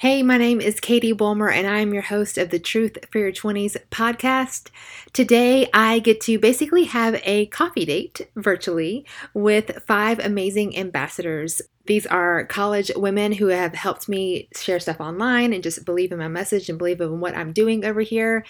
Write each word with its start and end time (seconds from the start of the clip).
Hey, 0.00 0.22
my 0.22 0.38
name 0.38 0.60
is 0.60 0.78
Katie 0.78 1.10
Bulmer, 1.10 1.50
and 1.50 1.66
I 1.66 1.80
am 1.80 1.92
your 1.92 2.04
host 2.04 2.38
of 2.38 2.50
the 2.50 2.60
Truth 2.60 2.98
for 3.10 3.18
Your 3.18 3.32
20s 3.32 3.76
podcast. 3.90 4.68
Today, 5.12 5.68
I 5.74 5.98
get 5.98 6.20
to 6.20 6.38
basically 6.38 6.84
have 6.84 7.20
a 7.24 7.46
coffee 7.46 7.84
date 7.84 8.30
virtually 8.36 9.04
with 9.34 9.82
five 9.88 10.20
amazing 10.20 10.78
ambassadors 10.78 11.60
these 11.88 12.06
are 12.06 12.44
college 12.44 12.92
women 12.94 13.32
who 13.32 13.46
have 13.46 13.74
helped 13.74 14.10
me 14.10 14.46
share 14.54 14.78
stuff 14.78 15.00
online 15.00 15.54
and 15.54 15.62
just 15.62 15.86
believe 15.86 16.12
in 16.12 16.18
my 16.18 16.28
message 16.28 16.68
and 16.68 16.76
believe 16.76 17.00
in 17.00 17.18
what 17.18 17.34
I'm 17.34 17.54
doing 17.54 17.82
over 17.82 18.02
here. 18.02 18.44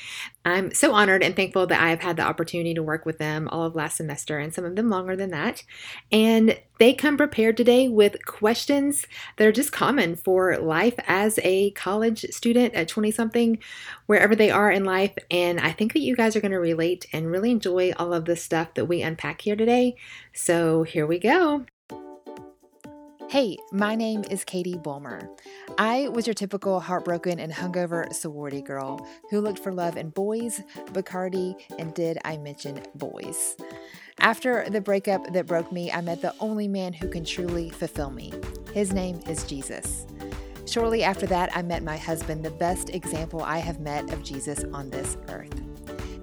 I'm 0.44 0.74
so 0.74 0.92
honored 0.92 1.22
and 1.22 1.36
thankful 1.36 1.68
that 1.68 1.80
I 1.80 1.90
have 1.90 2.00
had 2.00 2.16
the 2.16 2.24
opportunity 2.24 2.74
to 2.74 2.82
work 2.82 3.06
with 3.06 3.18
them 3.18 3.48
all 3.48 3.62
of 3.62 3.76
last 3.76 3.96
semester 3.96 4.40
and 4.40 4.52
some 4.52 4.64
of 4.64 4.74
them 4.74 4.90
longer 4.90 5.14
than 5.14 5.30
that. 5.30 5.62
And 6.10 6.58
they 6.80 6.92
come 6.92 7.16
prepared 7.16 7.56
today 7.56 7.88
with 7.88 8.26
questions 8.26 9.06
that 9.36 9.46
are 9.46 9.52
just 9.52 9.70
common 9.70 10.16
for 10.16 10.58
life 10.58 10.94
as 11.06 11.38
a 11.44 11.70
college 11.70 12.26
student 12.32 12.74
at 12.74 12.88
20 12.88 13.12
something, 13.12 13.58
wherever 14.06 14.34
they 14.34 14.50
are 14.50 14.70
in 14.72 14.84
life. 14.84 15.14
And 15.30 15.60
I 15.60 15.70
think 15.70 15.92
that 15.92 16.00
you 16.00 16.16
guys 16.16 16.34
are 16.34 16.40
going 16.40 16.50
to 16.50 16.58
relate 16.58 17.06
and 17.12 17.30
really 17.30 17.52
enjoy 17.52 17.92
all 17.98 18.12
of 18.12 18.24
the 18.24 18.34
stuff 18.34 18.74
that 18.74 18.86
we 18.86 19.00
unpack 19.00 19.42
here 19.42 19.56
today. 19.56 19.94
So 20.32 20.82
here 20.82 21.06
we 21.06 21.20
go. 21.20 21.66
Hey, 23.28 23.58
my 23.70 23.94
name 23.94 24.24
is 24.30 24.42
Katie 24.42 24.78
Bulmer. 24.78 25.28
I 25.76 26.08
was 26.08 26.26
your 26.26 26.32
typical 26.32 26.80
heartbroken 26.80 27.38
and 27.38 27.52
hungover 27.52 28.10
sorority 28.10 28.62
girl 28.62 29.06
who 29.28 29.42
looked 29.42 29.58
for 29.58 29.70
love 29.70 29.98
in 29.98 30.08
boys, 30.08 30.62
Bacardi, 30.94 31.54
and 31.78 31.92
did 31.92 32.16
I 32.24 32.38
mention 32.38 32.80
boys? 32.94 33.58
After 34.18 34.70
the 34.70 34.80
breakup 34.80 35.30
that 35.34 35.46
broke 35.46 35.70
me, 35.70 35.92
I 35.92 36.00
met 36.00 36.22
the 36.22 36.34
only 36.40 36.68
man 36.68 36.94
who 36.94 37.06
can 37.06 37.22
truly 37.22 37.68
fulfill 37.68 38.08
me. 38.08 38.32
His 38.72 38.94
name 38.94 39.20
is 39.28 39.44
Jesus. 39.44 40.06
Shortly 40.64 41.04
after 41.04 41.26
that, 41.26 41.54
I 41.54 41.60
met 41.60 41.82
my 41.82 41.98
husband, 41.98 42.42
the 42.42 42.50
best 42.50 42.88
example 42.94 43.42
I 43.42 43.58
have 43.58 43.78
met 43.78 44.10
of 44.10 44.24
Jesus 44.24 44.64
on 44.72 44.88
this 44.88 45.18
earth. 45.28 45.52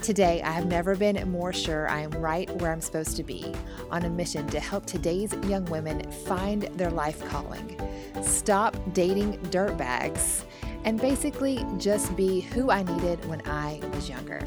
Today, 0.05 0.39
I 0.43 0.51
have 0.51 0.67
never 0.67 0.95
been 0.95 1.31
more 1.31 1.51
sure 1.51 1.89
I 1.89 2.01
am 2.01 2.11
right 2.11 2.47
where 2.57 2.71
I'm 2.71 2.79
supposed 2.79 3.17
to 3.17 3.23
be, 3.23 3.51
on 3.89 4.03
a 4.03 4.09
mission 4.11 4.45
to 4.49 4.59
help 4.59 4.85
today's 4.85 5.33
young 5.47 5.65
women 5.65 6.11
find 6.27 6.61
their 6.75 6.91
life 6.91 7.25
calling, 7.25 7.75
stop 8.21 8.77
dating 8.93 9.39
dirtbags, 9.49 10.43
and 10.83 11.01
basically 11.01 11.65
just 11.79 12.15
be 12.15 12.41
who 12.41 12.69
I 12.69 12.83
needed 12.83 13.25
when 13.25 13.41
I 13.47 13.81
was 13.95 14.07
younger. 14.07 14.39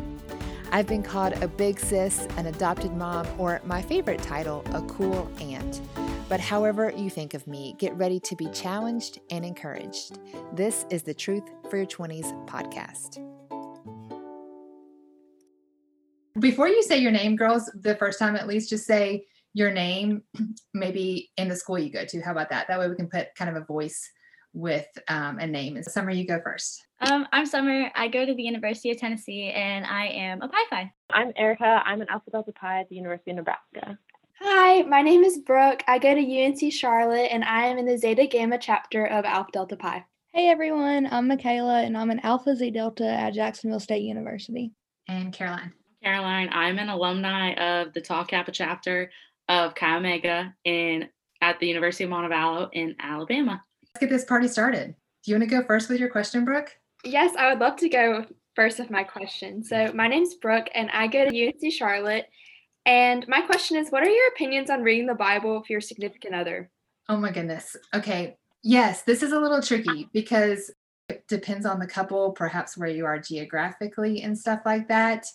I've 0.71 0.87
been 0.87 1.03
called 1.03 1.33
a 1.43 1.49
big 1.49 1.81
sis, 1.81 2.29
an 2.37 2.47
adopted 2.47 2.93
mom, 2.93 3.27
or 3.37 3.61
my 3.65 3.83
favorite 3.83 4.23
title, 4.23 4.63
a 4.75 4.83
cool 4.83 5.29
aunt. 5.41 5.81
But 6.29 6.39
however 6.39 6.93
you 6.97 7.11
think 7.11 7.35
of 7.35 7.49
me, 7.49 7.75
get 7.79 7.97
ready 7.97 8.21
to 8.21 8.37
be 8.37 8.47
challenged 8.51 9.19
and 9.33 9.45
encouraged. 9.45 10.21
This 10.53 10.87
is 10.89 11.03
the 11.03 11.15
Truth 11.15 11.51
for 11.69 11.79
Your 11.79 11.87
20s 11.87 12.47
podcast. 12.47 13.28
Before 16.39 16.69
you 16.69 16.83
say 16.83 16.99
your 16.99 17.13
name, 17.13 17.37
girls, 17.37 17.71
the 17.81 17.97
first 17.97 18.19
time 18.19 18.37
at 18.37 18.47
least, 18.47 18.71
just 18.71 18.87
say 18.87 19.25
your 19.55 19.71
name, 19.71 20.23
maybe 20.75 21.31
in 21.37 21.49
the 21.49 21.57
school 21.57 21.79
you 21.79 21.91
go 21.91 22.05
to. 22.05 22.21
How 22.21 22.33
about 22.33 22.51
that? 22.51 22.69
That 22.69 22.79
way 22.79 22.89
we 22.89 22.97
can 22.97 23.09
put 23.09 23.35
kind 23.35 23.55
of 23.55 23.63
a 23.63 23.65
voice 23.65 24.11
with 24.53 24.87
um, 25.09 25.39
a 25.39 25.47
name. 25.47 25.77
And 25.77 25.85
Summer, 25.85 26.11
you 26.11 26.27
go 26.27 26.41
first. 26.43 26.85
Um, 27.01 27.27
I'm 27.33 27.47
Summer. 27.47 27.91
I 27.95 28.09
go 28.09 28.25
to 28.25 28.35
the 28.35 28.43
University 28.43 28.91
of 28.91 28.99
Tennessee 28.99 29.51
and 29.51 29.85
I 29.87 30.07
am 30.07 30.43
a 30.43 30.49
Pi 30.49 30.65
Phi. 30.71 30.93
I'm 31.11 31.33
Erica. 31.37 31.83
I'm 31.85 32.01
an 32.01 32.09
Alpha 32.09 32.31
Delta 32.31 32.53
Pi 32.53 32.81
at 32.81 32.89
the 32.89 32.97
University 32.97 33.31
of 33.33 33.37
Nebraska. 33.37 33.99
Hi, 34.41 34.83
my 34.83 35.03
name 35.03 35.25
is 35.25 35.39
Brooke. 35.39 35.83
I 35.89 35.99
go 35.99 36.15
to 36.15 36.45
UNC 36.45 36.73
Charlotte 36.73 37.29
and 37.33 37.45
I 37.45 37.67
am 37.67 37.79
in 37.79 37.87
the 37.87 37.99
Zeta 37.99 38.27
Gamma 38.27 38.59
chapter 38.59 39.05
of 39.07 39.25
Alpha 39.25 39.51
Delta 39.53 39.77
Pi. 39.77 40.05
Hey 40.33 40.49
everyone, 40.49 41.09
I'm 41.11 41.27
Michaela 41.27 41.83
and 41.83 41.97
I'm 41.97 42.11
an 42.11 42.21
Alpha 42.21 42.55
Zeta 42.55 42.73
Delta 42.73 43.07
at 43.07 43.35
Jacksonville 43.35 43.81
State 43.81 44.03
University. 44.03 44.73
And 45.09 45.33
Caroline. 45.33 45.73
Caroline. 46.03 46.49
I'm 46.53 46.79
an 46.79 46.89
alumni 46.89 47.53
of 47.55 47.93
the 47.93 48.01
Tau 48.01 48.25
Kappa 48.25 48.53
chapter 48.53 49.11
of 49.49 49.75
Chi 49.75 49.97
Omega 49.97 50.55
in 50.65 51.09
at 51.41 51.59
the 51.61 51.67
University 51.67 52.05
of 52.05 52.11
Montevallo 52.11 52.69
in 52.73 52.95
Alabama. 53.01 53.63
Let's 53.83 54.01
get 54.01 54.11
this 54.11 54.25
party 54.25 54.49
started. 54.49 54.95
Do 55.25 55.31
you 55.31 55.39
want 55.39 55.51
to 55.51 55.57
go 55.57 55.65
first 55.67 55.89
with 55.89 56.01
your 56.01 56.09
question, 56.09 56.45
Brooke? 56.45 56.77
Yes, 57.05 57.35
I 57.37 57.49
would 57.51 57.59
love 57.59 57.77
to 57.77 57.89
go 57.89 58.27
first 58.55 58.79
with 58.79 58.91
my 58.91 59.05
question. 59.05 59.63
So 59.63 59.93
my 59.95 60.09
name's 60.09 60.35
Brooke 60.35 60.69
and 60.75 60.91
I 60.91 61.07
go 61.07 61.29
to 61.29 61.47
UNC 61.47 61.73
Charlotte. 61.73 62.27
And 62.87 63.27
my 63.29 63.41
question 63.43 63.77
is, 63.77 63.91
what 63.91 64.03
are 64.03 64.09
your 64.09 64.29
opinions 64.29 64.71
on 64.71 64.83
reading 64.83 65.07
the 65.07 65.15
Bible 65.15 65.63
for 65.63 65.73
your 65.73 65.81
significant 65.81 66.35
other? 66.35 66.71
Oh 67.09 67.17
my 67.17 67.31
goodness. 67.31 67.77
Okay. 67.95 68.37
Yes, 68.63 69.03
this 69.03 69.23
is 69.23 69.33
a 69.33 69.39
little 69.39 69.63
tricky 69.63 70.09
because 70.13 70.71
it 71.09 71.27
depends 71.29 71.65
on 71.65 71.79
the 71.79 71.87
couple, 71.87 72.33
perhaps 72.33 72.77
where 72.77 72.89
you 72.89 73.07
are 73.07 73.19
geographically 73.19 74.23
and 74.23 74.37
stuff 74.37 74.61
like 74.67 74.89
that 74.89 75.27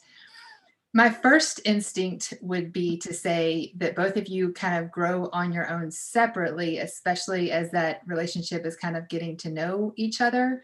my 0.95 1.09
first 1.09 1.59
instinct 1.65 2.35
would 2.41 2.71
be 2.71 2.97
to 2.97 3.13
say 3.13 3.73
that 3.77 3.95
both 3.95 4.15
of 4.15 4.27
you 4.27 4.53
kind 4.53 4.83
of 4.83 4.91
grow 4.91 5.27
on 5.33 5.51
your 5.51 5.69
own 5.69 5.89
separately, 5.89 6.77
especially 6.77 7.51
as 7.51 7.71
that 7.71 8.01
relationship 8.05 8.63
is 8.63 8.75
kind 8.75 8.95
of 8.95 9.09
getting 9.09 9.35
to 9.37 9.49
know 9.49 9.93
each 9.95 10.21
other. 10.21 10.61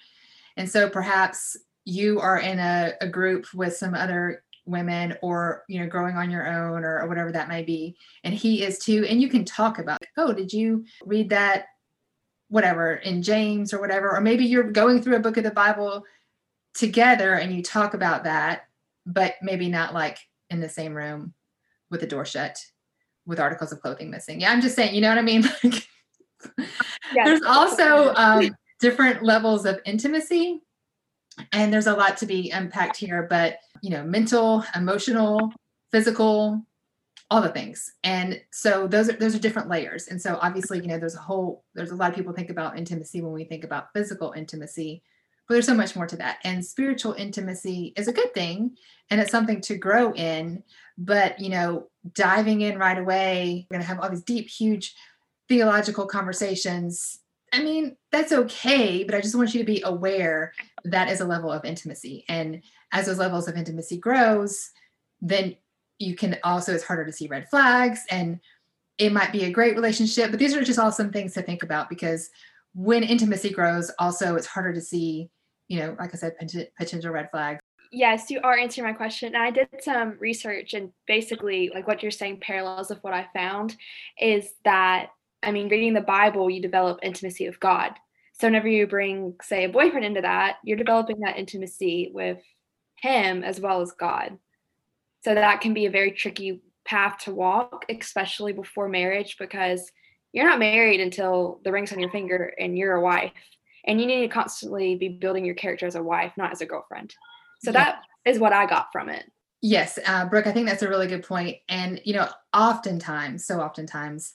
And 0.55 0.69
so 0.69 0.87
perhaps 0.87 1.57
you 1.85 2.19
are 2.19 2.37
in 2.37 2.59
a, 2.59 2.93
a 3.01 3.07
group 3.07 3.47
with 3.55 3.75
some 3.75 3.95
other 3.95 4.43
women 4.65 5.17
or 5.23 5.63
you 5.67 5.79
know 5.79 5.87
growing 5.87 6.15
on 6.15 6.29
your 6.29 6.47
own 6.47 6.83
or, 6.83 6.99
or 6.99 7.07
whatever 7.07 7.31
that 7.31 7.47
may 7.47 7.63
be 7.63 7.95
and 8.23 8.35
he 8.35 8.63
is 8.63 8.77
too 8.77 9.03
and 9.09 9.19
you 9.19 9.27
can 9.27 9.43
talk 9.43 9.79
about 9.79 9.97
oh 10.17 10.31
did 10.31 10.53
you 10.53 10.85
read 11.05 11.27
that 11.29 11.65
whatever 12.49 12.95
in 12.97 13.23
james 13.23 13.73
or 13.73 13.79
whatever 13.79 14.15
or 14.15 14.21
maybe 14.21 14.45
you're 14.45 14.71
going 14.71 15.01
through 15.01 15.15
a 15.15 15.21
book 15.21 15.37
of 15.37 15.43
the 15.43 15.49
bible 15.49 16.03
together 16.75 17.33
and 17.33 17.55
you 17.55 17.63
talk 17.63 17.95
about 17.95 18.23
that 18.25 18.68
but 19.05 19.35
maybe 19.41 19.69
not 19.69 19.93
like 19.93 20.19
in 20.49 20.59
the 20.59 20.69
same 20.69 20.93
room 20.93 21.33
with 21.89 22.01
the 22.01 22.07
door 22.07 22.25
shut 22.25 22.57
with 23.25 23.39
articles 23.39 23.71
of 23.71 23.81
clothing 23.81 24.09
missing. 24.09 24.41
Yeah, 24.41 24.51
I'm 24.51 24.61
just 24.61 24.75
saying, 24.75 24.95
you 24.95 25.01
know 25.01 25.09
what 25.09 25.17
I 25.17 25.23
mean? 25.23 25.43
Like, 27.11 27.25
There's 27.25 27.41
also 27.41 28.13
um, 28.13 28.55
different 28.79 29.23
levels 29.23 29.65
of 29.65 29.81
intimacy, 29.85 30.61
and 31.51 31.73
there's 31.73 31.87
a 31.87 31.93
lot 31.93 32.15
to 32.17 32.25
be 32.25 32.49
unpacked 32.51 32.95
here, 32.95 33.27
but 33.29 33.57
you 33.81 33.89
know, 33.89 34.03
mental, 34.03 34.63
emotional, 34.75 35.51
physical, 35.91 36.65
all 37.31 37.41
the 37.41 37.49
things. 37.49 37.91
And 38.03 38.41
so 38.51 38.87
those 38.87 39.09
are 39.09 39.13
those 39.13 39.35
are 39.35 39.39
different 39.39 39.69
layers. 39.69 40.07
And 40.07 40.21
so 40.21 40.39
obviously, 40.41 40.79
you 40.79 40.87
know, 40.87 40.97
there's 40.97 41.15
a 41.15 41.19
whole 41.19 41.63
there's 41.75 41.91
a 41.91 41.95
lot 41.95 42.09
of 42.09 42.15
people 42.15 42.33
think 42.33 42.49
about 42.49 42.77
intimacy 42.77 43.21
when 43.21 43.33
we 43.33 43.43
think 43.43 43.63
about 43.63 43.93
physical 43.93 44.33
intimacy 44.33 45.03
but 45.49 45.55
there's 45.55 45.65
so 45.65 45.73
much 45.73 45.95
more 45.95 46.05
to 46.05 46.15
that. 46.17 46.37
And 46.43 46.63
spiritual 46.63 47.13
intimacy 47.13 47.91
is 47.97 48.07
a 48.07 48.13
good 48.13 48.35
thing 48.35 48.77
and 49.09 49.19
it's 49.19 49.31
something 49.31 49.61
to 49.61 49.77
grow 49.77 50.13
in. 50.13 50.63
But, 50.95 51.39
you 51.39 51.49
know, 51.49 51.87
diving 52.13 52.61
in 52.61 52.77
right 52.77 52.99
away, 52.99 53.65
we're 53.67 53.77
going 53.77 53.81
to 53.81 53.87
have 53.87 53.99
all 53.99 54.11
these 54.11 54.21
deep, 54.21 54.47
huge 54.47 54.93
theological 55.47 56.05
conversations. 56.05 57.21
I 57.51 57.63
mean, 57.63 57.97
that's 58.11 58.31
okay, 58.31 59.03
but 59.03 59.15
I 59.15 59.21
just 59.21 59.33
want 59.33 59.55
you 59.55 59.59
to 59.59 59.65
be 59.65 59.81
aware 59.83 60.53
that 60.83 61.09
is 61.09 61.19
a 61.19 61.25
level 61.25 61.51
of 61.51 61.65
intimacy. 61.65 62.25
And 62.29 62.61
as 62.91 63.07
those 63.07 63.17
levels 63.17 63.47
of 63.47 63.57
intimacy 63.57 63.97
grows, 63.97 64.69
then 65.19 65.55
you 65.97 66.15
can 66.15 66.37
also, 66.43 66.75
it's 66.75 66.83
harder 66.83 67.05
to 67.05 67.11
see 67.11 67.27
red 67.27 67.49
flags 67.49 68.01
and 68.11 68.39
it 68.99 69.11
might 69.11 69.31
be 69.31 69.45
a 69.45 69.51
great 69.51 69.75
relationship. 69.75 70.29
But 70.29 70.39
these 70.39 70.55
are 70.55 70.63
just 70.63 70.77
all 70.77 70.91
some 70.91 71.11
things 71.11 71.33
to 71.33 71.41
think 71.41 71.63
about 71.63 71.89
because 71.89 72.29
when 72.75 73.01
intimacy 73.01 73.49
grows, 73.49 73.89
also 73.97 74.35
it's 74.35 74.45
harder 74.45 74.73
to 74.73 74.81
see 74.81 75.31
you 75.69 75.79
know, 75.79 75.95
like 75.97 76.13
I 76.13 76.17
said, 76.17 76.35
potential 76.77 77.11
red 77.11 77.29
flags. 77.31 77.59
Yes, 77.91 78.29
you 78.29 78.41
are 78.43 78.57
answering 78.57 78.87
my 78.87 78.93
question. 78.93 79.35
I 79.35 79.51
did 79.51 79.67
some 79.81 80.17
research, 80.19 80.73
and 80.73 80.91
basically, 81.07 81.71
like 81.73 81.87
what 81.87 82.03
you're 82.03 82.11
saying, 82.11 82.39
parallels 82.41 82.91
of 82.91 82.99
what 83.01 83.13
I 83.13 83.27
found 83.33 83.75
is 84.19 84.51
that, 84.65 85.09
I 85.41 85.51
mean, 85.51 85.69
reading 85.69 85.93
the 85.93 86.01
Bible, 86.01 86.49
you 86.49 86.61
develop 86.61 86.99
intimacy 87.01 87.47
with 87.47 87.59
God. 87.59 87.93
So, 88.33 88.47
whenever 88.47 88.67
you 88.67 88.85
bring, 88.85 89.35
say, 89.41 89.63
a 89.63 89.69
boyfriend 89.69 90.05
into 90.05 90.21
that, 90.21 90.57
you're 90.63 90.77
developing 90.77 91.19
that 91.21 91.37
intimacy 91.37 92.11
with 92.13 92.39
him 92.95 93.43
as 93.43 93.59
well 93.59 93.81
as 93.81 93.91
God. 93.91 94.37
So, 95.23 95.33
that 95.33 95.61
can 95.61 95.73
be 95.73 95.85
a 95.87 95.91
very 95.91 96.11
tricky 96.11 96.61
path 96.85 97.19
to 97.19 97.33
walk, 97.33 97.85
especially 97.89 98.53
before 98.53 98.87
marriage, 98.87 99.37
because 99.39 99.91
you're 100.31 100.47
not 100.47 100.59
married 100.59 100.99
until 100.99 101.59
the 101.63 101.71
ring's 101.71 101.91
on 101.91 101.99
your 101.99 102.11
finger 102.11 102.53
and 102.59 102.77
you're 102.77 102.95
a 102.95 103.01
wife 103.01 103.31
and 103.85 103.99
you 103.99 104.07
need 104.07 104.21
to 104.21 104.27
constantly 104.27 104.95
be 104.95 105.09
building 105.09 105.45
your 105.45 105.55
character 105.55 105.85
as 105.85 105.95
a 105.95 106.03
wife 106.03 106.33
not 106.37 106.51
as 106.51 106.61
a 106.61 106.65
girlfriend. 106.65 107.13
So 107.61 107.71
yeah. 107.71 107.83
that 107.83 108.01
is 108.25 108.39
what 108.39 108.53
i 108.53 108.65
got 108.65 108.91
from 108.91 109.09
it. 109.09 109.31
Yes 109.61 109.99
uh, 110.05 110.25
brooke 110.25 110.47
i 110.47 110.51
think 110.51 110.67
that's 110.67 110.83
a 110.83 110.89
really 110.89 111.07
good 111.07 111.23
point. 111.23 111.57
And 111.69 112.01
you 112.03 112.13
know 112.13 112.27
oftentimes 112.53 113.45
so 113.45 113.59
oftentimes 113.59 114.33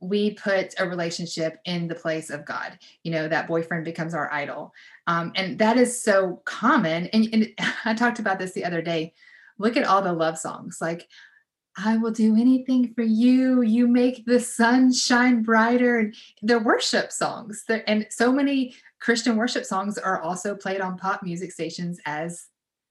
we 0.00 0.34
put 0.34 0.74
a 0.78 0.86
relationship 0.86 1.58
in 1.64 1.88
the 1.88 1.94
place 1.94 2.30
of 2.30 2.44
god. 2.44 2.78
You 3.02 3.12
know 3.12 3.28
that 3.28 3.48
boyfriend 3.48 3.84
becomes 3.84 4.14
our 4.14 4.32
idol. 4.32 4.72
Um, 5.06 5.32
and 5.34 5.58
that 5.58 5.76
is 5.76 6.02
so 6.02 6.42
common. 6.44 7.06
And, 7.08 7.28
and 7.32 7.48
i 7.84 7.94
talked 7.94 8.18
about 8.18 8.38
this 8.38 8.52
the 8.52 8.64
other 8.64 8.82
day. 8.82 9.14
Look 9.58 9.76
at 9.76 9.86
all 9.86 10.02
the 10.02 10.12
love 10.12 10.38
songs. 10.38 10.78
Like 10.80 11.08
I 11.76 11.96
will 11.96 12.12
do 12.12 12.36
anything 12.36 12.92
for 12.94 13.02
you. 13.02 13.62
You 13.62 13.88
make 13.88 14.24
the 14.26 14.38
sun 14.38 14.92
shine 14.92 15.42
brighter. 15.42 15.98
And 15.98 16.14
they're 16.42 16.60
worship 16.60 17.10
songs. 17.10 17.64
They're, 17.66 17.88
and 17.88 18.06
so 18.10 18.32
many 18.32 18.74
Christian 19.00 19.36
worship 19.36 19.64
songs 19.64 19.98
are 19.98 20.22
also 20.22 20.54
played 20.54 20.80
on 20.80 20.96
pop 20.96 21.22
music 21.22 21.52
stations 21.52 22.00
as 22.06 22.46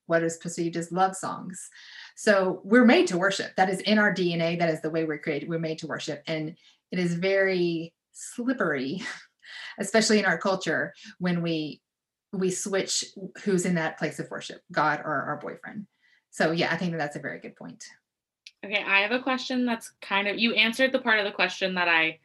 what 0.07 0.23
is 0.23 0.37
perceived 0.37 0.75
as 0.75 0.91
love 0.91 1.15
songs. 1.15 1.69
So 2.15 2.61
we're 2.63 2.85
made 2.85 3.07
to 3.07 3.17
worship. 3.17 3.55
That 3.55 3.69
is 3.69 3.79
in 3.81 3.97
our 3.97 4.13
DNA. 4.13 4.59
That 4.59 4.69
is 4.69 4.81
the 4.81 4.89
way 4.89 5.05
we're 5.05 5.17
created. 5.17 5.49
We're 5.49 5.59
made 5.59 5.79
to 5.79 5.87
worship. 5.87 6.21
And 6.27 6.55
it 6.91 6.99
is 6.99 7.13
very 7.13 7.93
slippery, 8.11 9.01
especially 9.79 10.19
in 10.19 10.25
our 10.25 10.37
culture, 10.37 10.93
when 11.19 11.41
we 11.41 11.81
we 12.33 12.49
switch 12.49 13.05
who's 13.43 13.63
in 13.63 13.75
that 13.75 13.99
place 13.99 14.19
of 14.19 14.29
worship, 14.31 14.61
God 14.71 15.01
or 15.05 15.13
our 15.13 15.37
boyfriend. 15.37 15.85
So 16.31 16.51
yeah, 16.51 16.73
I 16.73 16.77
think 16.77 16.91
that 16.91 16.97
that's 16.97 17.15
a 17.15 17.19
very 17.19 17.39
good 17.39 17.55
point. 17.55 17.85
Okay, 18.63 18.81
I 18.81 19.01
have 19.01 19.11
a 19.11 19.21
question 19.21 19.65
that's 19.65 19.91
kind 20.01 20.27
of 20.27 20.39
you 20.39 20.53
answered 20.53 20.93
the 20.93 20.99
part 20.99 21.19
of 21.19 21.25
the 21.25 21.31
question 21.31 21.75
that 21.75 21.89
I 21.89 22.19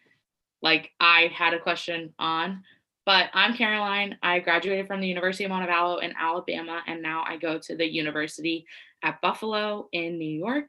like 0.62 0.90
I 1.00 1.30
had 1.34 1.52
a 1.52 1.60
question 1.60 2.14
on. 2.18 2.62
But 3.04 3.30
I'm 3.32 3.56
Caroline. 3.56 4.18
I 4.22 4.38
graduated 4.40 4.86
from 4.86 5.00
the 5.00 5.08
University 5.08 5.44
of 5.44 5.50
Montevallo 5.50 6.02
in 6.02 6.12
Alabama, 6.18 6.82
and 6.86 7.02
now 7.02 7.24
I 7.26 7.38
go 7.38 7.58
to 7.58 7.74
the 7.74 7.90
University 7.90 8.66
at 9.02 9.20
Buffalo 9.22 9.88
in 9.92 10.18
New 10.18 10.38
York, 10.38 10.68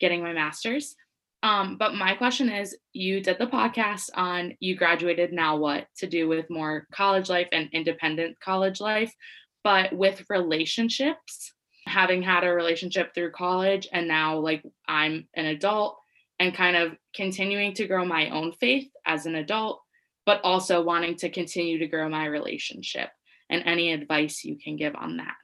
getting 0.00 0.22
my 0.22 0.32
master's. 0.32 0.96
Um, 1.42 1.76
but 1.76 1.94
my 1.94 2.14
question 2.14 2.48
is 2.48 2.76
you 2.94 3.20
did 3.20 3.38
the 3.38 3.46
podcast 3.46 4.08
on 4.14 4.56
you 4.58 4.74
graduated, 4.74 5.32
now 5.32 5.56
what 5.56 5.86
to 5.98 6.06
do 6.06 6.28
with 6.28 6.48
more 6.48 6.86
college 6.92 7.28
life 7.28 7.48
and 7.52 7.68
independent 7.72 8.40
college 8.40 8.80
life, 8.80 9.14
but 9.62 9.92
with 9.92 10.24
relationships, 10.30 11.52
having 11.96 12.22
had 12.22 12.44
a 12.44 12.52
relationship 12.52 13.14
through 13.14 13.30
college, 13.30 13.88
and 13.92 14.06
now 14.06 14.38
like 14.38 14.62
I'm 14.86 15.28
an 15.34 15.46
adult 15.46 15.98
and 16.38 16.54
kind 16.54 16.76
of 16.76 16.92
continuing 17.14 17.72
to 17.74 17.86
grow 17.86 18.04
my 18.04 18.28
own 18.30 18.52
faith 18.52 18.90
as 19.06 19.24
an 19.24 19.34
adult 19.36 19.80
but 20.26 20.40
also 20.42 20.82
wanting 20.82 21.16
to 21.16 21.30
continue 21.30 21.78
to 21.78 21.86
grow 21.86 22.08
my 22.08 22.26
relationship 22.26 23.08
and 23.48 23.62
any 23.64 23.92
advice 23.92 24.44
you 24.44 24.58
can 24.58 24.76
give 24.76 24.94
on 24.96 25.16
that. 25.16 25.36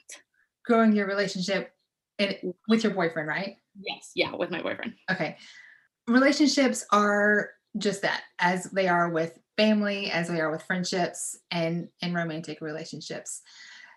Growing 0.66 0.92
your 0.92 1.06
relationship 1.06 1.72
in, 2.18 2.52
with 2.68 2.82
your 2.82 2.92
boyfriend, 2.92 3.28
right? 3.28 3.56
Yes, 3.80 4.10
yeah, 4.14 4.34
with 4.34 4.50
my 4.50 4.60
boyfriend. 4.60 4.94
Okay. 5.10 5.36
Relationships 6.08 6.84
are 6.90 7.50
just 7.78 8.02
that, 8.02 8.22
as 8.40 8.64
they 8.64 8.88
are 8.88 9.08
with 9.08 9.38
family, 9.56 10.10
as 10.10 10.28
they 10.28 10.40
are 10.40 10.50
with 10.50 10.64
friendships 10.64 11.38
and 11.52 11.88
in 12.02 12.12
romantic 12.12 12.60
relationships. 12.60 13.42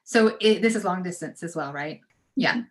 So 0.03 0.37
it, 0.39 0.61
this 0.61 0.75
is 0.75 0.85
long 0.85 1.01
distance 1.01 1.41
as 1.41 1.55
well, 1.55 1.73
right? 1.73 1.99
Yeah. 2.35 2.63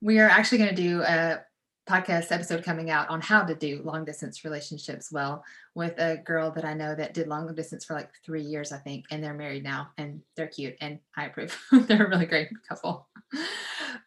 We 0.00 0.18
are 0.20 0.28
actually 0.28 0.58
going 0.58 0.74
to 0.74 0.82
do 0.82 1.02
a 1.02 1.40
podcast 1.88 2.30
episode 2.30 2.62
coming 2.62 2.90
out 2.90 3.08
on 3.08 3.20
how 3.20 3.42
to 3.42 3.54
do 3.54 3.80
long 3.82 4.04
distance 4.04 4.44
relationships 4.44 5.10
well 5.10 5.42
with 5.74 5.98
a 5.98 6.18
girl 6.18 6.50
that 6.50 6.64
I 6.64 6.74
know 6.74 6.94
that 6.94 7.14
did 7.14 7.28
long 7.28 7.52
distance 7.54 7.84
for 7.84 7.94
like 7.94 8.10
three 8.24 8.42
years, 8.42 8.72
I 8.72 8.78
think, 8.78 9.06
and 9.10 9.24
they're 9.24 9.34
married 9.34 9.64
now 9.64 9.88
and 9.96 10.20
they're 10.36 10.48
cute 10.48 10.76
and 10.80 10.98
I 11.16 11.26
approve. 11.26 11.58
they're 11.72 12.06
a 12.06 12.08
really 12.08 12.26
great 12.26 12.48
couple. 12.68 13.08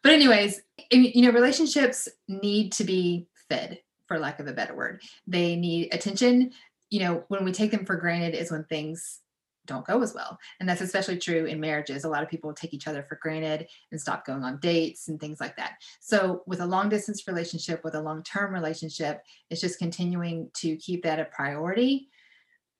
But, 0.02 0.12
anyways, 0.12 0.60
you 0.90 1.22
know, 1.22 1.32
relationships 1.32 2.08
need 2.28 2.72
to 2.72 2.84
be 2.84 3.26
fed, 3.48 3.80
for 4.06 4.18
lack 4.18 4.40
of 4.40 4.46
a 4.46 4.52
better 4.52 4.74
word. 4.74 5.00
They 5.26 5.56
need 5.56 5.92
attention. 5.92 6.52
You 6.90 7.00
know, 7.00 7.24
when 7.28 7.44
we 7.44 7.52
take 7.52 7.70
them 7.70 7.86
for 7.86 7.96
granted 7.96 8.34
is 8.34 8.50
when 8.50 8.64
things 8.64 9.20
don't 9.66 9.86
go 9.86 10.02
as 10.02 10.14
well. 10.14 10.38
And 10.60 10.68
that's 10.68 10.80
especially 10.80 11.18
true 11.18 11.46
in 11.46 11.60
marriages. 11.60 12.04
A 12.04 12.08
lot 12.08 12.22
of 12.22 12.28
people 12.28 12.52
take 12.52 12.74
each 12.74 12.88
other 12.88 13.04
for 13.08 13.16
granted 13.16 13.68
and 13.90 14.00
stop 14.00 14.26
going 14.26 14.42
on 14.42 14.58
dates 14.58 15.08
and 15.08 15.20
things 15.20 15.40
like 15.40 15.56
that. 15.56 15.74
So, 16.00 16.42
with 16.46 16.60
a 16.60 16.66
long 16.66 16.88
distance 16.88 17.26
relationship, 17.26 17.84
with 17.84 17.94
a 17.94 18.00
long 18.00 18.22
term 18.22 18.52
relationship, 18.52 19.22
it's 19.50 19.60
just 19.60 19.78
continuing 19.78 20.50
to 20.54 20.76
keep 20.76 21.02
that 21.04 21.20
a 21.20 21.24
priority. 21.26 22.08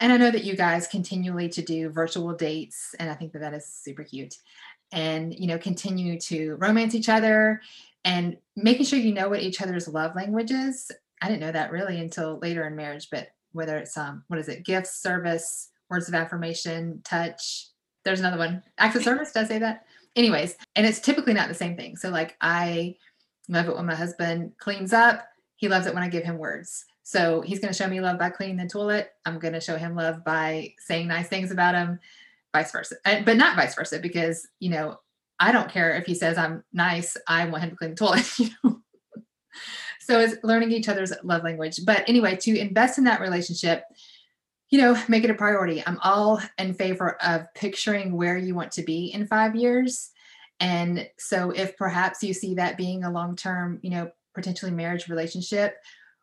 And 0.01 0.13
I 0.13 0.17
know 0.17 0.33
that 0.33 0.45
you 0.45 0.57
guys 0.57 0.89
continually 0.89 1.49
to 1.51 1.63
do 1.63 1.89
virtual 1.89 2.33
dates, 2.35 2.95
and 2.99 3.09
I 3.09 3.15
think 3.15 3.33
that 3.33 3.39
that 3.41 3.55
is 3.55 3.67
super 3.67 4.03
cute. 4.03 4.35
And, 4.91 5.33
you 5.39 5.47
know, 5.47 5.59
continue 5.59 6.19
to 6.23 6.57
romance 6.57 6.95
each 6.95 7.09
other 7.09 7.63
and 8.05 8.37
making 8.57 8.85
sure 8.85 8.99
you 8.99 9.15
know 9.15 9.29
what 9.29 9.43
each 9.43 9.63
other's 9.63 9.89
love 9.89 10.15
language 10.17 10.51
is. 10.51 10.91
I 11.23 11.29
didn't 11.29 11.41
know 11.41 11.53
that 11.53 11.71
really 11.71 12.01
until 12.01 12.39
later 12.41 12.67
in 12.67 12.75
marriage, 12.75 13.09
but 13.11 13.29
whether 13.53 13.79
it's 13.79 13.97
um, 13.97 14.25
what 14.27 14.41
is 14.41 14.49
it, 14.49 14.65
gifts, 14.65 15.01
service, 15.01 15.71
words 15.93 16.09
of 16.09 16.15
affirmation, 16.15 17.01
touch. 17.05 17.69
There's 18.05 18.21
another 18.21 18.39
one. 18.39 18.63
Acts 18.79 18.97
of 18.97 19.05
service, 19.05 19.33
does 19.33 19.45
I 19.45 19.49
say 19.49 19.59
that? 19.61 19.85
Anyways, 20.17 20.57
and 20.75 20.87
it's 20.87 21.01
typically 21.01 21.35
not 21.35 21.49
the 21.49 21.55
same 21.55 21.77
thing. 21.77 21.97
So 21.97 22.11
like 22.11 22.37
I 22.41 22.97
love 23.49 23.69
it 23.69 23.77
when 23.77 23.87
my 23.87 23.95
husband 23.95 24.53
cleans 24.59 24.93
up. 24.93 25.25
He 25.57 25.69
loves 25.69 25.87
it 25.87 25.95
when 25.95 26.03
I 26.03 26.09
give 26.09 26.25
him 26.25 26.39
words. 26.39 26.85
So 27.05 27.41
he's 27.41 27.61
going 27.61 27.73
to 27.73 27.77
show 27.79 27.89
me 27.89 28.01
love 28.01 28.19
by 28.19 28.31
cleaning 28.31 28.57
the 28.57 28.67
toilet. 28.67 29.13
I'm 29.25 29.39
going 29.39 29.55
to 29.55 29.61
show 29.61 29.77
him 29.77 29.95
love 29.95 30.25
by 30.25 30.75
saying 30.79 31.07
nice 31.07 31.29
things 31.29 31.51
about 31.51 31.75
him, 31.75 32.01
vice 32.53 32.73
versa. 32.73 32.97
But 33.05 33.37
not 33.37 33.57
vice 33.57 33.75
versa, 33.75 33.99
because, 33.99 34.49
you 34.59 34.71
know, 34.71 34.99
I 35.39 35.53
don't 35.53 35.71
care 35.71 35.97
if 35.97 36.07
he 36.07 36.15
says 36.15 36.39
I'm 36.39 36.65
nice. 36.73 37.17
I 37.29 37.45
want 37.47 37.65
him 37.65 37.71
to 37.71 37.77
clean 37.77 37.91
the 37.91 37.97
toilet. 37.97 38.29
So 40.03 40.19
it's 40.19 40.35
learning 40.43 40.73
each 40.73 40.89
other's 40.89 41.13
love 41.23 41.45
language. 41.45 41.85
But 41.85 42.03
anyway, 42.09 42.37
to 42.37 42.59
invest 42.59 42.99
in 42.99 43.05
that 43.05 43.21
relationship, 43.21 43.85
you 44.73 44.81
know, 44.81 44.99
make 45.07 45.23
it 45.23 45.31
a 45.31 45.35
priority. 45.35 45.83
I'm 45.87 45.99
all 46.03 46.41
in 46.59 46.73
favor 46.73 47.23
of 47.23 47.47
picturing 47.55 48.17
where 48.17 48.39
you 48.39 48.55
want 48.55 48.73
to 48.73 48.83
be 48.83 49.13
in 49.13 49.27
five 49.27 49.55
years. 49.55 50.11
And 50.61 51.07
so, 51.19 51.51
if 51.51 51.77
perhaps 51.77 52.23
you 52.23 52.33
see 52.33 52.55
that 52.55 52.79
being 52.79 53.05
a 53.05 53.11
long 53.11 53.37
term, 53.37 53.81
you 53.83 53.91
know, 53.91 54.11
potentially 54.35 54.71
marriage 54.71 55.09
relationship, 55.09 55.77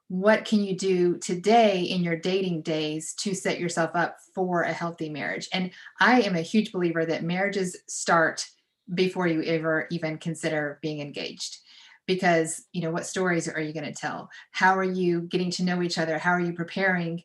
what 0.07 0.45
can 0.45 0.63
you 0.63 0.75
do 0.75 1.19
today 1.19 1.81
in 1.81 2.01
your 2.01 2.15
dating 2.15 2.63
days 2.63 3.13
to 3.19 3.35
set 3.35 3.59
yourself 3.59 3.91
up 3.93 4.17
for 4.33 4.63
a 4.63 4.73
healthy 4.73 5.09
marriage? 5.09 5.47
And 5.53 5.69
I 5.99 6.21
am 6.21 6.35
a 6.35 6.41
huge 6.41 6.71
believer 6.71 7.05
that 7.05 7.23
marriages 7.23 7.77
start 7.87 8.47
before 8.95 9.27
you 9.27 9.43
ever 9.43 9.85
even 9.91 10.17
consider 10.17 10.79
being 10.81 11.01
engaged 11.01 11.59
because 12.07 12.65
you 12.73 12.81
know 12.81 12.89
what 12.89 13.05
stories 13.05 13.47
are 13.47 13.61
you 13.61 13.71
going 13.71 13.85
to 13.85 13.93
tell 13.93 14.31
how 14.49 14.75
are 14.75 14.83
you 14.83 15.21
getting 15.21 15.51
to 15.51 15.63
know 15.63 15.83
each 15.83 15.99
other 15.99 16.17
how 16.17 16.31
are 16.31 16.39
you 16.39 16.53
preparing 16.53 17.21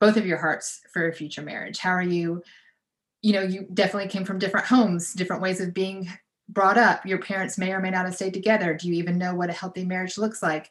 both 0.00 0.16
of 0.16 0.26
your 0.26 0.38
hearts 0.38 0.80
for 0.92 1.08
a 1.08 1.14
future 1.14 1.42
marriage. 1.42 1.78
How 1.78 1.90
are 1.90 2.02
you? 2.02 2.42
You 3.22 3.32
know 3.32 3.42
you 3.42 3.66
definitely 3.72 4.08
came 4.08 4.24
from 4.24 4.38
different 4.38 4.66
homes 4.66 5.12
different 5.12 5.42
ways 5.42 5.60
of 5.60 5.74
being 5.74 6.08
brought 6.48 6.78
up. 6.78 7.04
Your 7.04 7.18
parents 7.18 7.58
may 7.58 7.72
or 7.72 7.80
may 7.80 7.90
not 7.90 8.04
have 8.04 8.14
stayed 8.14 8.34
together. 8.34 8.74
Do 8.74 8.88
you 8.88 8.94
even 8.94 9.18
know 9.18 9.34
what 9.34 9.50
a 9.50 9.54
healthy 9.54 9.84
marriage 9.84 10.18
looks 10.18 10.42
like? 10.42 10.70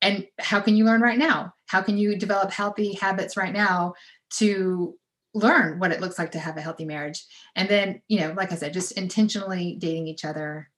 And 0.00 0.26
how 0.38 0.60
can 0.60 0.76
you 0.76 0.84
learn 0.84 1.00
right 1.00 1.18
now? 1.18 1.54
How 1.66 1.82
can 1.82 1.98
you 1.98 2.16
develop 2.16 2.50
healthy 2.50 2.94
habits 2.94 3.36
right 3.36 3.52
now 3.52 3.94
to 4.34 4.96
learn 5.34 5.78
what 5.78 5.92
it 5.92 6.00
looks 6.00 6.18
like 6.18 6.32
to 6.32 6.38
have 6.38 6.56
a 6.56 6.62
healthy 6.62 6.84
marriage? 6.84 7.24
And 7.56 7.68
then 7.68 8.02
you 8.08 8.20
know 8.20 8.32
like 8.36 8.52
i 8.52 8.56
said 8.56 8.72
just 8.72 8.92
intentionally 8.92 9.76
dating 9.78 10.06
each 10.06 10.24
other 10.24 10.71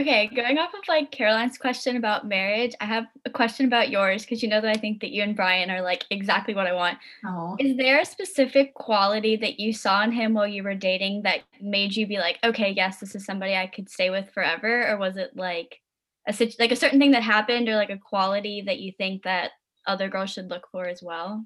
Okay, 0.00 0.28
going 0.34 0.56
off 0.56 0.72
of 0.72 0.80
like 0.88 1.10
Caroline's 1.10 1.58
question 1.58 1.96
about 1.96 2.26
marriage, 2.26 2.74
I 2.80 2.86
have 2.86 3.04
a 3.26 3.30
question 3.30 3.66
about 3.66 3.90
yours 3.90 4.22
because 4.22 4.42
you 4.42 4.48
know 4.48 4.60
that 4.60 4.74
I 4.74 4.80
think 4.80 5.02
that 5.02 5.10
you 5.10 5.22
and 5.22 5.36
Brian 5.36 5.70
are 5.70 5.82
like 5.82 6.06
exactly 6.08 6.54
what 6.54 6.66
I 6.66 6.72
want. 6.72 6.96
oh 7.26 7.54
Is 7.58 7.76
there 7.76 8.00
a 8.00 8.04
specific 8.06 8.72
quality 8.72 9.36
that 9.36 9.60
you 9.60 9.74
saw 9.74 10.02
in 10.02 10.10
him 10.10 10.32
while 10.32 10.46
you 10.46 10.62
were 10.62 10.74
dating 10.74 11.22
that 11.22 11.40
made 11.60 11.94
you 11.94 12.06
be 12.06 12.16
like, 12.16 12.38
okay, 12.42 12.70
yes, 12.70 12.98
this 12.98 13.14
is 13.14 13.26
somebody 13.26 13.54
I 13.54 13.66
could 13.66 13.90
stay 13.90 14.08
with 14.08 14.30
forever? 14.30 14.88
Or 14.88 14.96
was 14.96 15.18
it 15.18 15.36
like 15.36 15.80
a 16.26 16.32
situ- 16.32 16.56
like 16.58 16.72
a 16.72 16.76
certain 16.76 16.98
thing 16.98 17.10
that 17.10 17.22
happened 17.22 17.68
or 17.68 17.76
like 17.76 17.90
a 17.90 17.98
quality 17.98 18.62
that 18.62 18.80
you 18.80 18.92
think 18.96 19.24
that 19.24 19.50
other 19.86 20.08
girls 20.08 20.30
should 20.30 20.48
look 20.48 20.66
for 20.72 20.86
as 20.86 21.02
well? 21.02 21.44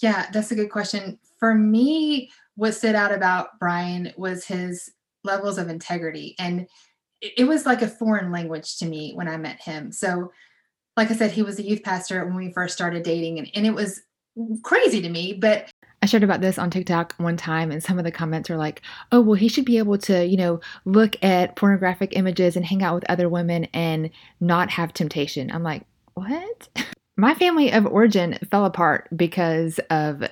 yeah 0.00 0.26
that's 0.32 0.50
a 0.50 0.54
good 0.54 0.70
question 0.70 1.18
for 1.38 1.54
me 1.54 2.30
what 2.54 2.74
stood 2.74 2.94
out 2.94 3.12
about 3.12 3.58
brian 3.58 4.12
was 4.16 4.44
his 4.44 4.90
levels 5.24 5.58
of 5.58 5.68
integrity 5.68 6.34
and 6.38 6.66
it, 7.22 7.44
was 7.46 7.64
like 7.64 7.82
a 7.82 7.88
foreign 7.88 8.30
language 8.32 8.76
to 8.78 8.86
me 8.86 9.12
when 9.14 9.28
i 9.28 9.36
met 9.36 9.60
him 9.60 9.92
so 9.92 10.30
like 10.96 11.10
i 11.10 11.14
said 11.14 11.30
he 11.30 11.42
was 11.42 11.58
a 11.58 11.62
youth 11.62 11.82
pastor 11.82 12.24
when 12.24 12.36
we 12.36 12.52
first 12.52 12.74
started 12.74 13.02
dating 13.02 13.38
and, 13.38 13.48
and 13.54 13.66
it 13.66 13.74
was 13.74 14.02
crazy 14.62 15.00
to 15.00 15.08
me 15.08 15.32
but 15.32 15.70
I 16.02 16.06
shared 16.06 16.24
about 16.24 16.40
this 16.40 16.58
on 16.58 16.68
TikTok 16.68 17.14
one 17.18 17.36
time, 17.36 17.70
and 17.70 17.80
some 17.80 17.96
of 17.96 18.04
the 18.04 18.10
comments 18.10 18.50
are 18.50 18.56
like, 18.56 18.82
oh, 19.12 19.20
well, 19.20 19.34
he 19.34 19.46
should 19.46 19.64
be 19.64 19.78
able 19.78 19.98
to, 19.98 20.26
you 20.26 20.36
know, 20.36 20.60
look 20.84 21.14
at 21.22 21.54
pornographic 21.54 22.16
images 22.16 22.56
and 22.56 22.66
hang 22.66 22.82
out 22.82 22.96
with 22.96 23.08
other 23.08 23.28
women 23.28 23.66
and 23.72 24.10
not 24.40 24.68
have 24.70 24.92
temptation. 24.92 25.48
I'm 25.52 25.62
like, 25.62 25.84
what? 26.14 26.68
My 27.16 27.34
family 27.34 27.72
of 27.72 27.86
origin 27.86 28.36
fell 28.50 28.64
apart 28.64 29.08
because 29.14 29.78
of, 29.90 30.24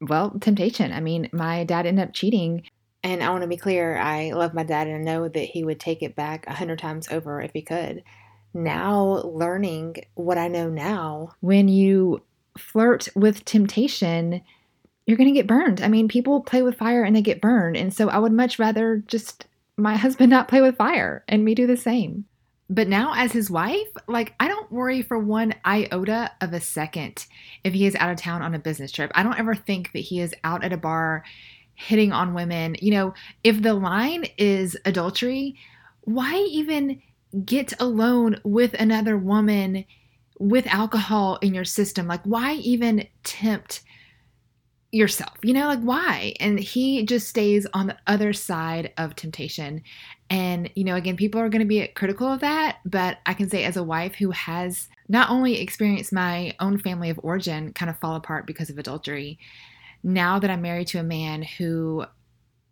well, 0.00 0.30
temptation. 0.40 0.92
I 0.92 1.00
mean, 1.00 1.28
my 1.32 1.64
dad 1.64 1.84
ended 1.84 2.06
up 2.06 2.14
cheating. 2.14 2.62
And 3.06 3.22
I 3.22 3.30
want 3.30 3.42
to 3.42 3.48
be 3.48 3.56
clear, 3.56 3.96
I 3.96 4.32
love 4.32 4.52
my 4.52 4.64
dad 4.64 4.88
and 4.88 4.96
I 4.96 5.12
know 5.12 5.28
that 5.28 5.38
he 5.38 5.62
would 5.62 5.78
take 5.78 6.02
it 6.02 6.16
back 6.16 6.44
a 6.48 6.54
hundred 6.54 6.80
times 6.80 7.06
over 7.08 7.40
if 7.40 7.52
he 7.52 7.62
could. 7.62 8.02
Now, 8.52 9.22
learning 9.24 9.98
what 10.14 10.38
I 10.38 10.48
know 10.48 10.68
now, 10.68 11.36
when 11.38 11.68
you 11.68 12.22
flirt 12.58 13.06
with 13.14 13.44
temptation, 13.44 14.42
you're 15.06 15.16
going 15.16 15.32
to 15.32 15.40
get 15.40 15.46
burned. 15.46 15.82
I 15.82 15.86
mean, 15.86 16.08
people 16.08 16.40
play 16.40 16.62
with 16.62 16.78
fire 16.78 17.04
and 17.04 17.14
they 17.14 17.22
get 17.22 17.40
burned. 17.40 17.76
And 17.76 17.94
so 17.94 18.08
I 18.08 18.18
would 18.18 18.32
much 18.32 18.58
rather 18.58 19.04
just 19.06 19.46
my 19.76 19.94
husband 20.04 20.30
not 20.30 20.48
play 20.48 20.60
with 20.60 20.76
fire 20.76 21.22
and 21.28 21.44
me 21.44 21.54
do 21.54 21.68
the 21.68 21.76
same. 21.76 22.24
But 22.68 22.88
now, 22.88 23.12
as 23.14 23.30
his 23.30 23.48
wife, 23.48 23.86
like, 24.08 24.34
I 24.40 24.48
don't 24.48 24.72
worry 24.72 25.00
for 25.00 25.16
one 25.16 25.54
iota 25.64 26.32
of 26.40 26.52
a 26.52 26.58
second 26.58 27.26
if 27.62 27.72
he 27.72 27.86
is 27.86 27.94
out 27.94 28.10
of 28.10 28.16
town 28.16 28.42
on 28.42 28.56
a 28.56 28.58
business 28.58 28.90
trip. 28.90 29.12
I 29.14 29.22
don't 29.22 29.38
ever 29.38 29.54
think 29.54 29.92
that 29.92 30.00
he 30.00 30.18
is 30.18 30.34
out 30.42 30.64
at 30.64 30.72
a 30.72 30.76
bar 30.76 31.22
hitting 31.76 32.12
on 32.12 32.34
women. 32.34 32.76
You 32.80 32.90
know, 32.90 33.14
if 33.44 33.62
the 33.62 33.74
line 33.74 34.26
is 34.36 34.76
adultery, 34.84 35.56
why 36.02 36.36
even 36.50 37.00
get 37.44 37.72
alone 37.80 38.40
with 38.44 38.74
another 38.74 39.16
woman 39.16 39.84
with 40.38 40.66
alcohol 40.66 41.38
in 41.42 41.54
your 41.54 41.64
system? 41.64 42.06
Like, 42.06 42.22
why 42.24 42.54
even 42.54 43.06
tempt 43.24 43.82
yourself? 44.92 45.36
You 45.42 45.52
know, 45.52 45.66
like, 45.66 45.80
why? 45.80 46.34
And 46.40 46.58
he 46.58 47.04
just 47.04 47.28
stays 47.28 47.66
on 47.74 47.88
the 47.88 47.96
other 48.06 48.32
side 48.32 48.92
of 48.96 49.14
temptation. 49.14 49.82
And, 50.30 50.70
you 50.74 50.84
know, 50.84 50.96
again, 50.96 51.16
people 51.16 51.40
are 51.40 51.48
going 51.48 51.60
to 51.60 51.66
be 51.66 51.86
critical 51.88 52.32
of 52.32 52.40
that, 52.40 52.78
but 52.84 53.18
I 53.26 53.34
can 53.34 53.48
say 53.48 53.64
as 53.64 53.76
a 53.76 53.84
wife 53.84 54.14
who 54.14 54.30
has 54.30 54.88
not 55.08 55.30
only 55.30 55.60
experienced 55.60 56.12
my 56.12 56.54
own 56.58 56.78
family 56.78 57.10
of 57.10 57.20
origin 57.22 57.72
kind 57.72 57.90
of 57.90 57.98
fall 57.98 58.16
apart 58.16 58.46
because 58.46 58.70
of 58.70 58.78
adultery, 58.78 59.38
now 60.06 60.38
that 60.38 60.50
I'm 60.50 60.62
married 60.62 60.86
to 60.88 61.00
a 61.00 61.02
man 61.02 61.42
who 61.42 62.06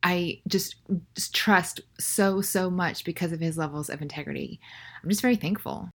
I 0.05 0.41
just, 0.47 0.77
just 1.17 1.35
trust 1.35 1.81
so, 1.99 2.41
so 2.41 2.71
much 2.71 3.05
because 3.05 3.33
of 3.33 3.41
his 3.41 3.59
levels 3.59 3.91
of 3.91 4.01
integrity, 4.01 4.61
I'm 5.03 5.09
just 5.09 5.21
very 5.21 5.35
thankful. 5.35 5.91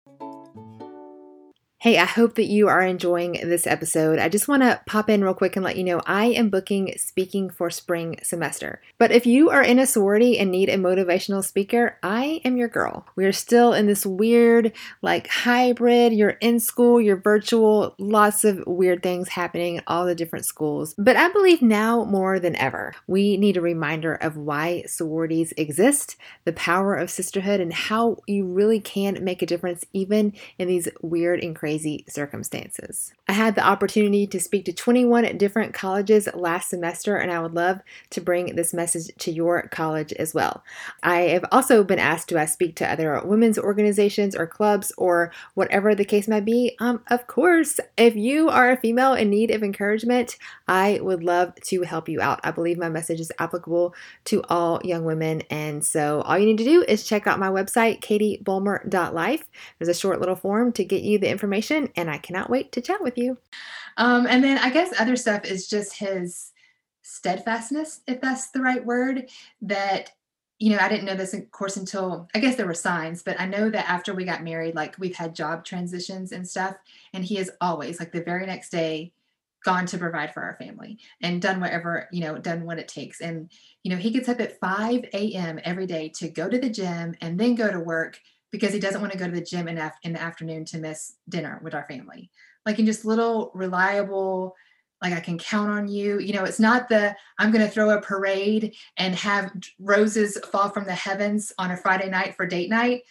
Hey, 1.80 1.96
I 1.96 2.06
hope 2.06 2.34
that 2.34 2.46
you 2.46 2.66
are 2.66 2.82
enjoying 2.82 3.34
this 3.34 3.64
episode. 3.64 4.18
I 4.18 4.28
just 4.28 4.48
want 4.48 4.64
to 4.64 4.80
pop 4.84 5.08
in 5.08 5.22
real 5.22 5.32
quick 5.32 5.54
and 5.54 5.64
let 5.64 5.76
you 5.76 5.84
know 5.84 6.02
I 6.06 6.24
am 6.24 6.50
booking 6.50 6.92
speaking 6.96 7.50
for 7.50 7.70
spring 7.70 8.18
semester. 8.20 8.82
But 8.98 9.12
if 9.12 9.26
you 9.26 9.50
are 9.50 9.62
in 9.62 9.78
a 9.78 9.86
sorority 9.86 10.40
and 10.40 10.50
need 10.50 10.70
a 10.70 10.76
motivational 10.76 11.44
speaker, 11.44 11.96
I 12.02 12.40
am 12.44 12.56
your 12.56 12.66
girl. 12.66 13.06
We 13.14 13.26
are 13.26 13.32
still 13.32 13.74
in 13.74 13.86
this 13.86 14.04
weird, 14.04 14.72
like 15.02 15.28
hybrid, 15.28 16.14
you're 16.14 16.30
in 16.30 16.58
school, 16.58 17.00
you're 17.00 17.14
virtual, 17.20 17.94
lots 18.00 18.42
of 18.42 18.66
weird 18.66 19.00
things 19.04 19.28
happening 19.28 19.76
in 19.76 19.82
all 19.86 20.04
the 20.04 20.16
different 20.16 20.46
schools. 20.46 20.96
But 20.98 21.14
I 21.14 21.28
believe 21.28 21.62
now 21.62 22.02
more 22.02 22.40
than 22.40 22.56
ever, 22.56 22.96
we 23.06 23.36
need 23.36 23.56
a 23.56 23.60
reminder 23.60 24.14
of 24.14 24.36
why 24.36 24.82
sororities 24.88 25.52
exist, 25.56 26.16
the 26.44 26.52
power 26.54 26.96
of 26.96 27.08
sisterhood, 27.08 27.60
and 27.60 27.72
how 27.72 28.16
you 28.26 28.46
really 28.46 28.80
can 28.80 29.22
make 29.22 29.42
a 29.42 29.46
difference 29.46 29.84
even 29.92 30.32
in 30.58 30.66
these 30.66 30.88
weird 31.02 31.40
and 31.40 31.54
crazy 31.54 31.67
crazy 31.68 32.02
circumstances. 32.08 33.12
I 33.28 33.32
had 33.32 33.54
the 33.54 33.66
opportunity 33.66 34.26
to 34.28 34.40
speak 34.40 34.64
to 34.64 34.72
21 34.72 35.36
different 35.36 35.74
colleges 35.74 36.26
last 36.32 36.70
semester, 36.70 37.16
and 37.16 37.30
I 37.30 37.40
would 37.40 37.52
love 37.52 37.80
to 38.08 38.22
bring 38.22 38.56
this 38.56 38.72
message 38.72 39.14
to 39.18 39.30
your 39.30 39.68
college 39.68 40.14
as 40.14 40.32
well. 40.32 40.64
I 41.02 41.20
have 41.34 41.44
also 41.52 41.84
been 41.84 41.98
asked 41.98 42.28
do 42.28 42.38
I 42.38 42.46
speak 42.46 42.74
to 42.76 42.90
other 42.90 43.20
women's 43.22 43.58
organizations 43.58 44.34
or 44.34 44.46
clubs 44.46 44.92
or 44.96 45.30
whatever 45.52 45.94
the 45.94 46.06
case 46.06 46.26
might 46.26 46.46
be. 46.46 46.74
Um, 46.80 47.02
of 47.08 47.26
course, 47.26 47.80
if 47.98 48.16
you 48.16 48.48
are 48.48 48.70
a 48.70 48.80
female 48.80 49.12
in 49.12 49.28
need 49.28 49.50
of 49.50 49.62
encouragement, 49.62 50.38
I 50.66 51.00
would 51.02 51.22
love 51.22 51.54
to 51.64 51.82
help 51.82 52.08
you 52.08 52.22
out. 52.22 52.40
I 52.44 52.50
believe 52.50 52.78
my 52.78 52.88
message 52.88 53.20
is 53.20 53.30
applicable 53.38 53.94
to 54.24 54.42
all 54.44 54.80
young 54.84 55.04
women, 55.04 55.42
and 55.50 55.84
so 55.84 56.22
all 56.22 56.38
you 56.38 56.46
need 56.46 56.58
to 56.58 56.64
do 56.64 56.82
is 56.88 57.06
check 57.06 57.26
out 57.26 57.38
my 57.38 57.50
website, 57.50 58.00
katiebulmer.life. 58.00 59.44
There's 59.78 59.94
a 59.94 60.00
short 60.00 60.20
little 60.20 60.34
form 60.34 60.72
to 60.72 60.84
get 60.84 61.02
you 61.02 61.18
the 61.18 61.28
information 61.28 61.57
information, 61.58 61.92
and 61.96 62.10
I 62.10 62.18
cannot 62.18 62.50
wait 62.50 62.72
to 62.72 62.80
chat 62.80 63.02
with 63.02 63.18
you. 63.18 63.38
Um, 63.96 64.26
and 64.26 64.42
then 64.42 64.58
I 64.58 64.70
guess 64.70 64.98
other 64.98 65.16
stuff 65.16 65.44
is 65.44 65.68
just 65.68 65.98
his 65.98 66.52
steadfastness, 67.02 68.00
if 68.06 68.20
that's 68.20 68.50
the 68.50 68.60
right 68.60 68.84
word, 68.84 69.28
that 69.62 70.12
you 70.60 70.70
know, 70.70 70.78
I 70.80 70.88
didn't 70.88 71.04
know 71.04 71.14
this, 71.14 71.34
of 71.34 71.48
course, 71.52 71.76
until 71.76 72.28
I 72.34 72.40
guess 72.40 72.56
there 72.56 72.66
were 72.66 72.74
signs, 72.74 73.22
but 73.22 73.40
I 73.40 73.46
know 73.46 73.70
that 73.70 73.88
after 73.88 74.12
we 74.12 74.24
got 74.24 74.42
married, 74.42 74.74
like 74.74 74.98
we've 74.98 75.14
had 75.14 75.32
job 75.32 75.64
transitions 75.64 76.32
and 76.32 76.48
stuff. 76.48 76.74
And 77.12 77.24
he 77.24 77.36
has 77.36 77.48
always, 77.60 78.00
like 78.00 78.10
the 78.10 78.24
very 78.24 78.44
next 78.44 78.70
day, 78.70 79.12
gone 79.64 79.86
to 79.86 79.98
provide 79.98 80.34
for 80.34 80.42
our 80.42 80.56
family 80.56 80.98
and 81.22 81.40
done 81.40 81.60
whatever, 81.60 82.08
you 82.10 82.22
know, 82.22 82.38
done 82.38 82.64
what 82.64 82.80
it 82.80 82.88
takes. 82.88 83.20
And, 83.20 83.48
you 83.84 83.92
know, 83.92 83.96
he 83.96 84.10
gets 84.10 84.28
up 84.28 84.40
at 84.40 84.58
5 84.58 85.04
a.m. 85.12 85.60
every 85.62 85.86
day 85.86 86.08
to 86.16 86.28
go 86.28 86.48
to 86.48 86.58
the 86.58 86.70
gym 86.70 87.14
and 87.20 87.38
then 87.38 87.54
go 87.54 87.70
to 87.70 87.78
work 87.78 88.18
because 88.50 88.72
he 88.72 88.80
doesn't 88.80 89.00
want 89.00 89.12
to 89.12 89.18
go 89.18 89.26
to 89.26 89.32
the 89.32 89.42
gym 89.42 89.68
af- 89.68 89.98
in 90.02 90.12
the 90.12 90.22
afternoon 90.22 90.64
to 90.66 90.78
miss 90.78 91.14
dinner 91.28 91.60
with 91.62 91.74
our 91.74 91.84
family. 91.84 92.30
Like 92.64 92.78
in 92.78 92.86
just 92.86 93.04
little 93.04 93.50
reliable, 93.54 94.54
like 95.02 95.12
I 95.12 95.20
can 95.20 95.38
count 95.38 95.70
on 95.70 95.88
you. 95.88 96.18
You 96.18 96.32
know, 96.34 96.44
it's 96.44 96.60
not 96.60 96.88
the 96.88 97.14
I'm 97.38 97.52
going 97.52 97.64
to 97.64 97.70
throw 97.70 97.90
a 97.90 98.00
parade 98.00 98.74
and 98.96 99.14
have 99.14 99.52
roses 99.78 100.38
fall 100.50 100.70
from 100.70 100.84
the 100.84 100.94
heavens 100.94 101.52
on 101.58 101.70
a 101.70 101.76
Friday 101.76 102.08
night 102.08 102.36
for 102.36 102.46
date 102.46 102.70
night, 102.70 103.02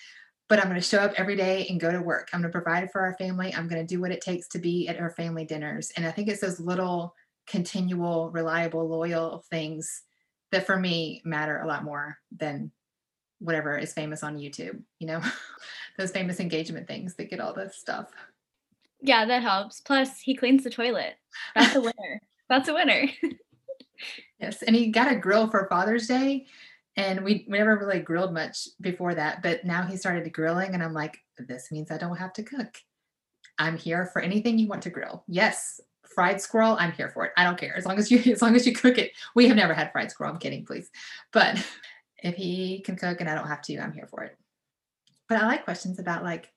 but 0.49 0.59
I'm 0.59 0.65
going 0.65 0.75
to 0.75 0.87
show 0.87 0.99
up 0.99 1.13
every 1.17 1.35
day 1.35 1.65
and 1.69 1.79
go 1.79 1.91
to 1.91 2.01
work. 2.01 2.29
I'm 2.33 2.41
going 2.41 2.51
to 2.51 2.61
provide 2.61 2.91
for 2.91 3.01
our 3.01 3.15
family. 3.15 3.53
I'm 3.53 3.67
going 3.67 3.81
to 3.81 3.87
do 3.87 4.01
what 4.01 4.11
it 4.11 4.21
takes 4.21 4.47
to 4.49 4.59
be 4.59 4.87
at 4.87 4.99
our 4.99 5.11
family 5.11 5.45
dinners. 5.45 5.91
And 5.95 6.05
I 6.05 6.11
think 6.11 6.27
it's 6.27 6.41
those 6.41 6.59
little 6.59 7.15
continual, 7.47 8.29
reliable, 8.31 8.87
loyal 8.87 9.43
things 9.49 10.03
that 10.51 10.65
for 10.65 10.77
me 10.77 11.21
matter 11.25 11.61
a 11.61 11.67
lot 11.67 11.83
more 11.83 12.17
than 12.35 12.71
whatever 13.39 13.77
is 13.77 13.93
famous 13.93 14.23
on 14.23 14.37
YouTube, 14.37 14.81
you 14.99 15.07
know, 15.07 15.21
those 15.97 16.11
famous 16.11 16.39
engagement 16.39 16.87
things 16.87 17.15
that 17.15 17.29
get 17.29 17.39
all 17.39 17.53
this 17.53 17.77
stuff. 17.77 18.11
Yeah, 19.01 19.25
that 19.25 19.43
helps. 19.43 19.79
Plus, 19.79 20.19
he 20.19 20.35
cleans 20.35 20.63
the 20.63 20.69
toilet. 20.69 21.15
That's 21.55 21.75
a 21.75 21.81
winner. 21.81 22.21
That's 22.49 22.69
a 22.69 22.73
winner. 22.73 23.07
yes. 24.39 24.63
And 24.63 24.75
he 24.75 24.87
got 24.87 25.11
a 25.11 25.15
grill 25.15 25.49
for 25.49 25.67
Father's 25.69 26.07
Day. 26.07 26.47
And 26.95 27.23
we, 27.23 27.45
we 27.47 27.57
never 27.57 27.77
really 27.77 27.99
grilled 27.99 28.33
much 28.33 28.69
before 28.81 29.13
that. 29.13 29.43
But 29.43 29.65
now 29.65 29.83
he 29.83 29.97
started 29.97 30.31
grilling. 30.33 30.73
And 30.73 30.81
I'm 30.81 30.93
like, 30.93 31.17
this 31.37 31.71
means 31.71 31.91
I 31.91 31.97
don't 31.97 32.17
have 32.17 32.33
to 32.33 32.43
cook. 32.43 32.77
I'm 33.59 33.77
here 33.77 34.05
for 34.05 34.21
anything 34.21 34.57
you 34.57 34.67
want 34.67 34.81
to 34.83 34.89
grill. 34.89 35.23
Yes, 35.27 35.79
fried 36.03 36.41
squirrel, 36.41 36.75
I'm 36.79 36.93
here 36.93 37.09
for 37.09 37.25
it. 37.25 37.31
I 37.37 37.43
don't 37.43 37.57
care. 37.57 37.75
As 37.75 37.85
long 37.85 37.97
as 37.97 38.09
you 38.09 38.19
as 38.31 38.41
long 38.41 38.55
as 38.55 38.65
you 38.65 38.73
cook 38.73 38.97
it. 38.97 39.11
We 39.35 39.47
have 39.47 39.55
never 39.55 39.73
had 39.73 39.91
fried 39.91 40.11
squirrel. 40.11 40.33
I'm 40.33 40.39
kidding, 40.39 40.65
please. 40.65 40.89
But 41.31 41.63
if 42.23 42.35
he 42.35 42.81
can 42.81 42.95
cook 42.95 43.19
and 43.19 43.29
I 43.29 43.35
don't 43.35 43.47
have 43.47 43.61
to, 43.63 43.77
I'm 43.77 43.93
here 43.93 44.07
for 44.07 44.23
it. 44.23 44.37
But 45.29 45.39
I 45.39 45.47
like 45.47 45.65
questions 45.65 45.99
about 45.99 46.23
like 46.23 46.51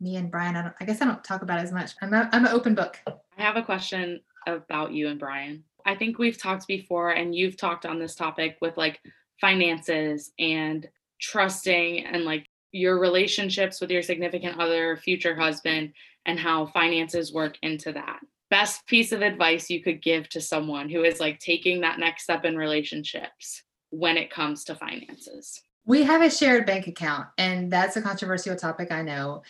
me 0.00 0.16
and 0.16 0.30
Brian. 0.30 0.56
I, 0.56 0.72
I 0.80 0.84
guess 0.84 1.00
I 1.00 1.06
don't 1.06 1.24
talk 1.24 1.42
about 1.42 1.60
as 1.60 1.72
much. 1.72 1.92
I'm 2.02 2.12
a, 2.12 2.28
I'm 2.32 2.44
an 2.44 2.52
open 2.52 2.74
book. 2.74 3.00
I 3.06 3.42
have 3.42 3.56
a 3.56 3.62
question 3.62 4.20
about 4.46 4.92
you 4.92 5.08
and 5.08 5.18
Brian. 5.18 5.64
I 5.84 5.94
think 5.94 6.18
we've 6.18 6.38
talked 6.38 6.66
before, 6.66 7.10
and 7.10 7.34
you've 7.34 7.56
talked 7.56 7.86
on 7.86 7.98
this 7.98 8.14
topic 8.14 8.58
with 8.60 8.76
like 8.76 9.00
finances 9.40 10.32
and 10.38 10.88
trusting 11.20 12.06
and 12.06 12.24
like 12.24 12.46
your 12.70 12.98
relationships 12.98 13.80
with 13.80 13.90
your 13.90 14.02
significant 14.02 14.58
other, 14.58 14.96
future 14.96 15.34
husband, 15.34 15.92
and 16.26 16.38
how 16.38 16.66
finances 16.66 17.32
work 17.32 17.56
into 17.62 17.92
that. 17.92 18.20
Best 18.50 18.86
piece 18.86 19.12
of 19.12 19.22
advice 19.22 19.70
you 19.70 19.82
could 19.82 20.02
give 20.02 20.28
to 20.28 20.40
someone 20.40 20.88
who 20.88 21.02
is 21.02 21.20
like 21.20 21.38
taking 21.38 21.80
that 21.80 21.98
next 21.98 22.24
step 22.24 22.44
in 22.44 22.56
relationships 22.56 23.62
when 23.92 24.16
it 24.16 24.30
comes 24.30 24.64
to 24.64 24.74
finances? 24.74 25.62
We 25.84 26.02
have 26.02 26.22
a 26.22 26.30
shared 26.30 26.66
bank 26.66 26.86
account, 26.86 27.28
and 27.38 27.70
that's 27.70 27.96
a 27.96 28.02
controversial 28.02 28.56
topic, 28.56 28.90
I 28.90 29.02
know. 29.02 29.42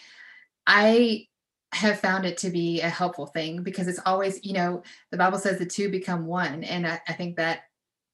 I 0.67 1.29
have 1.73 2.01
found 2.01 2.27
it 2.27 2.37
to 2.39 2.51
be 2.51 2.81
a 2.81 2.89
helpful 2.89 3.27
thing 3.27 3.63
because 3.63 3.89
it's 3.89 4.01
always, 4.05 4.45
you 4.45 4.53
know, 4.53 4.83
the 5.11 5.17
Bible 5.17 5.39
says 5.39 5.59
the 5.59 5.67
two 5.67 5.89
become 5.91 6.27
one. 6.27 6.65
And 6.65 6.87
I, 6.87 7.01
I 7.09 7.15
think 7.15 7.37
that 7.37 7.61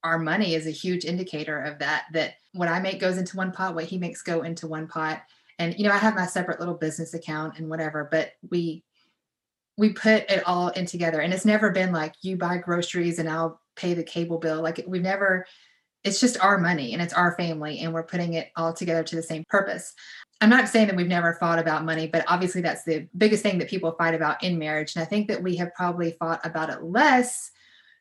our 0.05 0.19
money 0.19 0.55
is 0.55 0.67
a 0.67 0.71
huge 0.71 1.05
indicator 1.05 1.61
of 1.61 1.81
that, 1.81 2.05
that 2.13 2.35
what 2.53 2.69
I 2.69 2.79
make 2.79 3.01
goes 3.01 3.19
into 3.19 3.37
one 3.37 3.51
pot, 3.51 3.75
what 3.75 3.85
he 3.85 3.99
makes 3.99 4.23
go 4.23 4.43
into 4.43 4.69
one 4.69 4.87
pot. 4.87 5.23
And, 5.59 5.77
you 5.77 5.85
know, 5.85 5.93
I 5.93 5.99
have 5.99 6.15
my 6.15 6.27
separate 6.27 6.61
little 6.61 6.75
business 6.75 7.15
account 7.15 7.59
and 7.59 7.69
whatever, 7.69 8.09
but 8.11 8.31
we, 8.49 8.85
we 9.77 9.93
put 9.93 10.31
it 10.31 10.47
all 10.47 10.69
in 10.69 10.87
together 10.87 11.21
and 11.21 11.33
it's 11.33 11.45
never 11.45 11.71
been 11.71 11.93
like 11.93 12.15
you 12.23 12.37
buy 12.37 12.59
groceries 12.59 13.19
and 13.19 13.29
I'll 13.29 13.61
pay 13.75 13.95
the 13.95 14.05
cable 14.05 14.39
bill. 14.39 14.63
Like 14.63 14.85
we've 14.87 15.03
never 15.03 15.47
it's 16.05 16.21
just 16.21 16.41
our 16.41 16.59
money 16.59 16.93
and 16.93 17.03
it's 17.03 17.13
our 17.13 17.35
family 17.37 17.81
and 17.81 17.93
we're 17.93 18.03
putting 18.03 18.35
it 18.35 18.51
all 18.57 18.73
together 18.73 19.03
to 19.03 19.17
the 19.17 19.23
same 19.23 19.45
purpose. 19.49 19.95
I'm 20.41 20.51
not 20.51 20.69
saying 20.69 20.87
that 20.87 20.97
we've 20.97 21.09
never 21.09 21.35
fought 21.35 21.59
about 21.59 21.85
money, 21.85 22.07
but 22.07 22.25
obviously 22.29 22.61
that's 22.61 22.85
the 22.85 23.09
biggest 23.17 23.43
thing 23.43 23.59
that 23.59 23.69
people 23.69 23.93
fight 23.99 24.15
about 24.15 24.43
in 24.43 24.59
marriage. 24.59 24.95
And 24.95 25.03
I 25.03 25.07
think 25.07 25.29
that 25.29 25.43
we 25.43 25.57
have 25.57 25.75
probably 25.75 26.13
fought 26.19 26.41
about 26.45 26.71
it 26.71 26.83
less 26.83 27.51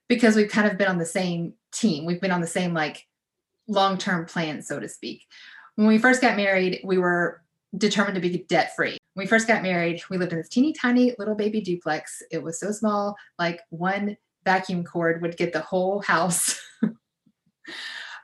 because 0.08 0.36
we've 0.36 0.50
kind 0.50 0.68
of 0.70 0.77
been 0.77 0.88
on 0.88 1.00
the 1.00 1.06
same 1.06 1.54
team. 1.72 2.06
We've 2.06 2.22
been 2.22 2.32
on 2.32 2.42
the 2.42 2.48
same 2.48 2.74
like 2.74 3.08
long-term 3.68 4.25
plan, 4.25 4.62
so 4.62 4.80
to 4.80 4.88
speak. 4.88 5.24
When 5.75 5.88
we 5.88 5.98
first 5.98 6.22
got 6.22 6.38
married, 6.38 6.82
we 6.84 6.98
were 6.98 7.42
determined 7.75 8.16
to 8.16 8.22
be 8.22 8.46
debt 8.48 8.75
free. 8.75 8.98
When 9.13 9.25
we 9.25 9.27
first 9.27 9.48
got 9.48 9.63
married, 9.63 10.01
we 10.10 10.18
lived 10.18 10.32
in 10.32 10.38
this 10.38 10.50
teeny 10.50 10.74
tiny 10.74 11.16
little 11.18 11.36
baby 11.36 11.60
duplex. 11.60 12.22
It 12.32 12.42
was 12.44 12.60
so 12.60 12.72
small, 12.72 13.16
like 13.39 13.62
one 13.70 14.16
vacuum 14.46 14.84
cord 14.84 15.22
would 15.22 15.38
get 15.38 15.54
the 15.54 15.62
whole 15.62 16.01
house. 16.01 16.62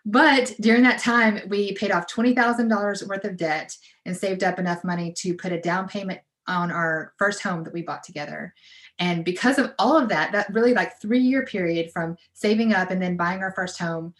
But 0.05 0.53
during 0.59 0.83
that 0.83 0.99
time, 0.99 1.39
we 1.47 1.73
paid 1.73 1.91
off 1.91 2.07
$20,000 2.07 3.07
worth 3.07 3.23
of 3.23 3.37
debt 3.37 3.75
and 4.05 4.15
saved 4.15 4.43
up 4.43 4.59
enough 4.59 4.83
money 4.83 5.13
to 5.17 5.33
put 5.33 5.53
a 5.53 5.61
down 5.61 5.87
payment 5.87 6.19
on 6.47 6.71
our 6.71 7.13
first 7.17 7.41
home 7.41 7.63
that 7.63 7.73
we 7.73 7.81
bought 7.81 8.03
together. 8.03 8.53
And 8.99 9.23
because 9.23 9.57
of 9.57 9.73
all 9.79 9.97
of 9.97 10.09
that, 10.09 10.33
that 10.33 10.53
really 10.53 10.73
like 10.73 10.99
three 11.01 11.21
year 11.21 11.45
period 11.45 11.91
from 11.91 12.17
saving 12.33 12.73
up 12.73 12.91
and 12.91 13.01
then 13.01 13.15
buying 13.15 13.39
our 13.41 13.53
first 13.53 13.79
home, 13.79 14.13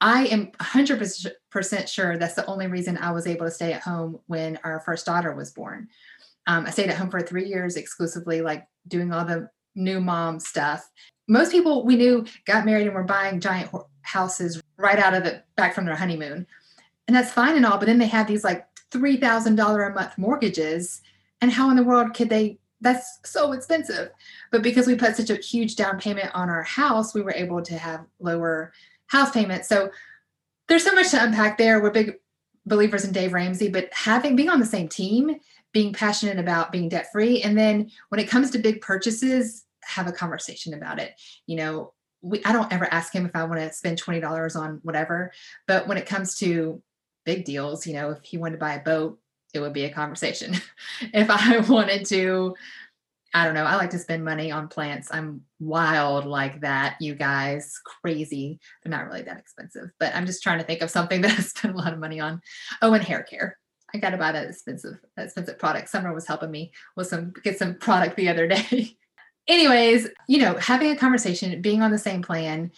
I 0.00 0.26
am 0.26 0.52
100% 0.60 1.88
sure 1.88 2.18
that's 2.18 2.34
the 2.34 2.46
only 2.46 2.66
reason 2.66 2.98
I 2.98 3.10
was 3.12 3.26
able 3.26 3.46
to 3.46 3.50
stay 3.50 3.72
at 3.72 3.82
home 3.82 4.20
when 4.26 4.58
our 4.62 4.80
first 4.80 5.06
daughter 5.06 5.34
was 5.34 5.52
born. 5.52 5.88
Um, 6.46 6.66
I 6.66 6.70
stayed 6.70 6.90
at 6.90 6.96
home 6.96 7.10
for 7.10 7.20
three 7.20 7.46
years 7.46 7.76
exclusively, 7.76 8.40
like 8.42 8.66
doing 8.86 9.12
all 9.12 9.24
the 9.24 9.50
new 9.74 10.00
mom 10.00 10.38
stuff. 10.38 10.88
Most 11.28 11.50
people 11.50 11.84
we 11.84 11.96
knew 11.96 12.24
got 12.46 12.64
married 12.64 12.86
and 12.86 12.94
were 12.94 13.02
buying 13.02 13.40
giant 13.40 13.72
houses 14.06 14.62
right 14.76 14.98
out 14.98 15.14
of 15.14 15.24
it 15.24 15.44
back 15.56 15.74
from 15.74 15.84
their 15.84 15.96
honeymoon. 15.96 16.46
And 17.06 17.16
that's 17.16 17.32
fine 17.32 17.56
and 17.56 17.66
all, 17.66 17.78
but 17.78 17.86
then 17.86 17.98
they 17.98 18.06
have 18.06 18.26
these 18.26 18.44
like 18.44 18.66
$3,000 18.90 19.90
a 19.90 19.94
month 19.94 20.18
mortgages. 20.18 21.02
And 21.40 21.52
how 21.52 21.70
in 21.70 21.76
the 21.76 21.84
world 21.84 22.14
could 22.14 22.28
they? 22.28 22.58
That's 22.80 23.20
so 23.24 23.52
expensive. 23.52 24.10
But 24.50 24.62
because 24.62 24.86
we 24.86 24.96
put 24.96 25.16
such 25.16 25.30
a 25.30 25.36
huge 25.36 25.76
down 25.76 25.98
payment 25.98 26.34
on 26.34 26.50
our 26.50 26.62
house, 26.62 27.14
we 27.14 27.22
were 27.22 27.32
able 27.32 27.62
to 27.62 27.78
have 27.78 28.06
lower 28.20 28.72
house 29.06 29.30
payments. 29.30 29.68
So 29.68 29.90
there's 30.68 30.84
so 30.84 30.92
much 30.92 31.10
to 31.10 31.22
unpack 31.22 31.58
there. 31.58 31.80
We're 31.80 31.90
big 31.90 32.16
believers 32.66 33.04
in 33.04 33.12
Dave 33.12 33.32
Ramsey, 33.32 33.68
but 33.68 33.88
having 33.92 34.36
being 34.36 34.50
on 34.50 34.60
the 34.60 34.66
same 34.66 34.88
team, 34.88 35.36
being 35.72 35.92
passionate 35.92 36.38
about 36.38 36.72
being 36.72 36.88
debt 36.88 37.10
free, 37.12 37.42
and 37.42 37.56
then 37.56 37.90
when 38.08 38.20
it 38.20 38.28
comes 38.28 38.50
to 38.50 38.58
big 38.58 38.80
purchases, 38.80 39.64
have 39.84 40.08
a 40.08 40.12
conversation 40.12 40.74
about 40.74 40.98
it. 40.98 41.12
You 41.46 41.56
know, 41.56 41.92
we 42.22 42.42
I 42.44 42.52
don't 42.52 42.72
ever 42.72 42.92
ask 42.92 43.12
him 43.12 43.26
if 43.26 43.34
I 43.34 43.44
want 43.44 43.60
to 43.60 43.72
spend 43.72 43.98
twenty 43.98 44.20
dollars 44.20 44.56
on 44.56 44.80
whatever, 44.82 45.32
but 45.66 45.86
when 45.86 45.98
it 45.98 46.06
comes 46.06 46.36
to 46.38 46.82
big 47.24 47.44
deals, 47.44 47.86
you 47.86 47.94
know, 47.94 48.10
if 48.10 48.24
he 48.24 48.38
wanted 48.38 48.52
to 48.52 48.60
buy 48.60 48.74
a 48.74 48.82
boat, 48.82 49.18
it 49.52 49.60
would 49.60 49.72
be 49.72 49.84
a 49.84 49.92
conversation. 49.92 50.54
if 51.12 51.28
I 51.28 51.58
wanted 51.68 52.06
to, 52.06 52.54
I 53.34 53.44
don't 53.44 53.54
know, 53.54 53.64
I 53.64 53.76
like 53.76 53.90
to 53.90 53.98
spend 53.98 54.24
money 54.24 54.50
on 54.50 54.68
plants. 54.68 55.08
I'm 55.10 55.42
wild 55.60 56.24
like 56.24 56.60
that, 56.62 56.96
you 57.00 57.14
guys, 57.14 57.78
crazy. 57.84 58.60
They're 58.82 58.90
not 58.90 59.06
really 59.06 59.22
that 59.22 59.38
expensive, 59.38 59.90
but 59.98 60.14
I'm 60.14 60.26
just 60.26 60.42
trying 60.42 60.58
to 60.58 60.64
think 60.64 60.80
of 60.80 60.90
something 60.90 61.20
that 61.22 61.38
I 61.38 61.42
spend 61.42 61.74
a 61.74 61.78
lot 61.78 61.92
of 61.92 61.98
money 61.98 62.20
on. 62.20 62.40
Oh, 62.80 62.94
and 62.94 63.04
hair 63.04 63.22
care. 63.22 63.58
I 63.94 63.98
got 63.98 64.10
to 64.10 64.16
buy 64.16 64.32
that 64.32 64.48
expensive, 64.48 64.98
that 65.16 65.26
expensive 65.26 65.58
product. 65.58 65.88
Summer 65.88 66.12
was 66.12 66.26
helping 66.26 66.50
me 66.50 66.72
with 66.96 67.06
some 67.06 67.32
get 67.42 67.58
some 67.58 67.74
product 67.74 68.16
the 68.16 68.28
other 68.28 68.46
day. 68.46 68.96
Anyways, 69.48 70.08
you 70.26 70.38
know, 70.38 70.56
having 70.56 70.90
a 70.90 70.96
conversation, 70.96 71.60
being 71.60 71.82
on 71.82 71.90
the 71.90 71.98
same 71.98 72.22
plan, 72.22 72.72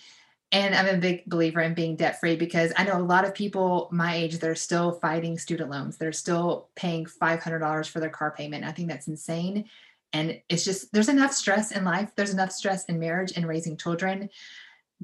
and 0.51 0.75
I'm 0.75 0.95
a 0.95 0.99
big 0.99 1.27
believer 1.27 1.61
in 1.61 1.75
being 1.75 1.97
debt 1.97 2.21
free 2.21 2.37
because 2.37 2.73
I 2.77 2.85
know 2.85 2.97
a 2.97 3.03
lot 3.03 3.27
of 3.27 3.35
people 3.35 3.89
my 3.93 4.17
age 4.17 4.39
that 4.39 4.49
are 4.49 4.55
still 4.55 4.93
fighting 4.93 5.39
student 5.39 5.71
loans. 5.71 5.99
They're 5.99 6.13
still 6.13 6.71
paying 6.75 7.05
$500 7.05 7.89
for 7.89 8.01
their 8.01 8.09
car 8.09 8.31
payment. 8.31 8.65
I 8.65 8.73
think 8.73 8.89
that's 8.89 9.09
insane. 9.09 9.67
And 10.15 10.41
it's 10.49 10.65
just, 10.65 10.91
there's 10.93 11.11
enough 11.11 11.35
stress 11.35 11.73
in 11.73 11.85
life. 11.85 12.13
There's 12.17 12.33
enough 12.33 12.53
stress 12.53 12.87
in 12.87 12.99
marriage 12.99 13.33
and 13.37 13.47
raising 13.47 13.77
children. 13.77 14.31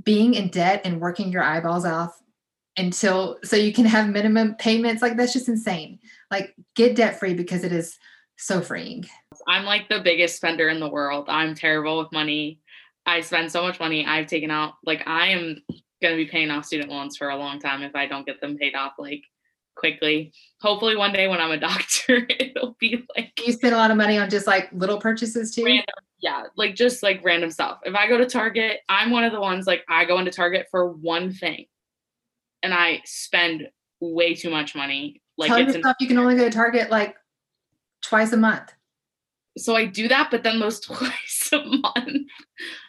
Being 0.02 0.32
in 0.32 0.48
debt 0.48 0.80
and 0.84 1.00
working 1.00 1.30
your 1.30 1.42
eyeballs 1.42 1.84
off 1.84 2.18
until 2.76 3.38
so 3.44 3.56
you 3.56 3.72
can 3.72 3.84
have 3.84 4.08
minimum 4.08 4.54
payments, 4.54 5.02
like 5.02 5.16
that's 5.16 5.34
just 5.34 5.48
insane. 5.48 5.98
Like 6.30 6.54
get 6.74 6.96
debt 6.96 7.18
free 7.18 7.34
because 7.34 7.64
it 7.64 7.72
is 7.72 7.98
so 8.36 8.60
freeing. 8.60 9.04
I'm 9.48 9.64
like 9.64 9.88
the 9.88 10.00
biggest 10.00 10.36
spender 10.36 10.68
in 10.68 10.80
the 10.80 10.88
world. 10.88 11.26
I'm 11.28 11.54
terrible 11.54 11.98
with 11.98 12.12
money. 12.12 12.60
I 13.06 13.20
spend 13.20 13.52
so 13.52 13.62
much 13.62 13.80
money. 13.80 14.06
I've 14.06 14.26
taken 14.26 14.50
out 14.50 14.74
like 14.84 15.06
I 15.06 15.28
am 15.28 15.62
going 16.02 16.16
to 16.16 16.24
be 16.24 16.30
paying 16.30 16.50
off 16.50 16.64
student 16.64 16.90
loans 16.90 17.16
for 17.16 17.30
a 17.30 17.36
long 17.36 17.58
time 17.58 17.82
if 17.82 17.94
I 17.94 18.06
don't 18.06 18.26
get 18.26 18.40
them 18.40 18.56
paid 18.56 18.74
off 18.74 18.92
like 18.98 19.22
quickly. 19.76 20.32
Hopefully 20.60 20.96
one 20.96 21.12
day 21.12 21.28
when 21.28 21.40
I'm 21.40 21.50
a 21.50 21.56
doctor 21.60 22.26
it'll 22.28 22.76
be 22.78 23.04
like 23.16 23.32
You 23.44 23.52
spend 23.52 23.74
a 23.74 23.78
lot 23.78 23.90
of 23.90 23.96
money 23.96 24.18
on 24.18 24.30
just 24.30 24.46
like 24.46 24.70
little 24.72 24.98
purchases 24.98 25.54
too. 25.54 25.64
random 25.64 25.84
yeah, 26.20 26.44
like 26.56 26.74
just 26.74 27.02
like 27.02 27.20
random 27.22 27.50
stuff. 27.50 27.80
If 27.84 27.94
I 27.94 28.08
go 28.08 28.16
to 28.16 28.24
Target, 28.24 28.80
I'm 28.88 29.10
one 29.10 29.24
of 29.24 29.32
the 29.32 29.40
ones 29.40 29.66
like 29.66 29.84
I 29.90 30.06
go 30.06 30.18
into 30.18 30.30
Target 30.30 30.68
for 30.70 30.88
one 30.88 31.32
thing 31.32 31.66
and 32.62 32.72
I 32.72 33.02
spend 33.04 33.68
way 34.00 34.34
too 34.34 34.48
much 34.48 34.74
money. 34.74 35.20
Like 35.36 35.48
Tell 35.48 35.58
it's 35.58 35.74
yourself 35.74 35.96
you 36.00 36.08
can 36.08 36.16
only 36.16 36.34
go 36.34 36.44
to 36.44 36.50
Target 36.50 36.90
like 36.90 37.14
twice 38.04 38.32
a 38.32 38.36
month. 38.36 38.72
so 39.56 39.76
I 39.76 39.86
do 39.86 40.08
that, 40.08 40.30
but 40.30 40.42
then 40.42 40.60
those 40.60 40.80
twice 40.88 41.50
a 41.52 41.64
month, 41.64 42.28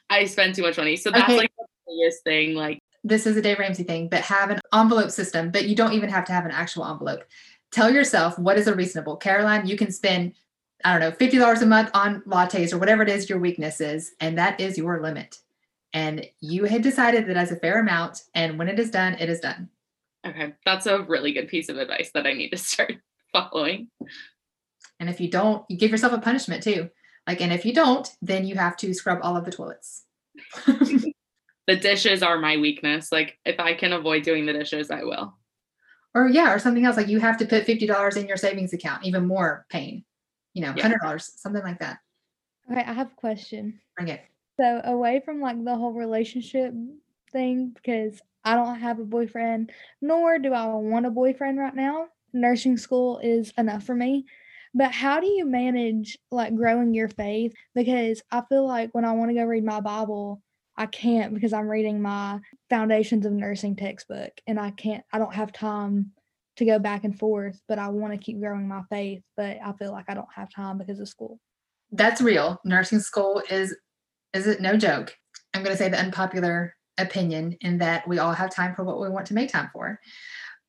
I 0.10 0.26
spend 0.26 0.56
too 0.56 0.62
much 0.64 0.78
money. 0.78 0.96
So 0.96 1.12
that's 1.12 1.24
Okay. 1.30 1.38
like 1.38 1.52
the 1.58 1.66
biggest 1.88 2.24
thing. 2.24 2.54
Like, 2.56 2.80
This 3.04 3.26
is 3.28 3.38
a 3.38 3.42
Dave 3.42 3.60
Ramsey 3.60 3.84
thing, 3.84 4.10
but 4.10 4.22
have 4.22 4.50
an 4.50 4.60
envelope 4.74 5.12
system, 5.12 5.52
but 5.52 5.68
you 5.68 5.76
don't 5.76 5.94
even 5.94 6.10
have 6.10 6.26
to 6.26 6.34
have 6.34 6.46
an 6.46 6.52
actual 6.52 6.86
envelope. 6.86 7.24
Tell 7.72 7.92
yourself 7.92 8.38
what 8.40 8.58
is 8.58 8.68
a 8.68 8.76
reasonable. 8.76 9.16
Caroline, 9.18 9.68
you 9.68 9.78
can 9.78 9.92
spend, 9.92 10.34
I 10.84 10.98
don't 10.98 11.02
know, 11.02 11.12
$50 11.16 11.62
a 11.62 11.66
month 11.66 11.90
on 11.94 12.22
lattes 12.22 12.74
or 12.74 12.78
whatever 12.78 13.04
it 13.04 13.10
is 13.10 13.30
your 13.30 13.40
weakness 13.40 13.80
is, 13.82 14.14
and 14.20 14.38
that 14.38 14.60
is 14.60 14.78
your 14.78 15.02
limit. 15.02 15.38
And 15.94 16.26
you 16.42 16.66
had 16.66 16.82
decided 16.82 17.28
that 17.28 17.38
as 17.38 17.52
a 17.52 17.56
fair 17.58 17.80
amount, 17.80 18.24
and 18.34 18.58
when 18.60 18.68
it 18.70 18.80
is 18.80 18.92
done, 18.92 19.14
it 19.20 19.30
is 19.30 19.40
done. 19.40 19.70
okay, 20.28 20.54
that's 20.66 20.88
a 20.88 21.02
really 21.04 21.32
good 21.32 21.48
piece 21.48 21.70
of 21.70 21.78
advice 21.78 22.12
that 22.14 22.26
I 22.28 22.34
need 22.34 22.50
to 22.50 22.58
start 22.58 22.96
following. 23.34 23.90
And 25.00 25.10
if 25.10 25.20
you 25.20 25.30
don't, 25.30 25.66
you 25.70 25.78
give 25.78 25.92
yourself 25.92 26.14
a 26.14 26.20
punishment 26.20 26.64
too. 26.64 26.90
Like, 27.28 27.42
and 27.42 27.52
if 27.52 27.66
you 27.66 27.74
don't, 27.74 28.10
then 28.22 28.46
you 28.46 28.56
have 28.56 28.78
to 28.78 28.94
scrub 28.94 29.20
all 29.22 29.36
of 29.36 29.46
the 29.46 29.52
toilets. 29.52 30.04
The 31.68 31.76
dishes 31.76 32.22
are 32.22 32.38
my 32.38 32.58
weakness. 32.58 33.12
Like, 33.12 33.40
if 33.44 33.60
I 33.60 33.74
can 33.74 33.92
avoid 33.92 34.22
doing 34.24 34.46
the 34.46 34.54
dishes, 34.54 34.92
I 34.92 35.04
will. 35.04 35.36
or 36.14 36.28
yeah, 36.28 36.54
or 36.54 36.60
something 36.60 36.86
else 36.86 36.96
like 36.96 37.08
you 37.08 37.20
have 37.20 37.38
to 37.40 37.46
put 37.46 37.66
fifty 37.66 37.88
dollars 37.88 38.18
in 38.18 38.28
your 38.28 38.38
savings 38.38 38.74
account, 38.74 39.04
even 39.04 39.26
more 39.26 39.66
pain. 39.70 40.04
You 40.54 40.62
know, 40.62 40.74
hundred 40.80 41.02
dollars, 41.02 41.34
something 41.38 41.64
like 41.64 41.80
that. 41.80 41.98
Okay, 42.72 42.82
I 42.82 42.94
have 42.94 43.08
a 43.08 43.16
question. 43.16 43.82
Bring 43.98 44.10
it. 44.10 44.22
So 44.60 44.82
away 44.84 45.22
from 45.26 45.42
like 45.42 45.64
the 45.64 45.76
whole 45.76 45.92
relationship 45.92 46.74
thing, 47.32 47.72
because 47.74 48.22
I 48.44 48.56
don't 48.56 48.80
have 48.80 49.00
a 49.00 49.04
boyfriend, 49.04 49.72
nor 50.02 50.38
do 50.38 50.54
I 50.54 50.68
want 50.68 51.08
a 51.08 51.10
boyfriend 51.10 51.58
right 51.58 51.76
now. 51.76 52.10
Nursing 52.32 52.78
school 52.78 53.18
is 53.24 53.52
enough 53.58 53.84
for 53.84 53.96
me. 53.96 54.28
But 54.78 54.92
how 54.92 55.22
do 55.22 55.28
you 55.28 55.46
manage 55.46 56.18
like 56.32 56.54
growing 56.54 56.94
your 56.94 57.08
faith? 57.08 57.54
Because 57.74 58.22
I 58.30 58.44
feel 58.50 58.68
like 58.68 58.90
when 58.92 59.06
I 59.06 59.14
want 59.14 59.30
to 59.30 59.36
go 59.36 59.46
read 59.46 59.64
my 59.64 59.80
Bible, 59.80 60.42
I 60.76 60.86
can't 60.86 61.34
because 61.34 61.54
I'm 61.54 61.70
reading 61.70 62.02
my 62.02 62.42
Foundations 62.70 63.26
of 63.26 63.32
Nursing 63.32 63.78
textbook 63.78 64.32
and 64.46 64.60
I 64.60 64.72
can't, 64.72 65.06
I 65.14 65.18
don't 65.18 65.34
have 65.34 65.54
time 65.54 66.12
to 66.58 66.66
go 66.66 66.78
back 66.78 67.06
and 67.06 67.18
forth, 67.18 67.58
but 67.70 67.80
I 67.80 67.88
want 67.88 68.14
to 68.14 68.20
keep 68.20 68.38
growing 68.40 68.68
my 68.68 68.82
faith, 68.90 69.22
but 69.38 69.58
I 69.66 69.72
feel 69.80 69.94
like 69.94 70.06
I 70.10 70.14
don't 70.14 70.28
have 70.36 70.50
time 70.54 70.78
because 70.78 71.00
of 71.00 71.08
school. 71.08 71.40
That's 71.94 72.20
real. 72.20 72.60
Nursing 72.66 73.00
school 73.00 73.42
is 73.50 73.74
is 74.34 74.46
it 74.48 74.60
no 74.60 74.76
joke. 74.76 75.16
I'm 75.54 75.64
going 75.64 75.74
to 75.74 75.82
say 75.82 75.88
the 75.88 76.00
unpopular 76.00 76.76
opinion 76.98 77.58
in 77.62 77.78
that 77.78 78.06
we 78.06 78.20
all 78.20 78.34
have 78.34 78.54
time 78.54 78.76
for 78.76 78.84
what 78.84 79.00
we 79.00 79.10
want 79.10 79.28
to 79.28 79.34
make 79.34 79.50
time 79.50 79.70
for. 79.72 80.02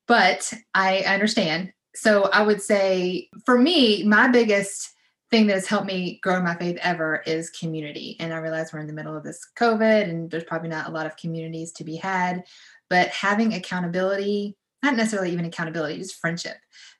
But 0.06 0.52
I 0.74 0.98
understand. 1.00 1.72
So 1.96 2.24
I 2.24 2.42
would 2.42 2.60
say 2.60 3.30
for 3.44 3.58
me, 3.58 4.04
my 4.04 4.28
biggest 4.28 4.92
thing 5.30 5.46
that 5.46 5.54
has 5.54 5.66
helped 5.66 5.86
me 5.86 6.20
grow 6.22 6.40
my 6.40 6.54
faith 6.54 6.78
ever 6.82 7.22
is 7.26 7.50
community. 7.50 8.16
And 8.20 8.32
I 8.32 8.38
realize 8.38 8.72
we're 8.72 8.80
in 8.80 8.86
the 8.86 8.92
middle 8.92 9.16
of 9.16 9.24
this 9.24 9.40
COVID 9.58 10.04
and 10.04 10.30
there's 10.30 10.44
probably 10.44 10.68
not 10.68 10.88
a 10.88 10.92
lot 10.92 11.06
of 11.06 11.16
communities 11.16 11.72
to 11.72 11.84
be 11.84 11.96
had, 11.96 12.44
but 12.88 13.08
having 13.08 13.54
accountability, 13.54 14.56
not 14.82 14.94
necessarily 14.94 15.32
even 15.32 15.46
accountability, 15.46 15.98
just 15.98 16.20
friendship. 16.20 16.56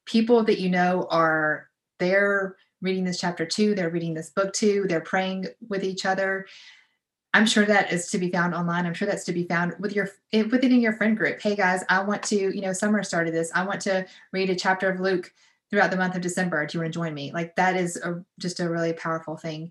People 0.07 0.43
that 0.45 0.59
you 0.59 0.71
know 0.71 1.07
are 1.11 1.69
there 1.99 2.57
reading 2.83 3.05
this 3.05 3.21
chapter 3.21 3.47
too, 3.47 3.75
they're 3.75 3.91
reading 3.91 4.15
this 4.15 4.31
book 4.31 4.53
too, 4.53 4.87
they're 4.89 5.01
praying 5.01 5.47
with 5.69 5.85
each 5.85 6.05
other. 6.05 6.47
I'm 7.37 7.45
sure 7.45 7.67
that 7.67 7.93
is 7.93 8.11
to 8.13 8.19
be 8.19 8.31
found 8.31 8.55
online. 8.55 8.87
I'm 8.87 8.95
sure 8.95 9.07
that's 9.07 9.25
to 9.25 9.33
be 9.33 9.45
found 9.45 9.75
with 9.79 9.95
your 9.95 10.09
eh, 10.33 10.45
within 10.45 10.81
your 10.81 10.95
friend 10.95 11.15
group. 11.15 11.43
Hey 11.43 11.55
guys, 11.55 11.85
I 11.91 12.03
want 12.03 12.23
to, 12.25 12.35
you 12.35 12.63
know, 12.63 12.73
summer 12.73 13.03
started 13.03 13.35
this. 13.35 13.53
I 13.55 13.63
want 13.67 13.83
to 13.83 14.07
read 14.33 14.49
a 14.49 14.57
chapter 14.57 14.89
of 14.89 15.01
Luke 15.01 15.31
throughout 15.69 15.91
the 15.91 15.99
month 15.99 16.15
of 16.15 16.23
December. 16.23 16.65
Do 16.65 16.79
you 16.79 16.83
want 16.83 16.95
to 16.95 16.99
join 16.99 17.13
me? 17.13 17.33
Like 17.33 17.55
that 17.57 17.77
is 17.77 17.99
a, 17.99 18.25
just 18.39 18.59
a 18.59 18.71
really 18.71 18.95
powerful 18.95 19.37
thing. 19.37 19.71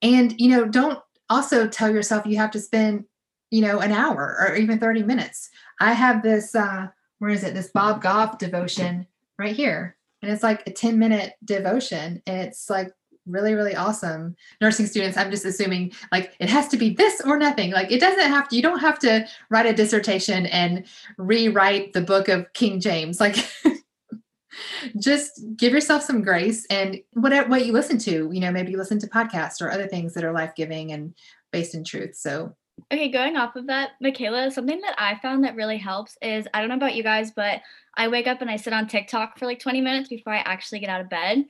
And 0.00 0.34
you 0.40 0.48
know, 0.52 0.64
don't 0.64 1.00
also 1.28 1.68
tell 1.68 1.92
yourself 1.92 2.24
you 2.24 2.38
have 2.38 2.50
to 2.52 2.60
spend, 2.60 3.04
you 3.50 3.60
know, 3.60 3.80
an 3.80 3.92
hour 3.92 4.38
or 4.40 4.56
even 4.56 4.78
30 4.78 5.02
minutes. 5.02 5.50
I 5.80 5.92
have 5.92 6.22
this 6.22 6.54
uh 6.54 6.88
where 7.18 7.30
is 7.30 7.44
it? 7.44 7.52
This 7.52 7.68
Bob 7.74 8.00
Goff 8.00 8.38
devotion 8.38 9.06
right 9.38 9.54
here. 9.54 9.98
And 10.22 10.32
it's 10.32 10.42
like 10.42 10.66
a 10.66 10.72
10 10.72 10.98
minute 10.98 11.34
devotion 11.44 12.22
and 12.26 12.40
it's 12.40 12.70
like 12.70 12.90
really 13.26 13.54
really 13.54 13.74
awesome 13.74 14.36
nursing 14.60 14.86
students. 14.86 15.16
I'm 15.16 15.30
just 15.30 15.44
assuming 15.44 15.92
like 16.10 16.34
it 16.40 16.48
has 16.48 16.68
to 16.68 16.76
be 16.76 16.90
this 16.90 17.20
or 17.24 17.36
nothing. 17.36 17.70
Like 17.70 17.90
it 17.90 18.00
doesn't 18.00 18.28
have 18.28 18.48
to 18.48 18.56
you 18.56 18.62
don't 18.62 18.80
have 18.80 18.98
to 19.00 19.26
write 19.50 19.66
a 19.66 19.72
dissertation 19.72 20.46
and 20.46 20.86
rewrite 21.18 21.92
the 21.92 22.00
book 22.00 22.28
of 22.28 22.52
king 22.52 22.80
james. 22.80 23.20
Like 23.20 23.36
just 24.98 25.40
give 25.56 25.72
yourself 25.72 26.02
some 26.02 26.22
grace 26.22 26.66
and 26.68 27.00
whatever 27.12 27.48
what 27.48 27.64
you 27.64 27.72
listen 27.72 27.96
to 27.96 28.30
you 28.32 28.40
know 28.40 28.50
maybe 28.50 28.70
you 28.70 28.76
listen 28.76 28.98
to 28.98 29.06
podcasts 29.06 29.62
or 29.62 29.70
other 29.70 29.86
things 29.86 30.12
that 30.12 30.24
are 30.24 30.32
life-giving 30.32 30.92
and 30.92 31.14
based 31.52 31.74
in 31.74 31.84
truth. 31.84 32.14
So 32.16 32.54
Okay, 32.90 33.08
going 33.08 33.36
off 33.36 33.56
of 33.56 33.66
that, 33.66 33.90
Michaela, 34.00 34.50
something 34.50 34.80
that 34.80 34.94
I 34.98 35.18
found 35.20 35.44
that 35.44 35.54
really 35.54 35.78
helps 35.78 36.16
is 36.20 36.46
I 36.52 36.60
don't 36.60 36.68
know 36.68 36.76
about 36.76 36.94
you 36.94 37.02
guys, 37.02 37.30
but 37.30 37.60
I 37.96 38.08
wake 38.08 38.26
up 38.26 38.40
and 38.40 38.50
I 38.50 38.56
sit 38.56 38.72
on 38.72 38.88
TikTok 38.88 39.38
for 39.38 39.46
like 39.46 39.60
20 39.60 39.80
minutes 39.80 40.08
before 40.08 40.32
I 40.32 40.38
actually 40.38 40.80
get 40.80 40.88
out 40.88 41.00
of 41.00 41.08
bed. 41.08 41.44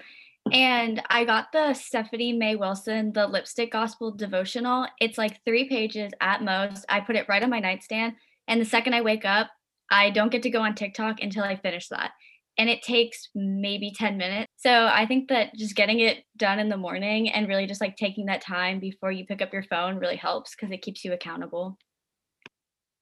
And 0.51 1.03
I 1.09 1.25
got 1.25 1.53
the 1.53 1.75
Stephanie 1.75 2.33
May 2.33 2.57
Wilson, 2.57 3.13
the 3.13 3.27
Lipstick 3.27 3.73
Gospel 3.73 4.11
devotional. 4.11 4.87
It's 5.01 5.19
like 5.19 5.43
three 5.45 5.69
pages 5.69 6.13
at 6.21 6.43
most. 6.43 6.85
I 6.89 7.01
put 7.01 7.17
it 7.17 7.27
right 7.29 7.43
on 7.43 7.51
my 7.51 7.61
nightstand. 7.61 8.15
And 8.49 8.61
the 8.61 8.67
second 8.67 8.95
I 8.95 9.03
wake 9.03 9.25
up, 9.25 9.51
I 9.91 10.11
don't 10.11 10.33
get 10.33 10.43
to 10.43 10.51
go 10.51 10.63
on 10.63 10.75
TikTok 10.75 11.21
until 11.21 11.45
I 11.45 11.57
finish 11.57 11.89
that. 11.89 12.13
And 12.59 12.69
it 12.69 12.83
takes 12.83 13.31
maybe 13.35 13.93
10 13.97 14.17
minutes. 14.19 14.49
So 14.57 14.87
I 14.87 15.07
think 15.07 15.29
that 15.29 15.55
just 15.55 15.77
getting 15.77 16.01
it 16.01 16.25
done 16.37 16.59
in 16.59 16.69
the 16.69 16.77
morning 16.77 17.31
and 17.31 17.49
really 17.49 17.67
just 17.67 17.81
like 17.81 17.97
taking 17.97 18.27
that 18.27 18.43
time 18.43 18.79
before 18.79 19.13
you 19.13 19.25
pick 19.25 19.41
up 19.41 19.53
your 19.53 19.63
phone 19.63 19.97
really 19.97 20.17
helps 20.17 20.55
because 20.55 20.71
it 20.71 20.83
keeps 20.83 21.05
you 21.05 21.13
accountable. 21.13 21.79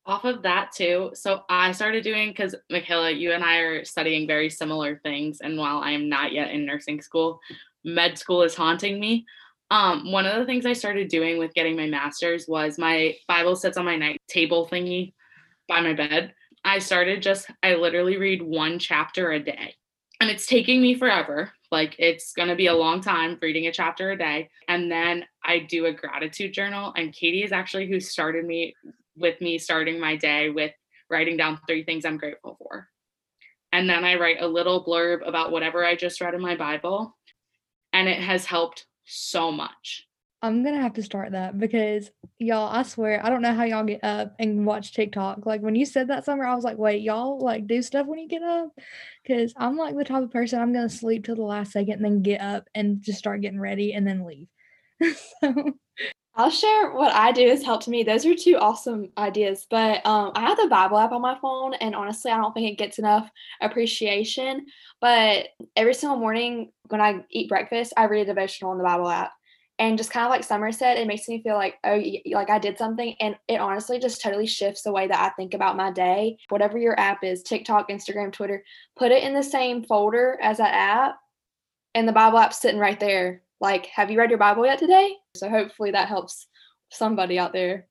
Off 0.07 0.25
of 0.25 0.43
that 0.43 0.73
too, 0.73 1.11
so 1.15 1.43
I 1.49 1.73
started 1.73 2.03
doing 2.03 2.31
because 2.31 2.55
Michaela, 2.71 3.11
you 3.11 3.33
and 3.33 3.45
I 3.45 3.59
are 3.59 3.85
studying 3.85 4.27
very 4.27 4.51
similar 4.51 4.99
things, 5.03 5.41
and 5.41 5.59
while 5.59 5.79
I 5.79 5.93
am 5.93 6.09
not 6.09 6.33
yet 6.33 6.51
in 6.51 6.67
nursing 6.67 7.01
school, 7.03 7.41
med 7.85 8.19
school 8.19 8.43
is 8.43 8.55
haunting 8.55 8.99
me. 8.99 9.27
Um, 9.71 10.11
one 10.11 10.27
of 10.27 10.37
the 10.37 10.47
things 10.47 10.67
I 10.67 10.73
started 10.73 11.09
doing 11.09 11.39
with 11.39 11.55
getting 11.55 11.77
my 11.77 11.87
master's 11.87 12.49
was 12.49 12.79
my 12.79 13.15
Bible 13.29 13.55
sits 13.55 13.77
on 13.77 13.85
my 13.85 13.97
night 13.97 14.21
table 14.27 14.69
thingy 14.71 15.13
by 15.69 15.81
my 15.81 15.93
bed. 15.93 16.35
I 16.65 16.81
started 16.81 17.23
just 17.23 17.49
I 17.63 17.75
literally 17.75 18.17
read 18.17 18.43
one 18.43 18.79
chapter 18.79 19.33
a 19.33 19.39
day. 19.39 19.77
And 20.21 20.29
it's 20.29 20.47
taking 20.47 20.83
me 20.83 20.95
forever. 20.97 21.53
Like 21.71 21.95
it's 21.99 22.33
going 22.33 22.49
to 22.49 22.57
be 22.57 22.67
a 22.67 22.75
long 22.75 23.01
time 23.01 23.39
reading 23.41 23.69
a 23.69 23.73
chapter 23.73 24.11
a 24.11 24.19
day. 24.19 24.51
And 24.69 24.91
then 24.91 25.25
I 25.45 25.61
do 25.61 25.87
a 25.87 25.93
gratitude 25.93 26.53
journal 26.53 26.93
and 26.97 27.13
Katie 27.15 27.45
is 27.45 27.53
actually 27.53 27.89
who 27.89 28.01
started 28.01 28.45
me 28.45 28.75
with 29.21 29.41
me 29.41 29.59
starting 29.59 30.01
my 30.01 30.17
day 30.17 30.51
with 30.51 30.73
writing 31.09 31.37
down 31.37 31.61
three 31.67 31.85
things 31.85 32.05
I'm 32.05 32.19
grateful 32.19 32.57
for. 32.59 32.89
And 33.73 33.89
then 33.89 34.05
I 34.05 34.17
write 34.17 34.41
a 34.41 34.49
little 34.49 34.85
blurb 34.85 35.27
about 35.27 35.53
whatever 35.53 35.85
I 35.85 35.95
just 35.95 36.21
read 36.21 36.35
in 36.35 36.41
my 36.41 36.57
Bible. 36.57 37.17
And 37.93 38.09
it 38.09 38.21
has 38.21 38.45
helped 38.45 38.87
so 39.05 39.53
much. 39.53 40.07
I'm 40.43 40.65
gonna 40.65 40.81
have 40.81 40.95
to 40.95 41.03
start 41.03 41.33
that 41.33 41.59
because 41.59 42.11
y'all, 42.39 42.75
I 42.75 42.83
swear, 42.83 43.25
I 43.25 43.29
don't 43.29 43.43
know 43.43 43.53
how 43.53 43.65
y'all 43.65 43.85
get 43.85 44.03
up 44.03 44.35
and 44.39 44.65
watch 44.65 44.95
TikTok. 44.95 45.45
Like 45.45 45.61
when 45.61 45.75
you 45.75 45.85
said 45.85 46.09
that 46.09 46.25
summer, 46.25 46.47
I 46.47 46.55
was 46.55 46.65
like, 46.65 46.79
wait, 46.79 47.03
y'all 47.03 47.39
like 47.39 47.67
do 47.67 47.83
stuff 47.83 48.07
when 48.07 48.19
you 48.19 48.27
get 48.27 48.43
up? 48.43 48.71
Because 49.23 49.53
I'm 49.59 49.77
like 49.77 49.97
the 49.97 50.05
type 50.05 50.23
of 50.23 50.31
person 50.31 50.59
I'm 50.59 50.73
gonna 50.73 50.89
sleep 50.89 51.27
till 51.27 51.37
the 51.37 51.43
last 51.43 51.73
second 51.73 51.95
and 51.95 52.05
then 52.05 52.23
get 52.23 52.41
up 52.41 52.65
and 52.75 53.03
just 53.03 53.19
start 53.19 53.43
getting 53.43 53.61
ready 53.61 53.93
and 53.93 54.07
then 54.07 54.25
leave. 54.25 54.49
so 55.41 55.73
I'll 56.37 56.51
share 56.51 56.93
what 56.93 57.13
I 57.13 57.33
do 57.33 57.49
has 57.49 57.63
helped 57.63 57.89
me. 57.89 58.03
Those 58.03 58.25
are 58.25 58.35
two 58.35 58.57
awesome 58.57 59.11
ideas. 59.19 59.67
But 59.69 60.05
um, 60.07 60.33
I 60.35 60.41
have 60.43 60.57
the 60.57 60.69
Bible 60.69 60.99
app 60.99 61.13
on 61.13 61.21
my 61.21 61.37
phone, 61.41 61.75
and 61.75 61.95
honestly, 61.95 62.31
I 62.31 62.37
don't 62.37 62.55
think 62.55 62.71
it 62.71 62.79
gets 62.79 62.99
enough 62.99 63.29
appreciation. 63.61 64.67
But 65.01 65.49
every 65.77 65.95
single 65.95 66.19
morning 66.19 66.73
when 66.89 67.01
I 67.01 67.25
eat 67.31 67.49
breakfast, 67.49 67.93
I 67.97 68.05
read 68.05 68.23
a 68.23 68.27
devotional 68.27 68.73
in 68.73 68.79
the 68.79 68.85
Bible 68.85 69.11
app. 69.11 69.33
And 69.79 69.97
just 69.97 70.11
kind 70.11 70.27
of 70.27 70.31
like 70.31 70.45
Summer 70.45 70.73
said, 70.73 70.99
it 70.99 71.07
makes 71.07 71.27
me 71.27 71.43
feel 71.43 71.55
like, 71.55 71.77
oh, 71.85 72.03
like 72.33 72.51
I 72.51 72.59
did 72.59 72.77
something. 72.77 73.17
And 73.19 73.35
it 73.49 73.61
honestly 73.61 73.99
just 73.99 74.21
totally 74.21 74.47
shifts 74.47 74.83
the 74.83 74.93
way 74.93 75.07
that 75.07 75.19
I 75.19 75.31
think 75.31 75.55
about 75.55 75.77
my 75.77 75.91
day. 75.91 76.37
Whatever 76.51 76.77
your 76.77 77.01
app 77.01 77.25
is 77.25 77.43
TikTok, 77.43 77.89
Instagram, 77.89 78.31
Twitter 78.31 78.63
put 78.97 79.11
it 79.11 79.25
in 79.25 79.33
the 79.33 79.43
same 79.43 79.83
folder 79.83 80.39
as 80.43 80.59
that 80.59 80.75
app. 80.75 81.17
And 81.95 82.07
the 82.07 82.13
Bible 82.13 82.39
app's 82.39 82.61
sitting 82.61 82.79
right 82.79 83.01
there 83.01 83.43
like, 83.61 83.87
have 83.87 84.11
you 84.11 84.19
read 84.19 84.31
your 84.31 84.39
Bible 84.39 84.65
yet 84.65 84.79
today? 84.79 85.15
So 85.37 85.49
hopefully 85.49 85.91
that 85.93 86.09
helps 86.09 86.47
somebody 86.91 87.39
out 87.39 87.53
there. 87.53 87.87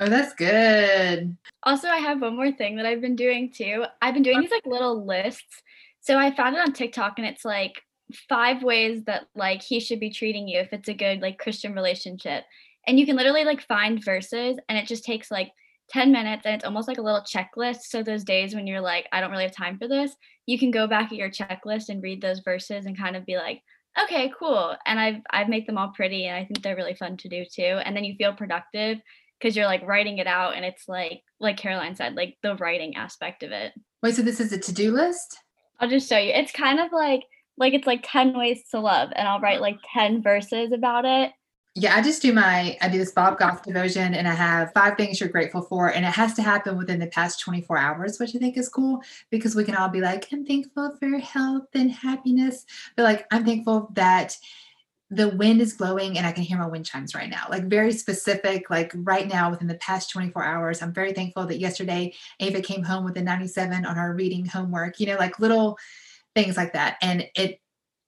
Oh, 0.00 0.08
that's 0.08 0.34
good. 0.34 1.36
Also, 1.62 1.88
I 1.88 1.98
have 1.98 2.20
one 2.20 2.34
more 2.34 2.50
thing 2.50 2.76
that 2.76 2.86
I've 2.86 3.00
been 3.00 3.16
doing 3.16 3.52
too. 3.52 3.84
I've 4.00 4.14
been 4.14 4.22
doing 4.22 4.40
these 4.40 4.50
like 4.50 4.66
little 4.66 5.06
lists. 5.06 5.62
So 6.00 6.18
I 6.18 6.34
found 6.34 6.56
it 6.56 6.62
on 6.62 6.72
TikTok 6.72 7.18
and 7.18 7.26
it's 7.26 7.44
like 7.44 7.80
five 8.28 8.62
ways 8.62 9.04
that 9.04 9.26
like 9.34 9.62
he 9.62 9.80
should 9.80 10.00
be 10.00 10.10
treating 10.10 10.48
you 10.48 10.60
if 10.60 10.72
it's 10.72 10.88
a 10.88 10.94
good 10.94 11.20
like 11.20 11.38
Christian 11.38 11.74
relationship. 11.74 12.44
And 12.86 12.98
you 12.98 13.06
can 13.06 13.16
literally 13.16 13.44
like 13.44 13.62
find 13.62 14.04
verses 14.04 14.56
and 14.68 14.76
it 14.78 14.88
just 14.88 15.04
takes 15.04 15.30
like 15.30 15.52
10 15.90 16.10
minutes 16.10 16.46
and 16.46 16.54
it's 16.54 16.64
almost 16.64 16.88
like 16.88 16.98
a 16.98 17.02
little 17.02 17.20
checklist. 17.20 17.82
So 17.82 18.02
those 18.02 18.24
days 18.24 18.54
when 18.54 18.66
you're 18.66 18.80
like, 18.80 19.06
I 19.12 19.20
don't 19.20 19.30
really 19.30 19.44
have 19.44 19.54
time 19.54 19.78
for 19.78 19.86
this, 19.86 20.16
you 20.46 20.58
can 20.58 20.70
go 20.70 20.86
back 20.86 21.12
at 21.12 21.18
your 21.18 21.30
checklist 21.30 21.90
and 21.90 22.02
read 22.02 22.20
those 22.20 22.40
verses 22.40 22.86
and 22.86 22.98
kind 22.98 23.14
of 23.14 23.26
be 23.26 23.36
like, 23.36 23.62
okay, 24.04 24.32
cool. 24.38 24.76
And 24.86 24.98
I've 24.98 25.20
I've 25.30 25.48
made 25.48 25.66
them 25.66 25.78
all 25.78 25.92
pretty 25.94 26.26
and 26.26 26.36
I 26.36 26.44
think 26.44 26.62
they're 26.62 26.76
really 26.76 26.94
fun 26.94 27.16
to 27.18 27.28
do 27.28 27.44
too. 27.44 27.80
And 27.84 27.96
then 27.96 28.04
you 28.04 28.14
feel 28.16 28.32
productive 28.32 28.98
because 29.38 29.56
you're 29.56 29.66
like 29.66 29.82
writing 29.86 30.18
it 30.18 30.26
out 30.26 30.54
and 30.54 30.64
it's 30.64 30.88
like 30.88 31.22
like 31.40 31.56
Caroline 31.56 31.96
said, 31.96 32.14
like 32.14 32.36
the 32.42 32.56
writing 32.56 32.96
aspect 32.96 33.42
of 33.42 33.52
it. 33.52 33.72
Wait, 34.02 34.14
so 34.14 34.22
this 34.22 34.40
is 34.40 34.52
a 34.52 34.58
to-do 34.58 34.92
list? 34.92 35.38
I'll 35.80 35.88
just 35.88 36.08
show 36.08 36.18
you. 36.18 36.32
It's 36.32 36.52
kind 36.52 36.80
of 36.80 36.92
like 36.92 37.22
like 37.58 37.74
it's 37.74 37.86
like 37.86 38.04
10 38.04 38.36
ways 38.36 38.62
to 38.70 38.80
love 38.80 39.10
and 39.14 39.28
I'll 39.28 39.40
write 39.40 39.60
like 39.60 39.76
10 39.92 40.22
verses 40.22 40.72
about 40.72 41.04
it 41.04 41.32
yeah, 41.74 41.96
I 41.96 42.02
just 42.02 42.20
do 42.20 42.34
my 42.34 42.76
I 42.82 42.88
do 42.88 42.98
this 42.98 43.12
Bob 43.12 43.38
Goff 43.38 43.62
devotion 43.62 44.14
and 44.14 44.28
I 44.28 44.34
have 44.34 44.74
five 44.74 44.96
things 44.96 45.18
you're 45.18 45.30
grateful 45.30 45.62
for. 45.62 45.88
And 45.88 46.04
it 46.04 46.12
has 46.12 46.34
to 46.34 46.42
happen 46.42 46.76
within 46.76 47.00
the 47.00 47.06
past 47.06 47.40
24 47.40 47.78
hours, 47.78 48.20
which 48.20 48.36
I 48.36 48.38
think 48.38 48.58
is 48.58 48.68
cool 48.68 49.00
because 49.30 49.54
we 49.54 49.64
can 49.64 49.74
all 49.74 49.88
be 49.88 50.02
like, 50.02 50.28
I'm 50.32 50.44
thankful 50.44 50.94
for 51.00 51.18
health 51.18 51.68
and 51.72 51.90
happiness. 51.90 52.66
But 52.94 53.04
like 53.04 53.26
I'm 53.30 53.46
thankful 53.46 53.88
that 53.94 54.36
the 55.08 55.30
wind 55.30 55.62
is 55.62 55.74
blowing 55.74 56.18
and 56.18 56.26
I 56.26 56.32
can 56.32 56.42
hear 56.42 56.58
my 56.58 56.66
wind 56.66 56.84
chimes 56.84 57.14
right 57.14 57.30
now. 57.30 57.46
Like 57.48 57.64
very 57.64 57.92
specific, 57.92 58.68
like 58.68 58.92
right 58.94 59.26
now 59.26 59.50
within 59.50 59.66
the 59.66 59.76
past 59.76 60.10
24 60.10 60.44
hours. 60.44 60.82
I'm 60.82 60.92
very 60.92 61.14
thankful 61.14 61.46
that 61.46 61.58
yesterday 61.58 62.12
Ava 62.40 62.60
came 62.60 62.82
home 62.82 63.04
with 63.04 63.16
a 63.16 63.22
97 63.22 63.86
on 63.86 63.98
our 63.98 64.12
reading 64.14 64.44
homework, 64.44 65.00
you 65.00 65.06
know, 65.06 65.16
like 65.16 65.38
little 65.38 65.78
things 66.34 66.58
like 66.58 66.74
that. 66.74 66.96
And 67.00 67.26
it, 67.34 67.60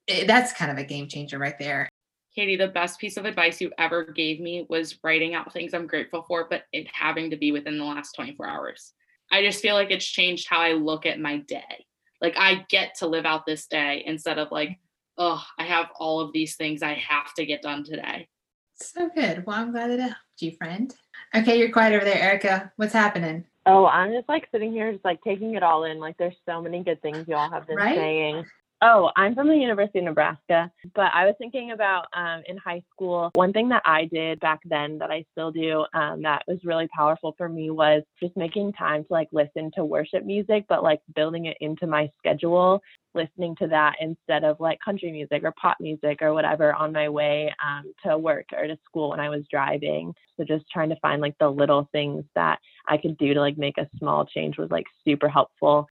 it 0.07 0.27
that's 0.27 0.53
kind 0.53 0.71
of 0.71 0.77
a 0.77 0.85
game 0.85 1.09
changer 1.09 1.39
right 1.39 1.59
there. 1.59 1.89
Katie, 2.35 2.57
the 2.57 2.69
best 2.69 2.99
piece 2.99 3.17
of 3.17 3.27
advice 3.27 3.61
you 3.61 3.71
ever 3.79 4.05
gave 4.05 4.41
me 4.41 4.67
was 4.69 4.99
writing 5.05 5.35
out 5.35 5.53
things 5.53 5.73
I'm 5.73 5.87
grateful 5.87 6.25
for, 6.27 6.49
but 6.51 6.63
it 6.73 6.89
having 6.93 7.31
to 7.31 7.37
be 7.37 7.53
within 7.53 7.79
the 7.79 7.85
last 7.85 8.13
24 8.17 8.49
hours. 8.49 8.93
I 9.31 9.43
just 9.43 9.63
feel 9.63 9.75
like 9.75 9.91
it's 9.91 10.05
changed 10.05 10.49
how 10.49 10.61
I 10.61 10.73
look 10.73 11.07
at 11.07 11.21
my 11.21 11.39
day. 11.39 11.87
Like 12.21 12.35
I 12.37 12.67
get 12.69 12.97
to 12.97 13.07
live 13.07 13.25
out 13.25 13.47
this 13.47 13.67
day 13.67 14.03
instead 14.07 14.39
of 14.39 14.51
like, 14.51 14.79
oh, 15.17 15.45
I 15.59 15.65
have 15.65 15.87
all 15.99 16.21
of 16.21 16.33
these 16.33 16.57
things 16.57 16.83
I 16.83 16.95
have 16.95 17.33
to 17.35 17.47
get 17.47 17.63
done 17.63 17.85
today. 17.85 18.29
So 18.75 19.09
good. 19.15 19.47
Well, 19.47 19.57
I'm 19.57 19.71
glad 19.71 19.91
it 19.91 20.01
helped 20.01 20.17
you, 20.41 20.53
friend. 20.57 20.93
Okay, 21.35 21.59
you're 21.59 21.71
quiet 21.71 21.95
over 21.95 22.05
there, 22.05 22.21
Erica. 22.21 22.73
What's 22.77 22.93
happening? 22.93 23.45
Oh, 23.67 23.87
I'm 23.87 24.13
just 24.13 24.29
like 24.29 24.49
sitting 24.51 24.73
here, 24.73 24.93
just 24.93 25.05
like 25.05 25.23
taking 25.23 25.55
it 25.55 25.63
all 25.63 25.85
in. 25.85 25.99
Like, 26.01 26.17
there's 26.19 26.37
so 26.47 26.61
many 26.61 26.83
good 26.83 27.01
things 27.01 27.29
y'all 27.29 27.51
have 27.51 27.67
been 27.67 27.77
right? 27.77 27.97
saying. 27.97 28.45
Oh, 28.87 29.11
I'm 29.17 29.35
from 29.35 29.49
the 29.49 29.57
University 29.57 30.01
of 30.01 30.05
Nebraska, 30.05 30.71
but 30.95 31.11
I 31.15 31.25
was 31.25 31.35
thinking 31.39 31.71
about 31.71 32.05
um, 32.15 32.43
in 32.47 32.59
high 32.59 32.83
school. 32.93 33.31
One 33.33 33.51
thing 33.51 33.71
that 33.71 33.81
I 33.87 34.05
did 34.13 34.41
back 34.41 34.61
then 34.67 34.99
that 34.99 35.11
I 35.11 35.25
still 35.33 35.51
do 35.51 35.87
um, 35.95 36.21
that 36.21 36.43
was 36.47 36.59
really 36.65 36.87
powerful 36.95 37.35
for 37.39 37.49
me 37.49 37.71
was 37.71 38.03
just 38.23 38.37
making 38.37 38.75
time 38.75 39.05
to 39.05 39.09
like 39.11 39.29
listen 39.33 39.71
to 39.77 39.87
worship 39.87 40.27
music, 40.27 40.67
but 40.69 40.83
like 40.83 41.01
building 41.15 41.47
it 41.47 41.57
into 41.63 41.87
my 41.87 42.11
schedule, 42.19 42.83
listening 43.15 43.57
to 43.61 43.69
that 43.69 43.95
instead 44.03 44.45
of 44.45 44.61
like 44.61 44.79
country 44.85 45.11
music 45.11 45.45
or 45.45 45.55
pop 45.59 45.79
music 45.81 46.21
or 46.21 46.35
whatever 46.35 46.75
on 46.75 46.93
my 46.93 47.09
way 47.09 47.55
um, 47.67 47.91
to 48.05 48.19
work 48.19 48.45
or 48.53 48.67
to 48.67 48.77
school 48.85 49.09
when 49.09 49.21
I 49.21 49.31
was 49.31 49.45
driving. 49.51 50.13
So 50.37 50.45
just 50.45 50.67
trying 50.71 50.91
to 50.91 51.01
find 51.01 51.23
like 51.23 51.39
the 51.41 51.49
little 51.49 51.89
things 51.93 52.23
that 52.35 52.59
I 52.87 52.99
could 52.99 53.17
do 53.17 53.33
to 53.33 53.41
like 53.41 53.57
make 53.57 53.79
a 53.79 53.89
small 53.99 54.27
change 54.27 54.59
was 54.59 54.71
like 54.71 54.85
super 55.07 55.31
helpful 55.31 55.89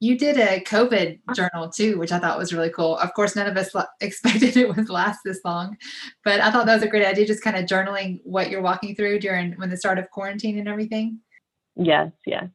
you 0.00 0.18
did 0.18 0.38
a 0.38 0.60
COVID 0.64 1.20
journal 1.34 1.68
too, 1.68 1.98
which 1.98 2.10
I 2.10 2.18
thought 2.18 2.38
was 2.38 2.52
really 2.52 2.70
cool. 2.70 2.96
Of 2.96 3.12
course, 3.14 3.36
none 3.36 3.46
of 3.46 3.56
us 3.56 3.74
expected 4.00 4.56
it 4.56 4.74
would 4.74 4.88
last 4.88 5.20
this 5.24 5.40
long, 5.44 5.76
but 6.24 6.40
I 6.40 6.50
thought 6.50 6.66
that 6.66 6.74
was 6.74 6.82
a 6.82 6.88
great 6.88 7.06
idea. 7.06 7.26
Just 7.26 7.44
kind 7.44 7.56
of 7.56 7.66
journaling 7.66 8.20
what 8.24 8.50
you're 8.50 8.62
walking 8.62 8.94
through 8.94 9.20
during 9.20 9.52
when 9.52 9.70
the 9.70 9.76
start 9.76 9.98
of 9.98 10.10
quarantine 10.10 10.58
and 10.58 10.68
everything. 10.68 11.20
Yes, 11.76 12.10
yes. 12.26 12.46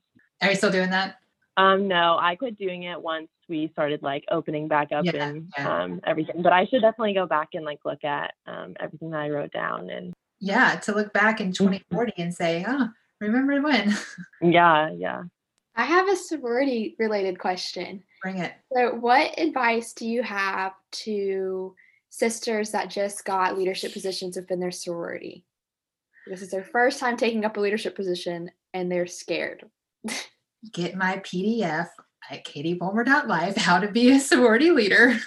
Are 0.41 0.49
you 0.49 0.55
still 0.55 0.71
doing 0.71 0.89
that? 0.89 1.15
Um, 1.58 1.88
no, 1.88 2.17
I 2.19 2.36
quit 2.36 2.58
doing 2.58 2.84
it 2.84 3.01
once 3.01 3.29
we 3.47 3.69
started 3.71 4.01
like 4.01 4.25
opening 4.29 4.67
back 4.67 4.91
up 4.91 5.05
yeah, 5.05 5.27
and 5.27 5.53
yeah. 5.58 5.84
um 5.84 6.01
everything. 6.05 6.41
But 6.41 6.51
I 6.51 6.65
should 6.65 6.81
definitely 6.81 7.13
go 7.13 7.27
back 7.27 7.49
and 7.53 7.63
like 7.63 7.79
look 7.86 8.03
at 8.03 8.34
um 8.47 8.75
everything 8.79 9.12
that 9.12 9.21
I 9.21 9.29
wrote 9.29 9.51
down 9.51 9.89
and 9.89 10.13
yeah, 10.39 10.75
to 10.84 10.93
look 10.93 11.13
back 11.13 11.39
in 11.39 11.53
2040 11.53 12.13
and 12.17 12.34
say, 12.34 12.65
oh, 12.67 12.89
remember 13.21 13.62
when? 13.62 13.95
yeah, 14.41 14.91
yeah. 14.91 15.23
I 15.75 15.85
have 15.85 16.07
a 16.07 16.15
sorority 16.15 16.95
related 16.99 17.39
question. 17.39 18.03
Bring 18.21 18.38
it. 18.38 18.53
So, 18.73 18.95
what 18.95 19.38
advice 19.38 19.93
do 19.93 20.07
you 20.07 20.23
have 20.23 20.73
to 20.91 21.75
sisters 22.09 22.71
that 22.71 22.89
just 22.89 23.25
got 23.25 23.57
leadership 23.57 23.91
positions 23.91 24.38
within 24.38 24.59
their 24.59 24.71
sorority? 24.71 25.45
This 26.27 26.41
is 26.41 26.49
their 26.49 26.63
first 26.63 26.99
time 26.99 27.17
taking 27.17 27.45
up 27.45 27.57
a 27.57 27.59
leadership 27.59 27.95
position 27.95 28.49
and 28.73 28.91
they're 28.91 29.07
scared. 29.07 29.65
Get 30.73 30.95
my 30.95 31.17
PDF 31.17 31.88
at 32.31 32.45
katiebulmer.life, 32.45 33.57
how 33.57 33.79
to 33.79 33.88
be 33.88 34.11
a 34.11 34.19
sorority 34.19 34.71
leader. 34.71 35.19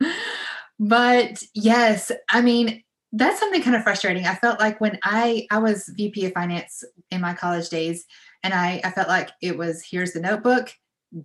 but 0.80 1.42
yes, 1.54 2.10
I 2.30 2.40
mean, 2.40 2.82
that's 3.12 3.38
something 3.38 3.62
kind 3.62 3.76
of 3.76 3.82
frustrating. 3.82 4.26
I 4.26 4.34
felt 4.34 4.58
like 4.58 4.80
when 4.80 4.98
I 5.04 5.46
I 5.50 5.58
was 5.58 5.88
VP 5.96 6.26
of 6.26 6.32
finance 6.32 6.82
in 7.10 7.20
my 7.20 7.34
college 7.34 7.68
days, 7.68 8.06
and 8.42 8.54
I, 8.54 8.80
I 8.84 8.90
felt 8.90 9.08
like 9.08 9.30
it 9.40 9.56
was 9.56 9.82
here's 9.82 10.12
the 10.12 10.20
notebook, 10.20 10.72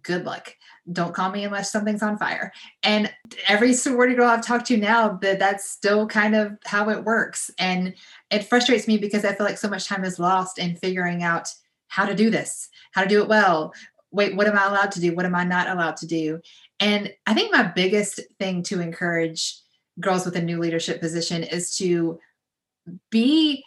good 0.04 0.26
luck. 0.26 0.54
Don't 0.92 1.14
call 1.14 1.32
me 1.32 1.44
unless 1.44 1.72
something's 1.72 2.04
on 2.04 2.18
fire. 2.18 2.52
And 2.84 3.12
every 3.48 3.74
sorority 3.74 4.16
girl 4.16 4.30
I've 4.30 4.46
talked 4.46 4.68
to 4.68 4.78
now, 4.78 5.18
that 5.22 5.40
that's 5.40 5.70
still 5.70 6.08
kind 6.08 6.36
of 6.36 6.58
how 6.66 6.90
it 6.90 7.04
works. 7.04 7.50
And 7.58 7.94
it 8.32 8.44
frustrates 8.44 8.88
me 8.88 8.98
because 8.98 9.26
I 9.26 9.34
feel 9.34 9.46
like 9.46 9.58
so 9.58 9.70
much 9.70 9.88
time 9.88 10.04
is 10.04 10.20
lost 10.20 10.60
in 10.60 10.76
figuring 10.76 11.24
out 11.24 11.54
how 11.88 12.06
to 12.06 12.16
do 12.16 12.30
this, 12.30 12.70
how 12.92 13.04
to 13.04 13.10
do 13.10 13.22
it 13.22 13.30
well. 13.30 13.74
Wait, 14.12 14.36
what 14.36 14.48
am 14.48 14.58
I 14.58 14.66
allowed 14.66 14.92
to 14.94 15.02
do? 15.02 15.16
What 15.16 15.26
am 15.26 15.36
I 15.36 15.44
not 15.44 15.70
allowed 15.70 15.98
to 15.98 16.08
do? 16.08 16.42
And 16.80 17.12
I 17.26 17.34
think 17.34 17.52
my 17.52 17.64
biggest 17.64 18.20
thing 18.40 18.64
to 18.64 18.82
encourage 18.82 19.56
girls 20.00 20.26
with 20.26 20.36
a 20.36 20.42
new 20.42 20.60
leadership 20.60 21.00
position 21.00 21.44
is 21.44 21.76
to 21.78 22.20
be 23.10 23.64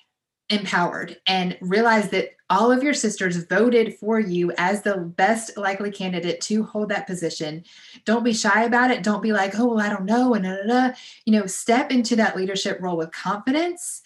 empowered 0.50 1.16
and 1.26 1.56
realize 1.60 2.10
that 2.10 2.30
all 2.50 2.72
of 2.72 2.82
your 2.82 2.92
sisters 2.92 3.36
voted 3.44 3.96
for 3.98 4.18
you 4.18 4.52
as 4.58 4.82
the 4.82 4.96
best 4.96 5.56
likely 5.56 5.90
candidate 5.90 6.40
to 6.40 6.64
hold 6.64 6.88
that 6.88 7.06
position. 7.06 7.62
Don't 8.04 8.24
be 8.24 8.32
shy 8.32 8.64
about 8.64 8.90
it. 8.90 9.04
Don't 9.04 9.22
be 9.22 9.32
like, 9.32 9.58
oh, 9.58 9.68
well, 9.68 9.80
I 9.80 9.88
don't 9.88 10.04
know. 10.04 10.34
And 10.34 10.44
da, 10.44 10.56
da, 10.56 10.88
da. 10.88 10.94
you 11.24 11.32
know, 11.32 11.46
step 11.46 11.92
into 11.92 12.16
that 12.16 12.36
leadership 12.36 12.78
role 12.80 12.96
with 12.96 13.12
confidence 13.12 14.02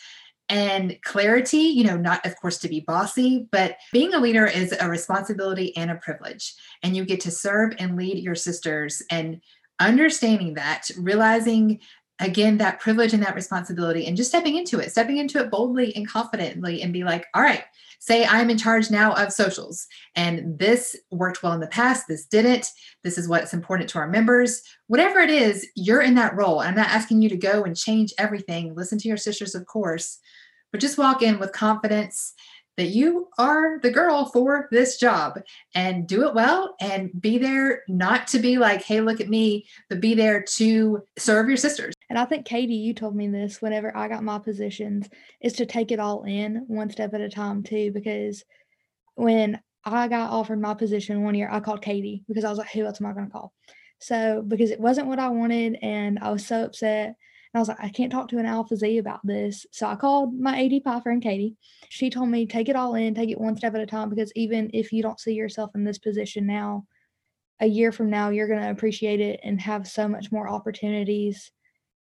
and 0.50 0.98
clarity, 1.02 1.57
you 1.57 1.85
know, 1.85 1.96
not 1.96 2.24
of 2.26 2.37
course 2.37 2.59
to 2.59 2.68
be 2.68 2.80
bossy, 2.80 3.48
but 3.50 3.78
being 3.92 4.12
a 4.12 4.20
leader 4.20 4.46
is 4.46 4.74
a 4.78 4.88
responsibility 4.88 5.74
and 5.76 5.90
a 5.90 5.96
privilege. 5.96 6.54
And 6.83 6.94
you 6.94 7.07
get 7.07 7.20
to 7.20 7.30
serve 7.30 7.72
and 7.78 7.96
lead 7.96 8.22
your 8.22 8.35
sisters 8.35 9.02
and 9.11 9.40
understanding 9.80 10.54
that, 10.54 10.90
realizing 10.98 11.80
again 12.20 12.59
that 12.59 12.81
privilege 12.81 13.12
and 13.12 13.22
that 13.22 13.35
responsibility 13.35 14.07
and 14.07 14.16
just 14.16 14.31
stepping 14.31 14.57
into 14.57 14.79
it 14.79 14.90
stepping 14.90 15.18
into 15.18 15.38
it 15.40 15.50
boldly 15.50 15.94
and 15.96 16.09
confidently 16.09 16.83
and 16.83 16.92
be 16.92 17.03
like 17.05 17.27
all 17.35 17.42
right 17.42 17.64
say 18.05 18.24
i'm 18.27 18.50
in 18.50 18.59
charge 18.59 18.90
now 18.90 19.14
of 19.14 19.33
socials. 19.33 19.87
And 20.14 20.59
this 20.59 20.96
worked 21.11 21.42
well 21.42 21.53
in 21.53 21.61
the 21.61 21.66
past 21.66 22.07
this 22.07 22.27
didn't. 22.27 22.68
This 23.03 23.18
is 23.18 23.29
what's 23.29 23.55
important 23.55 23.88
to 23.90 23.98
our 23.98 24.09
members. 24.09 24.62
Whatever 24.88 25.20
it 25.20 25.31
is 25.31 25.66
you're 25.74 26.03
in 26.03 26.14
that 26.16 26.37
role. 26.37 26.61
I'm 26.61 26.74
not 26.74 26.88
asking 26.88 27.22
you 27.22 27.29
to 27.31 27.37
go 27.37 27.64
and 27.64 27.77
change 27.77 28.12
everything. 28.18 28.74
Listen 28.74 28.98
to 28.98 29.09
your 29.09 29.16
sisters 29.16 29.55
of 29.55 29.66
course. 29.66 30.18
But 30.70 30.81
just 30.81 30.98
walk 30.98 31.22
in 31.22 31.38
with 31.38 31.53
confidence 31.53 32.35
that 32.77 32.88
you 32.88 33.29
are 33.38 33.79
the 33.81 33.90
girl 33.90 34.27
for 34.27 34.68
this 34.70 34.98
job. 34.98 35.40
And 35.74 36.07
do 36.07 36.27
it 36.27 36.35
well 36.35 36.74
and 36.81 37.11
be 37.20 37.38
there 37.38 37.83
not 37.88 38.27
to 38.29 38.38
be 38.38 38.59
like, 38.59 38.83
hey, 38.83 39.00
look 39.00 39.20
at 39.20 39.29
me, 39.29 39.66
but 39.88 40.00
be 40.00 40.14
there 40.14 40.42
to 40.57 41.03
serve 41.16 41.48
your 41.48 41.57
sisters. 41.57 41.93
And 42.10 42.18
I 42.18 42.24
think, 42.24 42.44
Katie, 42.44 42.74
you 42.74 42.94
told 42.94 43.16
me 43.16 43.28
this 43.28 43.62
whenever 43.62 43.96
I 43.96 44.08
got 44.08 44.22
my 44.22 44.38
positions 44.38 45.08
is 45.40 45.54
to 45.54 45.66
take 45.66 45.90
it 45.90 45.98
all 45.98 46.24
in 46.24 46.64
one 46.66 46.90
step 46.90 47.14
at 47.14 47.20
a 47.20 47.28
time, 47.28 47.62
too, 47.62 47.90
because 47.92 48.44
when 49.14 49.60
I 49.84 50.08
got 50.08 50.30
offered 50.30 50.60
my 50.60 50.74
position 50.74 51.22
one 51.22 51.34
year, 51.34 51.48
I 51.50 51.60
called 51.60 51.82
Katie 51.82 52.24
because 52.28 52.44
I 52.44 52.50
was 52.50 52.58
like, 52.58 52.70
who 52.70 52.84
else 52.84 53.00
am 53.00 53.06
I 53.06 53.12
going 53.12 53.26
to 53.26 53.32
call? 53.32 53.52
So, 54.00 54.42
because 54.46 54.70
it 54.70 54.80
wasn't 54.80 55.06
what 55.06 55.18
I 55.18 55.28
wanted 55.28 55.78
and 55.82 56.18
I 56.18 56.30
was 56.30 56.46
so 56.46 56.64
upset 56.64 57.16
I 57.54 57.60
was 57.60 57.68
like, 57.68 57.80
I 57.80 57.88
can't 57.88 58.10
talk 58.10 58.28
to 58.28 58.38
an 58.38 58.46
Alpha 58.46 58.76
Z 58.76 58.98
about 58.98 59.20
this. 59.24 59.64
So 59.70 59.86
I 59.86 59.94
called 59.94 60.38
my 60.38 60.64
AD 60.64 60.82
Pi 60.82 61.00
friend 61.00 61.22
Katie. 61.22 61.56
She 61.88 62.10
told 62.10 62.28
me, 62.28 62.46
take 62.46 62.68
it 62.68 62.74
all 62.74 62.96
in, 62.96 63.14
take 63.14 63.30
it 63.30 63.40
one 63.40 63.56
step 63.56 63.74
at 63.74 63.80
a 63.80 63.86
time, 63.86 64.10
because 64.10 64.32
even 64.34 64.70
if 64.74 64.92
you 64.92 65.02
don't 65.02 65.20
see 65.20 65.34
yourself 65.34 65.70
in 65.74 65.84
this 65.84 65.98
position 65.98 66.46
now, 66.46 66.84
a 67.60 67.66
year 67.66 67.92
from 67.92 68.10
now, 68.10 68.30
you're 68.30 68.48
going 68.48 68.60
to 68.60 68.70
appreciate 68.70 69.20
it 69.20 69.38
and 69.44 69.60
have 69.60 69.86
so 69.86 70.08
much 70.08 70.32
more 70.32 70.48
opportunities 70.48 71.52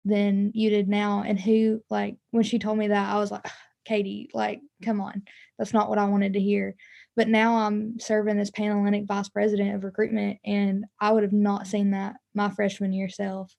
than 0.07 0.51
you 0.53 0.69
did 0.69 0.87
now. 0.87 1.23
And 1.25 1.39
who, 1.39 1.81
like, 1.89 2.17
when 2.31 2.43
she 2.43 2.59
told 2.59 2.77
me 2.77 2.87
that, 2.87 3.13
I 3.13 3.19
was 3.19 3.31
like, 3.31 3.45
Katie, 3.85 4.29
like, 4.33 4.59
mm-hmm. 4.59 4.85
come 4.85 5.01
on. 5.01 5.23
That's 5.57 5.73
not 5.73 5.89
what 5.89 5.97
I 5.97 6.05
wanted 6.05 6.33
to 6.33 6.39
hear. 6.39 6.75
But 7.15 7.27
now 7.27 7.55
I'm 7.57 7.99
serving 7.99 8.39
as 8.39 8.51
Panhellenic 8.51 9.07
Vice 9.07 9.29
President 9.29 9.73
of 9.73 9.83
Recruitment, 9.83 10.37
and 10.45 10.85
I 10.99 11.11
would 11.11 11.23
have 11.23 11.33
not 11.33 11.61
mm-hmm. 11.61 11.69
seen 11.69 11.91
that 11.91 12.17
my 12.33 12.49
freshman 12.49 12.93
year 12.93 13.09
self. 13.09 13.55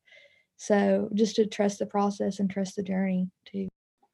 So 0.57 1.09
just 1.15 1.37
to 1.37 1.47
trust 1.47 1.79
the 1.79 1.87
process 1.87 2.41
and 2.41 2.51
trust 2.51 2.77
the 2.77 2.83
journey 2.83 3.31
too. 3.51 3.69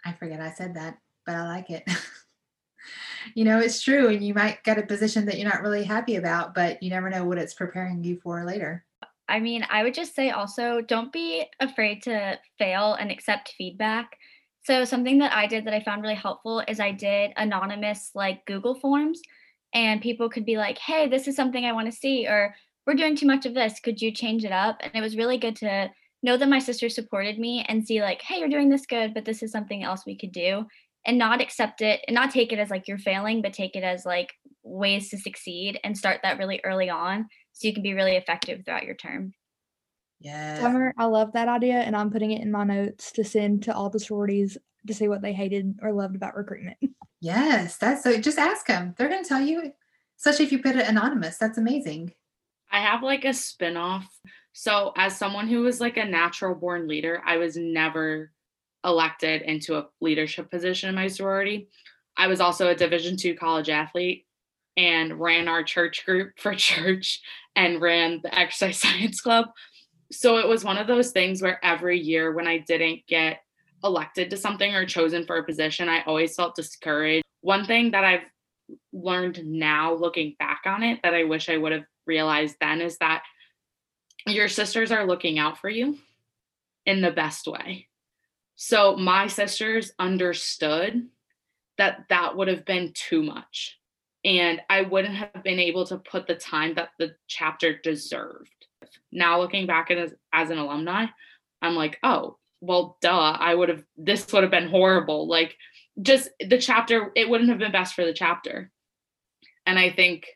I 0.05 0.13
forget 0.13 0.41
I 0.41 0.53
said 0.53 0.75
that, 0.75 0.99
but 1.25 1.35
I 1.35 1.45
like 1.45 1.71
it. 1.71 1.85
you 3.35 3.45
know, 3.45 3.59
it's 3.59 3.83
true. 3.83 4.09
And 4.09 4.23
you 4.25 4.35
might 4.35 4.63
get 4.63 4.79
a 4.79 4.87
position 4.87 5.25
that 5.27 5.39
you're 5.39 5.51
not 5.51 5.63
really 5.63 5.85
happy 5.85 6.17
about, 6.17 6.55
but 6.55 6.83
you 6.83 6.91
never 6.91 7.09
know 7.09 7.25
what 7.25 7.39
it's 7.39 7.55
preparing 7.55 8.05
you 8.05 8.21
for 8.23 8.45
later. 8.45 8.85
I 9.29 9.41
mean, 9.41 9.67
I 9.71 9.83
would 9.83 9.95
just 9.95 10.15
say 10.15 10.31
also 10.31 10.81
don't 10.81 11.13
be 11.13 11.47
afraid 11.61 12.03
to 12.05 12.39
fail 12.59 12.95
and 12.95 13.11
accept 13.11 13.55
feedback. 13.57 14.17
So, 14.65 14.85
something 14.85 15.19
that 15.19 15.35
I 15.35 15.47
did 15.47 15.67
that 15.67 15.75
I 15.75 15.81
found 15.81 16.03
really 16.03 16.15
helpful 16.15 16.63
is 16.69 16.81
I 16.81 16.93
did 16.93 17.33
anonymous 17.37 18.11
like 18.15 18.47
Google 18.47 18.75
forms, 18.75 19.21
and 19.75 20.01
people 20.01 20.29
could 20.29 20.47
be 20.47 20.57
like, 20.57 20.79
hey, 20.79 21.09
this 21.09 21.29
is 21.29 21.37
something 21.37 21.65
I 21.65 21.73
want 21.73 21.87
to 21.87 21.97
see, 21.97 22.27
or 22.27 22.55
we're 22.87 22.95
doing 22.95 23.17
too 23.17 23.27
much 23.27 23.47
of 23.47 23.55
this. 23.55 23.81
Could 23.81 24.01
you 24.01 24.13
change 24.13 24.45
it 24.45 24.53
up? 24.53 24.79
And 24.81 24.93
it 24.95 25.01
was 25.01 25.17
really 25.17 25.39
good 25.39 25.57
to 25.57 25.91
know 26.25 26.39
that 26.39 26.49
my 26.49 26.59
sister 26.59 26.89
supported 26.89 27.39
me 27.39 27.65
and 27.69 27.87
see 27.87 28.01
like 28.01 28.23
hey 28.23 28.39
you're 28.39 28.49
doing 28.49 28.71
this 28.71 28.87
good 28.87 29.13
but 29.13 29.25
this 29.25 29.43
is 29.43 29.53
something 29.53 29.85
else 29.85 30.07
we 30.07 30.17
could 30.17 30.33
do 30.33 30.65
and 31.07 31.19
not 31.19 31.43
accept 31.43 31.83
it 31.83 32.01
and 32.09 32.15
not 32.15 32.31
take 32.31 32.51
it 32.51 32.59
as 32.59 32.71
like 32.71 32.89
you're 32.89 32.99
failing 32.99 33.43
but 33.43 33.53
take 33.53 33.77
it 33.77 33.85
as 33.85 34.07
like 34.07 34.33
ways 34.63 35.11
to 35.11 35.19
succeed 35.19 35.79
and 35.85 35.97
start 35.97 36.21
that 36.23 36.39
really 36.39 36.61
early 36.65 36.89
on 36.89 37.27
so 37.55 37.67
you 37.67 37.75
can 37.75 37.83
be 37.83 37.95
really 37.95 38.17
effective 38.17 38.65
throughout 38.65 38.85
your 38.85 38.95
term. 38.95 39.33
Yeah. 40.21 40.61
Summer 40.61 40.95
i 40.97 41.05
love 41.05 41.33
that 41.33 41.49
idea 41.49 41.75
and 41.75 41.95
i'm 41.95 42.11
putting 42.11 42.31
it 42.31 42.41
in 42.41 42.51
my 42.51 42.65
notes 42.65 43.13
to 43.13 43.25
send 43.25 43.65
to 43.65 43.75
all 43.75 43.91
the 43.91 44.01
sororities 44.01 44.57
to 44.87 44.95
see 44.95 45.09
what 45.09 45.21
they 45.21 45.33
hated 45.33 45.79
or 45.83 45.93
loved 45.93 46.17
about 46.17 46.37
recruitment. 46.37 46.79
Yes 47.21 47.79
that's 47.79 48.03
so 48.03 48.19
just 48.21 48.39
ask 48.39 48.67
them 48.67 48.95
they're 48.97 49.09
going 49.09 49.23
to 49.23 49.29
tell 49.29 49.41
you 49.41 49.73
especially 50.19 50.45
if 50.45 50.53
you 50.53 50.63
put 50.63 50.77
it 50.77 50.87
anonymous 50.87 51.39
that's 51.39 51.59
amazing. 51.59 52.13
I 52.71 52.81
have 52.81 53.03
like 53.03 53.25
a 53.25 53.33
spin-off. 53.33 54.07
So, 54.53 54.93
as 54.97 55.17
someone 55.17 55.49
who 55.49 55.63
was 55.63 55.81
like 55.81 55.97
a 55.97 56.05
natural 56.05 56.55
born 56.55 56.89
leader, 56.89 57.23
I 57.25 57.37
was 57.37 57.57
never 57.57 58.33
elected 58.85 59.43
into 59.43 59.77
a 59.77 59.87
leadership 60.01 60.51
position 60.51 60.89
in 60.89 60.95
my 60.95 61.07
sorority. 61.07 61.69
I 62.17 62.27
was 62.27 62.41
also 62.41 62.69
a 62.69 62.75
Division 62.75 63.17
two 63.17 63.35
college 63.35 63.69
athlete 63.69 64.27
and 64.77 65.21
ran 65.21 65.49
our 65.49 65.63
church 65.63 66.05
group 66.05 66.33
for 66.39 66.55
church 66.57 67.21
and 67.57 67.81
ran 67.81 68.21
the 68.23 68.37
exercise 68.37 68.79
science 68.81 69.21
club. 69.21 69.47
So 70.13 70.39
it 70.39 70.47
was 70.47 70.65
one 70.65 70.79
of 70.79 70.87
those 70.87 71.11
things 71.11 71.43
where 71.43 71.65
every 71.65 71.99
year 71.99 72.33
when 72.33 72.47
I 72.47 72.59
didn't 72.59 73.07
get 73.09 73.39
elected 73.83 74.31
to 74.31 74.37
something 74.37 74.75
or 74.75 74.87
chosen 74.87 75.27
for 75.27 75.37
a 75.37 75.45
position, 75.45 75.89
I 75.89 76.03
always 76.03 76.35
felt 76.35 76.55
discouraged. 76.55 77.25
One 77.41 77.67
thing 77.67 77.91
that 77.91 78.05
I've 78.05 78.29
learned 78.93 79.45
now 79.45 79.95
looking 79.95 80.37
back 80.39 80.63
on 80.65 80.83
it 80.83 81.01
that 81.03 81.15
I 81.15 81.25
wish 81.25 81.49
I 81.49 81.59
would 81.59 81.73
have 81.73 81.85
realized 82.07 82.57
then 82.61 82.81
is 82.81 82.97
that 82.99 83.23
your 84.27 84.49
sisters 84.49 84.91
are 84.91 85.07
looking 85.07 85.39
out 85.39 85.59
for 85.59 85.69
you 85.69 85.99
in 86.87 87.01
the 87.01 87.11
best 87.11 87.47
way. 87.47 87.89
So 88.57 88.97
my 88.97 89.27
sisters 89.27 89.93
understood 89.99 91.09
that 91.77 92.05
that 92.09 92.37
would 92.37 92.49
have 92.49 92.65
been 92.65 92.93
too 92.95 93.23
much. 93.23 93.79
And 94.25 94.61
I 94.71 94.83
wouldn't 94.83 95.15
have 95.15 95.43
been 95.43 95.59
able 95.59 95.85
to 95.87 95.99
put 95.99 96.27
the 96.27 96.35
time 96.35 96.75
that 96.75 96.91
the 96.99 97.15
chapter 97.29 97.79
deserved. 97.79 98.49
Now, 99.13 99.39
looking 99.39 99.67
back 99.67 99.91
at 99.91 99.99
as, 99.99 100.15
as 100.33 100.51
an 100.51 100.59
alumni, 100.59 101.07
I'm 101.61 101.75
like, 101.75 101.99
oh, 102.03 102.39
well, 102.61 102.97
duh, 103.03 103.37
I 103.39 103.55
would 103.55 103.69
have, 103.69 103.85
this 103.97 104.33
would 104.33 104.43
have 104.43 104.51
been 104.51 104.69
horrible. 104.69 105.29
Like, 105.29 105.57
just 106.01 106.31
the 106.41 106.59
chapter, 106.59 107.13
it 107.15 107.29
wouldn't 107.29 107.51
have 107.51 107.59
been 107.59 107.73
best 107.73 107.95
for 107.95 108.05
the 108.05 108.15
chapter. 108.15 108.71
And 109.67 109.79
I 109.79 109.91
think 109.91 110.27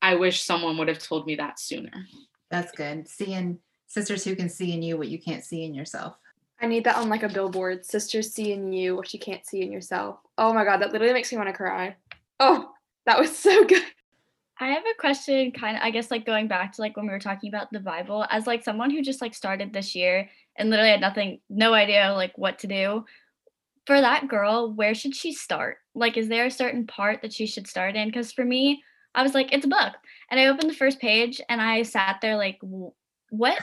I 0.00 0.16
wish 0.16 0.42
someone 0.42 0.76
would 0.78 0.88
have 0.88 0.98
told 0.98 1.26
me 1.26 1.36
that 1.36 1.58
sooner. 1.58 2.06
That's 2.50 2.72
good. 2.72 3.08
Seeing 3.08 3.58
sisters 3.86 4.24
who 4.24 4.36
can 4.36 4.48
see 4.48 4.72
in 4.72 4.82
you 4.82 4.96
what 4.98 5.08
you 5.08 5.20
can't 5.20 5.44
see 5.44 5.64
in 5.64 5.74
yourself. 5.74 6.16
I 6.60 6.66
need 6.66 6.84
that 6.84 6.96
on 6.96 7.08
like 7.08 7.22
a 7.22 7.28
billboard. 7.28 7.84
Sisters 7.84 8.32
see 8.32 8.52
in 8.52 8.72
you 8.72 8.94
what 8.94 9.12
you 9.12 9.18
can't 9.18 9.44
see 9.44 9.62
in 9.62 9.72
yourself. 9.72 10.18
Oh 10.38 10.52
my 10.52 10.64
god, 10.64 10.80
that 10.80 10.92
literally 10.92 11.12
makes 11.12 11.32
me 11.32 11.38
want 11.38 11.48
to 11.48 11.54
cry. 11.54 11.96
Oh, 12.38 12.70
that 13.06 13.18
was 13.18 13.36
so 13.36 13.64
good. 13.66 13.82
I 14.60 14.68
have 14.68 14.84
a 14.84 15.00
question 15.00 15.50
kind 15.50 15.76
of 15.76 15.82
I 15.82 15.90
guess 15.90 16.10
like 16.10 16.24
going 16.24 16.46
back 16.46 16.72
to 16.72 16.80
like 16.80 16.96
when 16.96 17.06
we 17.06 17.12
were 17.12 17.18
talking 17.18 17.48
about 17.48 17.68
the 17.72 17.80
Bible 17.80 18.26
as 18.30 18.46
like 18.46 18.62
someone 18.62 18.90
who 18.90 19.02
just 19.02 19.20
like 19.20 19.34
started 19.34 19.72
this 19.72 19.94
year 19.94 20.28
and 20.56 20.70
literally 20.70 20.90
had 20.90 21.00
nothing 21.00 21.40
no 21.50 21.74
idea 21.74 22.12
like 22.12 22.36
what 22.36 22.60
to 22.60 22.66
do. 22.66 23.04
For 23.86 24.00
that 24.00 24.28
girl, 24.28 24.72
where 24.72 24.94
should 24.94 25.16
she 25.16 25.32
start? 25.32 25.78
Like 25.94 26.16
is 26.16 26.28
there 26.28 26.46
a 26.46 26.50
certain 26.50 26.86
part 26.86 27.22
that 27.22 27.32
she 27.32 27.46
should 27.46 27.66
start 27.66 27.96
in 27.96 28.12
cuz 28.12 28.32
for 28.32 28.44
me, 28.44 28.82
I 29.14 29.22
was 29.22 29.34
like, 29.34 29.52
it's 29.52 29.66
a 29.66 29.68
book. 29.68 29.94
And 30.30 30.38
I 30.38 30.46
opened 30.46 30.70
the 30.70 30.74
first 30.74 31.00
page 31.00 31.40
and 31.48 31.60
I 31.60 31.82
sat 31.82 32.18
there 32.22 32.36
like, 32.36 32.58
what? 33.30 33.58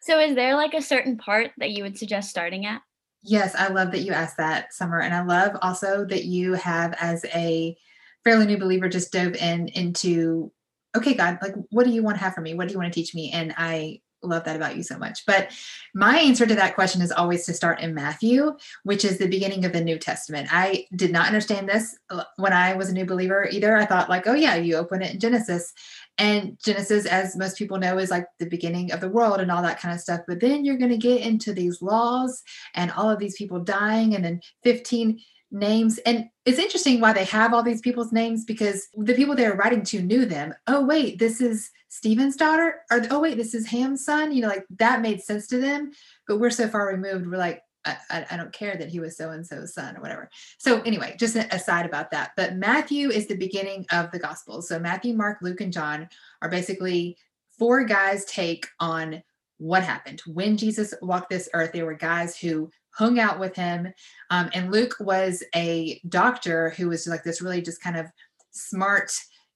So 0.00 0.18
is 0.18 0.34
there 0.34 0.56
like 0.56 0.74
a 0.74 0.82
certain 0.82 1.16
part 1.16 1.50
that 1.58 1.70
you 1.70 1.82
would 1.84 1.98
suggest 1.98 2.30
starting 2.30 2.66
at? 2.66 2.80
Yes, 3.22 3.54
I 3.54 3.68
love 3.68 3.92
that 3.92 4.00
you 4.00 4.12
asked 4.12 4.36
that, 4.38 4.74
Summer. 4.74 5.00
And 5.00 5.14
I 5.14 5.22
love 5.22 5.56
also 5.62 6.04
that 6.06 6.24
you 6.24 6.54
have, 6.54 6.94
as 7.00 7.24
a 7.26 7.76
fairly 8.24 8.46
new 8.46 8.58
believer, 8.58 8.88
just 8.88 9.12
dove 9.12 9.34
in 9.34 9.68
into, 9.68 10.52
okay, 10.96 11.14
God, 11.14 11.38
like, 11.42 11.54
what 11.70 11.84
do 11.84 11.90
you 11.90 12.02
want 12.02 12.16
to 12.18 12.24
have 12.24 12.34
for 12.34 12.40
me? 12.40 12.54
What 12.54 12.68
do 12.68 12.72
you 12.72 12.78
want 12.78 12.92
to 12.92 13.00
teach 13.00 13.14
me? 13.14 13.30
And 13.32 13.54
I 13.56 14.00
love 14.22 14.44
that 14.44 14.56
about 14.56 14.76
you 14.76 14.82
so 14.82 14.98
much. 14.98 15.24
But 15.26 15.50
my 15.94 16.18
answer 16.18 16.46
to 16.46 16.54
that 16.54 16.74
question 16.74 17.02
is 17.02 17.12
always 17.12 17.44
to 17.46 17.54
start 17.54 17.80
in 17.80 17.94
Matthew, 17.94 18.56
which 18.84 19.04
is 19.04 19.18
the 19.18 19.26
beginning 19.26 19.64
of 19.64 19.72
the 19.72 19.82
New 19.82 19.98
Testament. 19.98 20.48
I 20.50 20.86
did 20.94 21.12
not 21.12 21.26
understand 21.26 21.68
this 21.68 21.96
uh, 22.10 22.24
when 22.36 22.52
I 22.52 22.74
was 22.74 22.88
a 22.88 22.94
new 22.94 23.04
believer 23.04 23.48
either. 23.50 23.76
I 23.76 23.86
thought, 23.86 24.08
like, 24.08 24.26
oh, 24.26 24.34
yeah, 24.34 24.56
you 24.56 24.76
open 24.76 25.02
it 25.02 25.12
in 25.12 25.20
Genesis. 25.20 25.72
And 26.18 26.58
Genesis, 26.64 27.06
as 27.06 27.36
most 27.36 27.56
people 27.56 27.78
know, 27.78 27.98
is 27.98 28.10
like 28.10 28.26
the 28.38 28.46
beginning 28.46 28.92
of 28.92 29.00
the 29.00 29.08
world 29.08 29.40
and 29.40 29.50
all 29.50 29.62
that 29.62 29.80
kind 29.80 29.94
of 29.94 30.00
stuff. 30.00 30.20
But 30.28 30.40
then 30.40 30.64
you're 30.64 30.78
going 30.78 30.90
to 30.90 30.96
get 30.96 31.22
into 31.22 31.52
these 31.52 31.82
laws 31.82 32.42
and 32.74 32.90
all 32.92 33.10
of 33.10 33.18
these 33.18 33.36
people 33.36 33.60
dying, 33.60 34.14
and 34.14 34.24
then 34.24 34.40
15 34.62 35.18
names. 35.52 35.98
And 35.98 36.28
it's 36.44 36.58
interesting 36.58 37.00
why 37.00 37.12
they 37.12 37.24
have 37.24 37.52
all 37.52 37.62
these 37.62 37.80
people's 37.80 38.12
names 38.12 38.44
because 38.44 38.88
the 38.96 39.14
people 39.14 39.36
they 39.36 39.48
were 39.48 39.56
writing 39.56 39.84
to 39.84 40.02
knew 40.02 40.24
them. 40.24 40.54
Oh, 40.66 40.84
wait, 40.84 41.18
this 41.18 41.40
is 41.40 41.70
Stephen's 41.88 42.36
daughter. 42.36 42.80
Or, 42.90 43.02
oh, 43.10 43.20
wait, 43.20 43.36
this 43.36 43.54
is 43.54 43.66
Ham's 43.66 44.04
son. 44.04 44.32
You 44.32 44.42
know, 44.42 44.48
like 44.48 44.64
that 44.78 45.02
made 45.02 45.22
sense 45.22 45.46
to 45.48 45.58
them. 45.58 45.92
But 46.26 46.40
we're 46.40 46.50
so 46.50 46.68
far 46.68 46.86
removed. 46.86 47.26
We're 47.26 47.36
like, 47.36 47.60
I, 47.84 48.26
I, 48.30 48.36
don't 48.36 48.52
care 48.52 48.76
that 48.76 48.90
he 48.90 49.00
was 49.00 49.16
so 49.16 49.30
and 49.30 49.44
so's 49.44 49.74
son 49.74 49.96
or 49.96 50.00
whatever. 50.00 50.30
So, 50.58 50.82
anyway, 50.82 51.16
just 51.18 51.34
an 51.34 51.48
aside 51.50 51.84
about 51.84 52.12
that. 52.12 52.30
But 52.36 52.54
Matthew 52.54 53.10
is 53.10 53.26
the 53.26 53.36
beginning 53.36 53.86
of 53.90 54.12
the 54.12 54.20
Gospels. 54.20 54.68
So, 54.68 54.78
Matthew, 54.78 55.14
Mark, 55.14 55.38
Luke, 55.42 55.60
and 55.60 55.72
John 55.72 56.08
are 56.40 56.48
basically 56.48 57.18
four 57.58 57.84
guys' 57.84 58.24
take 58.24 58.68
on 58.78 59.22
what 59.58 59.82
happened 59.82 60.22
when 60.26 60.56
Jesus 60.56 60.94
walked 61.02 61.30
this 61.30 61.48
earth. 61.54 61.72
They 61.72 61.82
were 61.82 61.94
guys 61.94 62.36
who 62.36 62.70
hung 62.92 63.18
out 63.18 63.38
with 63.38 63.56
him. 63.56 63.92
Um, 64.30 64.50
and 64.54 64.70
Luke 64.70 64.96
was 65.00 65.42
a 65.54 66.00
doctor 66.08 66.70
who 66.70 66.88
was 66.88 67.06
like 67.06 67.24
this 67.24 67.42
really 67.42 67.62
just 67.62 67.82
kind 67.82 67.96
of 67.96 68.06
smart, 68.50 69.12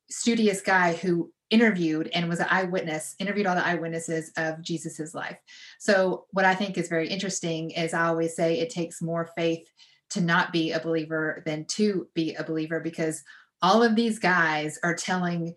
studious 0.08 0.60
guy 0.60 0.94
who 0.94 1.32
interviewed 1.50 2.08
and 2.08 2.28
was 2.28 2.40
an 2.40 2.46
eyewitness, 2.50 3.14
interviewed 3.18 3.46
all 3.46 3.54
the 3.54 3.66
eyewitnesses 3.66 4.32
of 4.36 4.62
Jesus's 4.62 5.14
life. 5.14 5.38
So, 5.78 6.26
what 6.32 6.44
I 6.44 6.54
think 6.54 6.76
is 6.76 6.88
very 6.88 7.08
interesting 7.08 7.70
is 7.70 7.94
I 7.94 8.06
always 8.06 8.34
say 8.34 8.58
it 8.58 8.70
takes 8.70 9.02
more 9.02 9.30
faith 9.36 9.68
to 10.10 10.20
not 10.20 10.52
be 10.52 10.72
a 10.72 10.80
believer 10.80 11.42
than 11.46 11.64
to 11.66 12.08
be 12.14 12.34
a 12.34 12.44
believer 12.44 12.80
because 12.80 13.22
all 13.62 13.82
of 13.82 13.96
these 13.96 14.18
guys 14.18 14.78
are 14.82 14.94
telling 14.94 15.54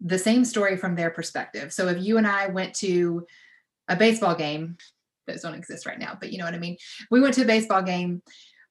the 0.00 0.18
same 0.18 0.44
story 0.44 0.76
from 0.76 0.96
their 0.96 1.10
perspective. 1.10 1.72
So, 1.72 1.88
if 1.88 2.02
you 2.02 2.18
and 2.18 2.26
I 2.26 2.46
went 2.46 2.74
to 2.76 3.26
a 3.88 3.96
baseball 3.96 4.34
game, 4.34 4.76
those 5.32 5.42
don't 5.42 5.54
exist 5.54 5.86
right 5.86 5.98
now, 5.98 6.16
but 6.20 6.32
you 6.32 6.38
know 6.38 6.44
what 6.44 6.54
I 6.54 6.58
mean. 6.58 6.76
We 7.10 7.20
went 7.20 7.34
to 7.34 7.42
a 7.42 7.46
baseball 7.46 7.82
game. 7.82 8.22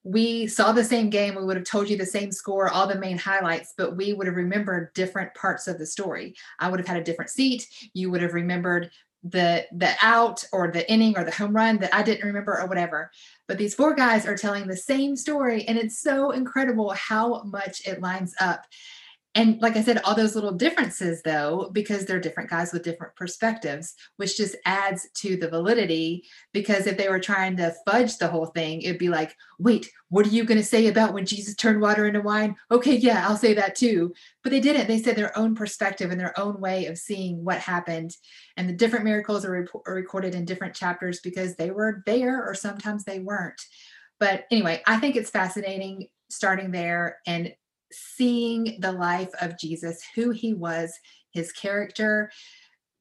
We 0.04 0.48
saw 0.48 0.72
the 0.72 0.84
same 0.84 1.10
game. 1.10 1.36
We 1.36 1.44
would 1.44 1.58
have 1.58 1.66
told 1.66 1.90
you 1.90 1.98
the 1.98 2.06
same 2.06 2.32
score, 2.32 2.70
all 2.70 2.88
the 2.88 2.96
main 2.96 3.18
highlights, 3.18 3.74
but 3.78 3.96
we 3.96 4.14
would 4.14 4.28
have 4.28 4.36
remembered 4.36 4.94
different 4.94 5.34
parts 5.36 5.68
of 5.68 5.78
the 5.78 5.86
story. 5.86 6.36
I 6.60 6.70
would 6.70 6.80
have 6.80 6.88
had 6.88 6.98
a 6.98 7.04
different 7.04 7.30
seat. 7.30 7.68
You 7.94 8.10
would 8.10 8.22
have 8.22 8.34
remembered 8.34 8.90
the 9.24 9.68
the 9.72 9.94
out 10.02 10.44
or 10.52 10.72
the 10.72 10.90
inning 10.92 11.16
or 11.16 11.24
the 11.24 11.32
home 11.32 11.56
run 11.56 11.78
that 11.78 11.94
I 11.94 12.02
didn't 12.02 12.26
remember 12.26 12.60
or 12.60 12.66
whatever. 12.66 13.12
But 13.48 13.60
these 13.60 13.76
four 13.76 13.94
guys 13.94 14.26
are 14.26 14.36
telling 14.36 14.68
the 14.68 14.78
same 14.78 15.16
story, 15.16 15.66
and 15.66 15.78
it's 15.78 16.00
so 16.00 16.32
incredible 16.32 16.92
how 16.92 17.44
much 17.44 17.86
it 17.86 18.02
lines 18.02 18.34
up 18.40 18.66
and 19.34 19.62
like 19.62 19.78
I 19.78 19.82
said, 19.82 20.02
all 20.04 20.14
those 20.14 20.36
little 20.36 20.52
differences, 20.52 21.22
though, 21.22 21.70
because 21.72 22.06
they're 22.06 22.20
different 22.20 22.50
guys 22.50 22.74
with 22.74 22.84
different 22.84 23.16
perspectives, 23.16 23.94
which 24.18 24.36
just 24.36 24.58
adds 24.66 25.08
to 25.16 25.38
the 25.38 25.48
validity. 25.48 26.26
Because 26.52 26.86
if 26.86 26.98
they 26.98 27.08
were 27.08 27.20
trying 27.20 27.56
to 27.58 27.74
fudge 27.86 28.18
the 28.18 28.28
whole 28.28 28.48
thing, 28.48 28.82
it'd 28.82 28.98
be 28.98 29.08
like, 29.08 29.34
wait, 29.58 29.90
what 30.10 30.26
are 30.26 30.32
you 30.32 30.44
going 30.44 30.58
to 30.58 30.66
say 30.66 30.88
about 30.88 31.14
when 31.14 31.26
Jesus 31.26 31.56
turned 31.56 31.80
water 31.80 32.08
into 32.08 32.20
wine? 32.20 32.58
Okay, 32.72 32.98
yeah, 32.98 33.26
I'll 33.26 33.38
say 33.38 33.54
that 33.54 33.76
too. 33.76 34.14
But 34.44 34.52
they 34.52 34.60
didn't. 34.60 34.88
They 34.88 35.02
said 35.02 35.16
their 35.16 35.38
own 35.38 35.56
perspective 35.56 36.12
and 36.12 36.20
their 36.20 36.38
own 36.38 36.60
way 36.60 36.88
of 36.88 36.98
seeing 36.98 37.46
what 37.46 37.60
happened. 37.60 38.14
And 38.58 38.68
the 38.68 38.74
different 38.74 39.06
miracles 39.06 39.46
are, 39.46 39.52
rep- 39.52 39.88
are 39.88 39.96
recorded 39.96 40.36
in 40.36 40.44
different 40.44 40.76
chapters 40.76 41.22
because 41.22 41.56
they 41.56 41.72
were 41.72 42.04
there 42.06 42.46
or 42.46 42.54
sometimes 42.54 43.06
they 43.06 43.20
weren't. 43.20 43.62
But 44.20 44.44
anyway, 44.52 44.84
I 44.86 44.98
think 44.98 45.16
it's 45.16 45.30
fascinating 45.30 46.10
starting 46.30 46.72
there 46.72 47.18
and 47.26 47.54
seeing 47.92 48.78
the 48.80 48.92
life 48.92 49.32
of 49.42 49.58
Jesus, 49.60 50.02
who 50.16 50.32
he 50.32 50.54
was, 50.54 50.94
his 51.32 51.52
character. 51.52 52.32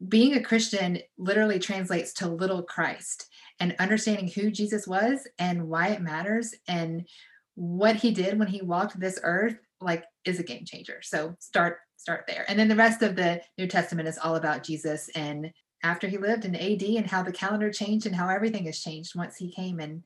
Being 0.08 0.34
a 0.34 0.42
Christian 0.42 0.98
literally 1.18 1.58
translates 1.58 2.12
to 2.14 2.28
little 2.28 2.62
Christ 2.62 3.26
and 3.58 3.76
understanding 3.78 4.28
who 4.28 4.50
Jesus 4.50 4.86
was 4.86 5.26
and 5.38 5.68
why 5.68 5.88
it 5.88 6.00
matters 6.00 6.54
and 6.66 7.06
what 7.54 7.96
he 7.96 8.10
did 8.10 8.38
when 8.38 8.48
he 8.48 8.62
walked 8.62 8.98
this 8.98 9.18
earth 9.22 9.58
like 9.80 10.04
is 10.24 10.38
a 10.38 10.44
game 10.44 10.64
changer. 10.64 11.00
So 11.02 11.34
start 11.38 11.78
start 11.96 12.24
there. 12.26 12.46
And 12.48 12.58
then 12.58 12.68
the 12.68 12.76
rest 12.76 13.02
of 13.02 13.14
the 13.14 13.42
New 13.58 13.66
Testament 13.66 14.08
is 14.08 14.18
all 14.18 14.36
about 14.36 14.64
Jesus 14.64 15.10
and 15.14 15.52
after 15.82 16.08
he 16.08 16.18
lived 16.18 16.44
in 16.44 16.56
AD 16.56 16.82
and 16.82 17.06
how 17.06 17.22
the 17.22 17.32
calendar 17.32 17.70
changed 17.70 18.06
and 18.06 18.14
how 18.14 18.28
everything 18.28 18.64
has 18.64 18.80
changed 18.80 19.14
once 19.14 19.36
he 19.36 19.52
came 19.52 19.80
and 19.80 20.02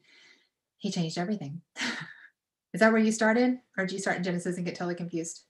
he 0.78 0.90
changed 0.90 1.18
everything. 1.18 1.62
Is 2.74 2.80
that 2.80 2.92
where 2.92 3.00
you 3.00 3.12
started? 3.12 3.60
Or 3.78 3.86
did 3.86 3.92
you 3.92 4.00
start 4.00 4.18
in 4.18 4.24
Genesis 4.24 4.56
and 4.56 4.66
get 4.66 4.74
totally 4.74 4.96
confused? 4.96 5.44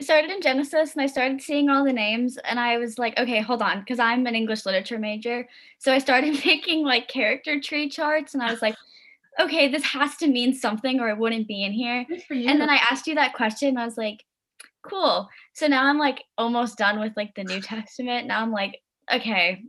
I 0.00 0.04
started 0.04 0.30
in 0.30 0.40
Genesis 0.40 0.92
and 0.94 1.02
I 1.02 1.06
started 1.06 1.42
seeing 1.42 1.68
all 1.68 1.84
the 1.84 1.92
names 1.92 2.36
and 2.38 2.58
I 2.58 2.78
was 2.78 2.98
like, 2.98 3.18
okay, 3.18 3.40
hold 3.40 3.60
on, 3.60 3.80
because 3.80 3.98
I'm 3.98 4.26
an 4.26 4.34
English 4.34 4.64
literature 4.64 4.98
major. 4.98 5.46
So 5.78 5.92
I 5.92 5.98
started 5.98 6.32
making 6.46 6.84
like 6.84 7.08
character 7.08 7.60
tree 7.60 7.88
charts 7.88 8.34
and 8.34 8.42
I 8.42 8.50
was 8.50 8.62
like, 8.62 8.76
okay, 9.38 9.68
this 9.68 9.84
has 9.84 10.16
to 10.16 10.28
mean 10.28 10.54
something 10.54 11.00
or 11.00 11.08
it 11.10 11.18
wouldn't 11.18 11.48
be 11.48 11.64
in 11.64 11.72
here. 11.72 12.06
And 12.30 12.60
then 12.60 12.70
I 12.70 12.76
asked 12.76 13.08
you 13.08 13.16
that 13.16 13.34
question 13.34 13.70
and 13.70 13.78
I 13.78 13.84
was 13.84 13.98
like, 13.98 14.24
cool. 14.82 15.28
So 15.54 15.66
now 15.66 15.84
I'm 15.84 15.98
like 15.98 16.22
almost 16.38 16.78
done 16.78 17.00
with 17.00 17.12
like 17.16 17.34
the 17.34 17.44
New 17.44 17.60
Testament. 17.60 18.28
Now 18.28 18.42
I'm 18.42 18.52
like, 18.52 18.80
okay, 19.12 19.64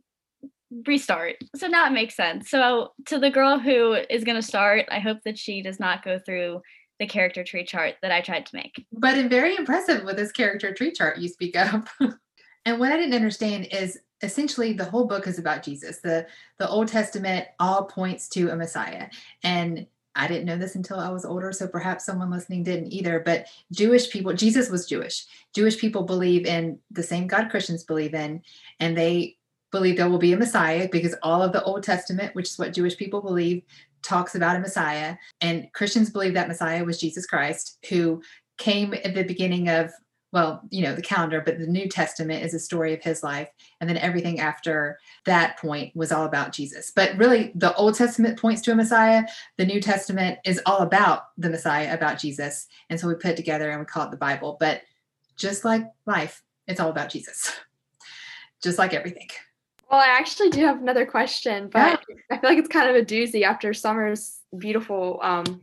restart. 0.85 1.35
So 1.55 1.67
now 1.67 1.85
it 1.88 1.93
makes 1.93 2.15
sense. 2.15 2.49
So 2.49 2.93
to 3.07 3.19
the 3.19 3.29
girl 3.29 3.59
who 3.59 3.93
is 3.93 4.23
going 4.23 4.35
to 4.35 4.41
start, 4.41 4.85
I 4.91 4.99
hope 4.99 5.19
that 5.25 5.38
she 5.38 5.61
does 5.61 5.79
not 5.79 6.03
go 6.03 6.19
through 6.19 6.61
the 6.99 7.07
character 7.07 7.43
tree 7.43 7.65
chart 7.65 7.95
that 8.01 8.11
I 8.11 8.21
tried 8.21 8.45
to 8.47 8.55
make. 8.55 8.85
But 8.91 9.17
it's 9.17 9.29
very 9.29 9.55
impressive 9.55 10.03
with 10.03 10.15
this 10.15 10.31
character 10.31 10.73
tree 10.73 10.91
chart 10.91 11.17
you 11.17 11.27
speak 11.27 11.55
of. 11.57 11.88
and 12.65 12.79
what 12.79 12.91
I 12.91 12.97
didn't 12.97 13.15
understand 13.15 13.67
is 13.71 13.99
essentially 14.21 14.73
the 14.73 14.85
whole 14.85 15.05
book 15.05 15.27
is 15.27 15.39
about 15.39 15.63
Jesus. 15.63 15.99
The 15.99 16.25
the 16.57 16.69
Old 16.69 16.88
Testament 16.88 17.47
all 17.59 17.83
points 17.83 18.29
to 18.29 18.49
a 18.49 18.55
Messiah. 18.55 19.09
And 19.43 19.88
I 20.17 20.27
didn't 20.27 20.45
know 20.45 20.57
this 20.57 20.75
until 20.75 20.97
I 20.97 21.09
was 21.09 21.25
older, 21.25 21.51
so 21.51 21.67
perhaps 21.67 22.05
someone 22.05 22.31
listening 22.31 22.63
didn't 22.63 22.93
either. 22.93 23.19
But 23.19 23.47
Jewish 23.73 24.09
people, 24.09 24.33
Jesus 24.33 24.69
was 24.69 24.88
Jewish. 24.88 25.25
Jewish 25.53 25.77
people 25.77 26.03
believe 26.03 26.45
in 26.45 26.79
the 26.89 27.03
same 27.03 27.27
God 27.27 27.49
Christians 27.49 27.83
believe 27.83 28.13
in, 28.13 28.41
and 28.79 28.97
they 28.97 29.35
believe 29.71 29.97
there 29.97 30.10
will 30.10 30.17
be 30.17 30.34
a 30.34 30.38
Messiah 30.38 30.88
because 30.91 31.15
all 31.23 31.41
of 31.41 31.51
the 31.51 31.63
Old 31.63 31.84
Testament, 31.84 32.36
which 32.36 32.49
is 32.49 32.60
what 32.60 32.73
Jewish 32.73 32.97
people 32.97 33.21
believe, 33.21 33.63
talks 34.06 34.36
about 34.36 34.56
a 34.56 34.60
Messiah. 34.60 35.17
And 35.41 35.71
Christians 35.73 36.10
believe 36.10 36.34
that 36.36 36.47
Messiah 36.47 36.84
was 36.84 36.99
Jesus 36.99 37.25
Christ, 37.25 37.80
who 37.89 38.21
came 38.58 38.93
at 38.93 39.15
the 39.15 39.23
beginning 39.23 39.67
of, 39.67 39.91
well, 40.32 40.62
you 40.69 40.84
know, 40.84 40.93
the 40.93 41.01
calendar, 41.01 41.41
but 41.41 41.60
the 41.60 41.67
New 41.67 41.88
Testament 41.88 42.43
is 42.43 42.54
a 42.54 42.60
story 42.60 42.93
of 42.93 43.01
his 43.01 43.23
life. 43.23 43.49
And 43.80 43.89
then 43.89 43.97
everything 43.97 44.39
after 44.39 44.99
that 45.25 45.58
point 45.58 45.95
was 45.95 46.12
all 46.12 46.25
about 46.25 46.51
Jesus. 46.51 46.91
But 46.95 47.17
really, 47.17 47.51
the 47.56 47.73
Old 47.75 47.95
Testament 47.95 48.39
points 48.39 48.62
to 48.63 48.71
a 48.71 48.75
Messiah. 48.75 49.23
The 49.58 49.65
New 49.65 49.82
Testament 49.82 50.39
is 50.45 50.62
all 50.65 50.80
about 50.80 51.30
the 51.38 51.49
Messiah, 51.49 51.93
about 51.93 52.19
Jesus. 52.19 52.67
And 52.89 52.99
so 52.99 53.08
we 53.08 53.15
put 53.15 53.32
it 53.32 53.38
together 53.38 53.69
and 53.71 53.80
we 53.80 53.86
call 53.86 54.06
it 54.06 54.12
the 54.12 54.17
Bible. 54.17 54.58
But 54.60 54.82
just 55.38 55.65
like 55.65 55.86
life, 56.06 56.43
it's 56.67 56.80
all 56.80 56.89
about 56.89 57.10
Jesus, 57.10 57.51
just 58.63 58.78
like 58.78 58.93
everything. 58.93 59.28
Well, 59.89 60.00
I 60.00 60.08
actually 60.08 60.50
do 60.50 60.65
have 60.65 60.82
another 60.82 61.06
question, 61.06 61.69
but 61.71 62.02
yeah. 62.10 62.15
I 62.32 62.38
feel 62.39 62.50
like 62.50 62.60
it's 62.60 62.67
kind 62.67 62.89
of 62.89 62.95
a 62.95 63.06
doozy 63.06 63.43
after 63.43 63.74
Summer's 63.74 64.39
beautiful 64.58 65.19
um, 65.21 65.62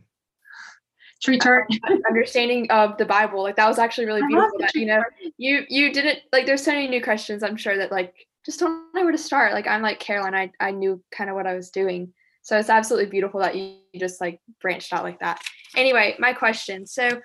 tree 1.21 1.39
chart 1.39 1.67
understanding 2.09 2.69
of 2.71 2.97
the 2.97 3.05
Bible. 3.05 3.43
Like 3.43 3.55
that 3.57 3.67
was 3.67 3.79
actually 3.79 4.05
really 4.05 4.25
beautiful. 4.27 4.59
That, 4.59 4.75
you 4.75 4.85
know, 4.85 5.03
you 5.37 5.65
you 5.67 5.91
didn't 5.91 6.19
like. 6.31 6.45
There's 6.45 6.63
so 6.63 6.71
many 6.71 6.87
new 6.87 7.01
questions. 7.01 7.43
I'm 7.43 7.57
sure 7.57 7.77
that 7.77 7.91
like 7.91 8.13
just 8.45 8.59
don't 8.59 8.93
know 8.93 9.03
where 9.03 9.11
to 9.11 9.17
start. 9.17 9.53
Like 9.53 9.67
I'm 9.67 9.81
like 9.81 9.99
Caroline. 9.99 10.35
I 10.35 10.51
I 10.59 10.71
knew 10.71 11.01
kind 11.11 11.29
of 11.29 11.35
what 11.35 11.47
I 11.47 11.55
was 11.55 11.69
doing. 11.69 12.13
So 12.43 12.57
it's 12.57 12.69
absolutely 12.69 13.09
beautiful 13.09 13.39
that 13.39 13.55
you 13.55 13.77
just 13.97 14.19
like 14.19 14.41
branched 14.61 14.93
out 14.93 15.03
like 15.03 15.19
that. 15.19 15.41
Anyway, 15.75 16.15
my 16.19 16.33
question. 16.33 16.85
So, 16.85 17.21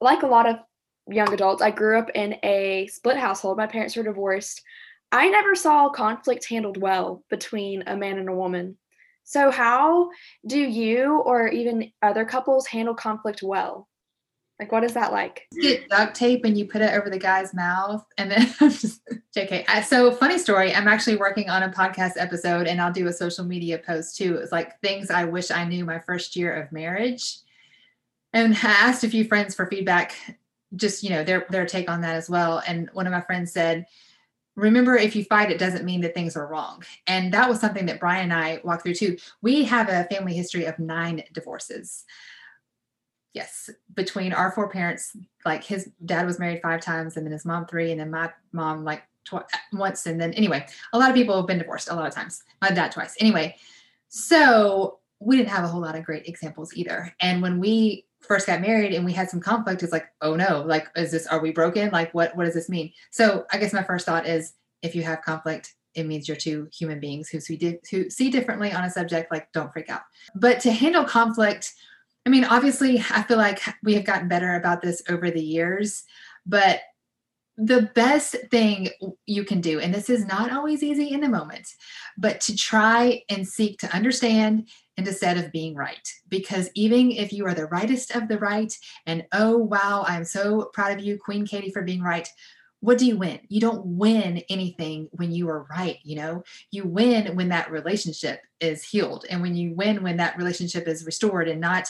like 0.00 0.22
a 0.22 0.26
lot 0.26 0.48
of 0.48 0.56
young 1.08 1.32
adults, 1.32 1.62
I 1.62 1.70
grew 1.70 1.98
up 1.98 2.10
in 2.14 2.36
a 2.42 2.88
split 2.88 3.16
household. 3.16 3.56
My 3.56 3.68
parents 3.68 3.96
were 3.96 4.02
divorced. 4.02 4.60
I 5.12 5.28
never 5.28 5.54
saw 5.54 5.88
conflict 5.88 6.48
handled 6.48 6.80
well 6.80 7.24
between 7.30 7.84
a 7.86 7.96
man 7.96 8.18
and 8.18 8.28
a 8.28 8.34
woman. 8.34 8.76
So, 9.24 9.50
how 9.50 10.10
do 10.46 10.58
you 10.58 11.20
or 11.20 11.48
even 11.48 11.90
other 12.02 12.24
couples 12.24 12.66
handle 12.66 12.94
conflict 12.94 13.42
well? 13.42 13.88
Like, 14.58 14.72
what 14.72 14.84
is 14.84 14.94
that 14.94 15.12
like? 15.12 15.46
You 15.52 15.62
get 15.62 15.88
duct 15.88 16.14
tape 16.14 16.44
and 16.44 16.56
you 16.56 16.66
put 16.66 16.80
it 16.80 16.94
over 16.94 17.10
the 17.10 17.18
guy's 17.18 17.52
mouth, 17.52 18.04
and 18.16 18.30
then 18.30 18.54
just 18.58 19.02
JK. 19.36 19.84
So, 19.84 20.12
funny 20.12 20.38
story. 20.38 20.74
I'm 20.74 20.88
actually 20.88 21.16
working 21.16 21.50
on 21.50 21.62
a 21.62 21.70
podcast 21.70 22.12
episode, 22.16 22.66
and 22.66 22.80
I'll 22.80 22.92
do 22.92 23.08
a 23.08 23.12
social 23.12 23.44
media 23.44 23.78
post 23.78 24.16
too. 24.16 24.36
It's 24.36 24.52
like 24.52 24.80
things 24.80 25.10
I 25.10 25.24
wish 25.24 25.50
I 25.50 25.64
knew 25.64 25.84
my 25.84 25.98
first 25.98 26.36
year 26.36 26.54
of 26.54 26.72
marriage, 26.72 27.38
and 28.32 28.54
I 28.54 28.70
asked 28.70 29.04
a 29.04 29.10
few 29.10 29.24
friends 29.24 29.54
for 29.54 29.66
feedback, 29.66 30.14
just 30.74 31.02
you 31.02 31.10
know 31.10 31.24
their 31.24 31.46
their 31.50 31.66
take 31.66 31.90
on 31.90 32.00
that 32.02 32.14
as 32.14 32.30
well. 32.30 32.62
And 32.66 32.88
one 32.92 33.06
of 33.06 33.12
my 33.12 33.22
friends 33.22 33.52
said, 33.52 33.86
remember 34.56 34.96
if 34.96 35.14
you 35.14 35.24
fight 35.24 35.50
it 35.50 35.58
doesn't 35.58 35.84
mean 35.84 36.00
that 36.00 36.14
things 36.14 36.36
are 36.36 36.46
wrong. 36.46 36.82
And 37.06 37.32
that 37.32 37.48
was 37.48 37.60
something 37.60 37.86
that 37.86 38.00
brian 38.00 38.32
and 38.32 38.32
i 38.32 38.60
walked 38.64 38.82
through 38.82 38.94
too. 38.94 39.16
We 39.42 39.64
have 39.64 39.88
a 39.88 40.04
family 40.04 40.34
history 40.34 40.64
of 40.64 40.78
nine 40.78 41.22
divorces. 41.32 42.04
Yes 43.32 43.70
between 43.94 44.32
our 44.32 44.50
four 44.52 44.68
parents 44.70 45.14
like 45.44 45.62
his 45.62 45.90
dad 46.04 46.24
was 46.24 46.38
married 46.38 46.62
five 46.62 46.80
times 46.80 47.16
and 47.16 47.26
then 47.26 47.32
his 47.32 47.44
mom 47.44 47.66
three 47.66 47.90
and 47.90 48.00
then 48.00 48.10
my 48.10 48.32
mom 48.52 48.82
like 48.82 49.02
tw- 49.24 49.44
once 49.74 50.06
and 50.06 50.18
then 50.18 50.32
anyway 50.32 50.66
a 50.94 50.98
lot 50.98 51.10
of 51.10 51.14
people 51.14 51.36
have 51.36 51.46
been 51.46 51.58
divorced 51.58 51.90
a 51.90 51.94
lot 51.94 52.08
of 52.08 52.14
times. 52.14 52.42
My 52.62 52.70
dad 52.70 52.92
twice. 52.92 53.14
Anyway 53.20 53.56
so 54.08 55.00
we 55.18 55.36
didn't 55.36 55.50
have 55.50 55.64
a 55.64 55.68
whole 55.68 55.80
lot 55.80 55.96
of 55.96 56.04
great 56.04 56.26
examples 56.28 56.74
either. 56.74 57.14
And 57.20 57.42
when 57.42 57.58
we 57.58 58.06
first 58.26 58.46
got 58.46 58.60
married 58.60 58.92
and 58.92 59.04
we 59.04 59.12
had 59.12 59.30
some 59.30 59.40
conflict 59.40 59.82
it's 59.82 59.92
like 59.92 60.06
oh 60.20 60.34
no 60.34 60.62
like 60.66 60.88
is 60.96 61.10
this 61.10 61.26
are 61.26 61.40
we 61.40 61.50
broken 61.50 61.90
like 61.90 62.12
what 62.14 62.36
what 62.36 62.44
does 62.44 62.54
this 62.54 62.68
mean 62.68 62.92
so 63.10 63.46
i 63.52 63.58
guess 63.58 63.72
my 63.72 63.82
first 63.82 64.06
thought 64.06 64.26
is 64.26 64.54
if 64.82 64.94
you 64.94 65.02
have 65.02 65.22
conflict 65.22 65.74
it 65.96 66.06
means 66.06 66.28
you're 66.28 66.36
two 66.36 66.68
human 66.72 67.00
beings 67.00 67.28
who 67.28 67.40
see, 67.40 67.56
di- 67.56 67.80
who 67.90 68.08
see 68.10 68.30
differently 68.30 68.70
on 68.70 68.84
a 68.84 68.90
subject. 68.90 69.32
Like, 69.32 69.50
don't 69.52 69.72
freak 69.72 69.90
out. 69.90 70.02
But 70.34 70.60
to 70.60 70.70
handle 70.70 71.04
conflict, 71.04 71.72
I 72.26 72.28
mean, 72.28 72.44
obviously, 72.44 72.98
I 73.10 73.22
feel 73.22 73.38
like 73.38 73.60
we 73.82 73.94
have 73.94 74.04
gotten 74.04 74.28
better 74.28 74.54
about 74.54 74.82
this 74.82 75.02
over 75.08 75.30
the 75.30 75.42
years, 75.42 76.04
but 76.44 76.80
the 77.56 77.90
best 77.94 78.36
thing 78.50 78.90
you 79.24 79.42
can 79.42 79.62
do, 79.62 79.80
and 79.80 79.94
this 79.94 80.10
is 80.10 80.26
not 80.26 80.52
always 80.52 80.82
easy 80.82 81.12
in 81.12 81.22
the 81.22 81.28
moment, 81.28 81.66
but 82.18 82.40
to 82.42 82.54
try 82.54 83.22
and 83.30 83.48
seek 83.48 83.78
to 83.78 83.96
understand 83.96 84.68
instead 84.96 85.36
of 85.36 85.52
being 85.52 85.74
right. 85.74 86.08
Because 86.28 86.70
even 86.74 87.10
if 87.10 87.32
you 87.32 87.46
are 87.46 87.54
the 87.54 87.66
rightest 87.66 88.14
of 88.14 88.28
the 88.28 88.38
right, 88.38 88.76
and 89.06 89.26
oh, 89.32 89.56
wow, 89.58 90.04
I'm 90.06 90.24
so 90.24 90.70
proud 90.72 90.98
of 90.98 91.04
you, 91.04 91.18
Queen 91.18 91.46
Katie, 91.46 91.70
for 91.70 91.82
being 91.82 92.02
right. 92.02 92.28
What 92.80 92.98
do 92.98 93.06
you 93.06 93.16
win? 93.16 93.40
You 93.48 93.60
don't 93.60 93.84
win 93.84 94.42
anything 94.48 95.08
when 95.12 95.32
you 95.32 95.48
are 95.48 95.66
right. 95.70 95.98
You 96.02 96.16
know, 96.16 96.44
you 96.70 96.86
win 96.86 97.34
when 97.36 97.48
that 97.48 97.70
relationship 97.70 98.40
is 98.60 98.84
healed 98.84 99.26
and 99.28 99.42
when 99.42 99.56
you 99.56 99.74
win 99.74 100.02
when 100.02 100.18
that 100.18 100.36
relationship 100.36 100.86
is 100.86 101.06
restored 101.06 101.48
and 101.48 101.60
not 101.60 101.88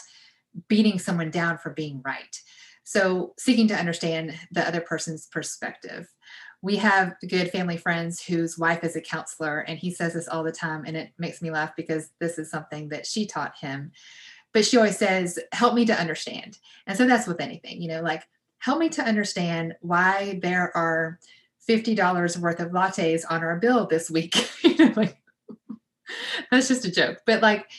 beating 0.69 0.99
someone 0.99 1.31
down 1.31 1.59
for 1.59 1.71
being 1.71 2.01
right. 2.05 2.41
So, 2.85 3.35
seeking 3.37 3.67
to 3.69 3.75
understand 3.75 4.39
the 4.53 4.67
other 4.67 4.81
person's 4.81 5.27
perspective. 5.27 6.09
We 6.67 6.75
have 6.79 7.15
good 7.29 7.53
family 7.53 7.77
friends 7.77 8.21
whose 8.21 8.59
wife 8.59 8.83
is 8.83 8.97
a 8.97 9.01
counselor, 9.01 9.61
and 9.61 9.79
he 9.79 9.93
says 9.93 10.15
this 10.15 10.27
all 10.27 10.43
the 10.43 10.51
time, 10.51 10.83
and 10.85 10.97
it 10.97 11.13
makes 11.17 11.41
me 11.41 11.53
laugh 11.53 11.77
because 11.77 12.11
this 12.19 12.41
is 12.41 12.51
something 12.51 12.89
that 12.89 13.07
she 13.07 13.25
taught 13.25 13.55
him. 13.57 13.93
But 14.53 14.65
she 14.65 14.77
always 14.77 14.99
says, 14.99 15.39
Help 15.53 15.75
me 15.75 15.87
to 15.87 15.95
understand. 15.95 16.59
And 16.89 16.99
so 16.99 17.07
that's 17.07 17.29
with 17.29 17.41
anything, 17.41 17.81
you 17.81 17.87
know, 17.87 18.03
like, 18.03 18.25
help 18.59 18.81
me 18.81 18.89
to 18.89 19.03
understand 19.03 19.77
why 19.81 20.41
there 20.43 20.77
are 20.77 21.21
$50 21.69 22.37
worth 22.39 22.59
of 22.59 22.73
lattes 22.73 23.23
on 23.31 23.45
our 23.45 23.61
bill 23.61 23.87
this 23.87 24.11
week. 24.11 24.35
you 24.65 24.77
know, 24.77 24.93
like, 24.97 25.17
that's 26.51 26.67
just 26.67 26.85
a 26.85 26.91
joke. 26.91 27.19
But 27.27 27.43
like, 27.43 27.71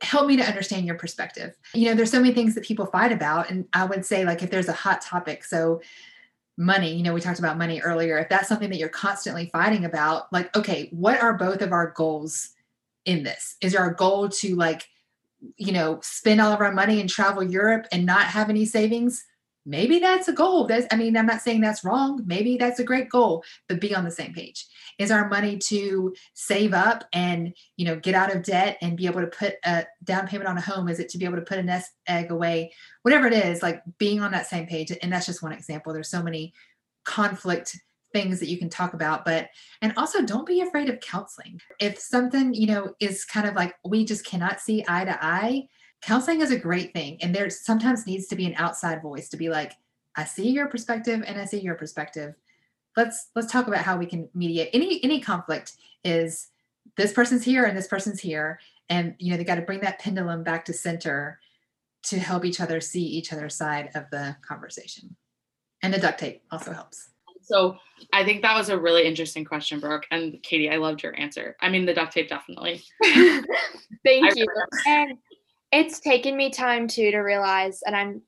help 0.00 0.26
me 0.26 0.38
to 0.38 0.42
understand 0.42 0.86
your 0.86 0.96
perspective. 0.96 1.54
You 1.74 1.90
know, 1.90 1.94
there's 1.94 2.10
so 2.10 2.20
many 2.20 2.32
things 2.32 2.54
that 2.54 2.64
people 2.64 2.86
fight 2.86 3.12
about. 3.12 3.50
And 3.50 3.66
I 3.74 3.84
would 3.84 4.06
say, 4.06 4.24
like, 4.24 4.42
if 4.42 4.50
there's 4.50 4.68
a 4.68 4.72
hot 4.72 5.02
topic, 5.02 5.44
so 5.44 5.82
money, 6.56 6.94
you 6.94 7.02
know, 7.02 7.14
we 7.14 7.20
talked 7.20 7.38
about 7.38 7.58
money 7.58 7.80
earlier. 7.80 8.18
If 8.18 8.28
that's 8.28 8.48
something 8.48 8.70
that 8.70 8.78
you're 8.78 8.88
constantly 8.88 9.46
fighting 9.52 9.84
about, 9.84 10.32
like, 10.32 10.54
okay, 10.56 10.88
what 10.92 11.20
are 11.20 11.34
both 11.34 11.62
of 11.62 11.72
our 11.72 11.90
goals 11.90 12.50
in 13.04 13.22
this? 13.22 13.56
Is 13.60 13.74
our 13.74 13.92
goal 13.92 14.28
to, 14.28 14.56
like, 14.56 14.88
you 15.56 15.72
know, 15.72 15.98
spend 16.02 16.40
all 16.40 16.52
of 16.52 16.60
our 16.60 16.72
money 16.72 17.00
and 17.00 17.08
travel 17.08 17.42
Europe 17.42 17.86
and 17.90 18.06
not 18.06 18.26
have 18.26 18.50
any 18.50 18.64
savings? 18.64 19.24
Maybe 19.64 19.98
that's 19.98 20.28
a 20.28 20.32
goal. 20.32 20.66
That's, 20.66 20.86
I 20.90 20.96
mean, 20.96 21.16
I'm 21.16 21.26
not 21.26 21.42
saying 21.42 21.60
that's 21.60 21.84
wrong. 21.84 22.22
Maybe 22.26 22.56
that's 22.56 22.80
a 22.80 22.84
great 22.84 23.08
goal, 23.08 23.44
but 23.68 23.80
be 23.80 23.94
on 23.94 24.04
the 24.04 24.10
same 24.10 24.32
page. 24.32 24.66
Is 24.98 25.10
our 25.10 25.28
money 25.28 25.58
to 25.58 26.14
save 26.34 26.74
up 26.74 27.04
and, 27.12 27.54
you 27.76 27.84
know, 27.84 27.96
get 27.96 28.14
out 28.14 28.34
of 28.34 28.42
debt 28.42 28.78
and 28.82 28.96
be 28.96 29.06
able 29.06 29.20
to 29.20 29.26
put 29.26 29.54
a 29.64 29.86
down 30.04 30.26
payment 30.26 30.48
on 30.48 30.58
a 30.58 30.60
home? 30.60 30.88
Is 30.88 31.00
it 31.00 31.08
to 31.10 31.18
be 31.18 31.24
able 31.24 31.36
to 31.36 31.42
put 31.42 31.58
a 31.58 31.62
nest 31.62 31.92
egg 32.06 32.30
away? 32.30 32.72
Whatever 33.02 33.26
it 33.26 33.32
is, 33.32 33.62
like 33.62 33.82
being 33.98 34.20
on 34.20 34.32
that 34.32 34.46
same 34.46 34.66
page. 34.66 34.92
And 35.02 35.12
that's 35.12 35.26
just 35.26 35.42
one 35.42 35.52
example. 35.52 35.92
There's 35.92 36.10
so 36.10 36.22
many 36.22 36.52
conflict 37.04 37.78
things 38.12 38.40
that 38.40 38.48
you 38.48 38.58
can 38.58 38.68
talk 38.68 38.92
about 38.92 39.24
but 39.24 39.48
and 39.80 39.94
also 39.96 40.20
don't 40.20 40.46
be 40.46 40.60
afraid 40.60 40.90
of 40.90 41.00
counseling 41.00 41.58
if 41.80 41.98
something 41.98 42.52
you 42.52 42.66
know 42.66 42.92
is 43.00 43.24
kind 43.24 43.48
of 43.48 43.54
like 43.54 43.74
we 43.86 44.04
just 44.04 44.26
cannot 44.26 44.60
see 44.60 44.84
eye 44.86 45.04
to 45.04 45.24
eye 45.24 45.66
counseling 46.02 46.40
is 46.40 46.50
a 46.50 46.58
great 46.58 46.92
thing 46.92 47.16
and 47.22 47.34
there 47.34 47.48
sometimes 47.48 48.06
needs 48.06 48.26
to 48.26 48.36
be 48.36 48.46
an 48.46 48.54
outside 48.56 49.00
voice 49.00 49.28
to 49.28 49.36
be 49.36 49.48
like 49.48 49.72
i 50.16 50.24
see 50.24 50.50
your 50.50 50.66
perspective 50.66 51.22
and 51.26 51.40
i 51.40 51.44
see 51.44 51.60
your 51.60 51.74
perspective 51.74 52.34
let's 52.96 53.30
let's 53.34 53.50
talk 53.50 53.68
about 53.68 53.84
how 53.84 53.96
we 53.96 54.06
can 54.06 54.28
mediate 54.34 54.68
any 54.72 55.02
any 55.02 55.20
conflict 55.20 55.74
is 56.04 56.48
this 56.96 57.12
person's 57.12 57.44
here 57.44 57.64
and 57.64 57.76
this 57.76 57.88
person's 57.88 58.20
here 58.20 58.58
and 58.88 59.14
you 59.18 59.30
know 59.30 59.36
they 59.36 59.44
got 59.44 59.54
to 59.54 59.62
bring 59.62 59.80
that 59.80 59.98
pendulum 59.98 60.42
back 60.42 60.64
to 60.64 60.72
center 60.72 61.38
to 62.02 62.18
help 62.18 62.44
each 62.44 62.60
other 62.60 62.80
see 62.80 63.04
each 63.04 63.32
other's 63.32 63.54
side 63.54 63.90
of 63.94 64.04
the 64.10 64.36
conversation 64.46 65.16
and 65.82 65.94
the 65.94 65.98
duct 65.98 66.18
tape 66.18 66.42
also 66.50 66.72
helps 66.72 67.10
so 67.44 67.76
I 68.12 68.24
think 68.24 68.42
that 68.42 68.56
was 68.56 68.68
a 68.68 68.78
really 68.78 69.04
interesting 69.04 69.44
question, 69.44 69.80
Brooke. 69.80 70.06
And 70.10 70.40
Katie, 70.42 70.70
I 70.70 70.76
loved 70.76 71.02
your 71.02 71.18
answer. 71.18 71.56
I 71.60 71.68
mean, 71.68 71.84
the 71.84 71.92
duct 71.92 72.12
tape 72.12 72.28
definitely. 72.28 72.82
Thank 73.02 73.44
I 74.06 74.32
you. 74.34 74.46
And 74.86 75.18
it's 75.72 76.00
taken 76.00 76.36
me 76.36 76.50
time 76.50 76.86
too 76.86 77.10
to 77.10 77.18
realize, 77.18 77.80
and 77.86 77.96
I'm 77.96 78.22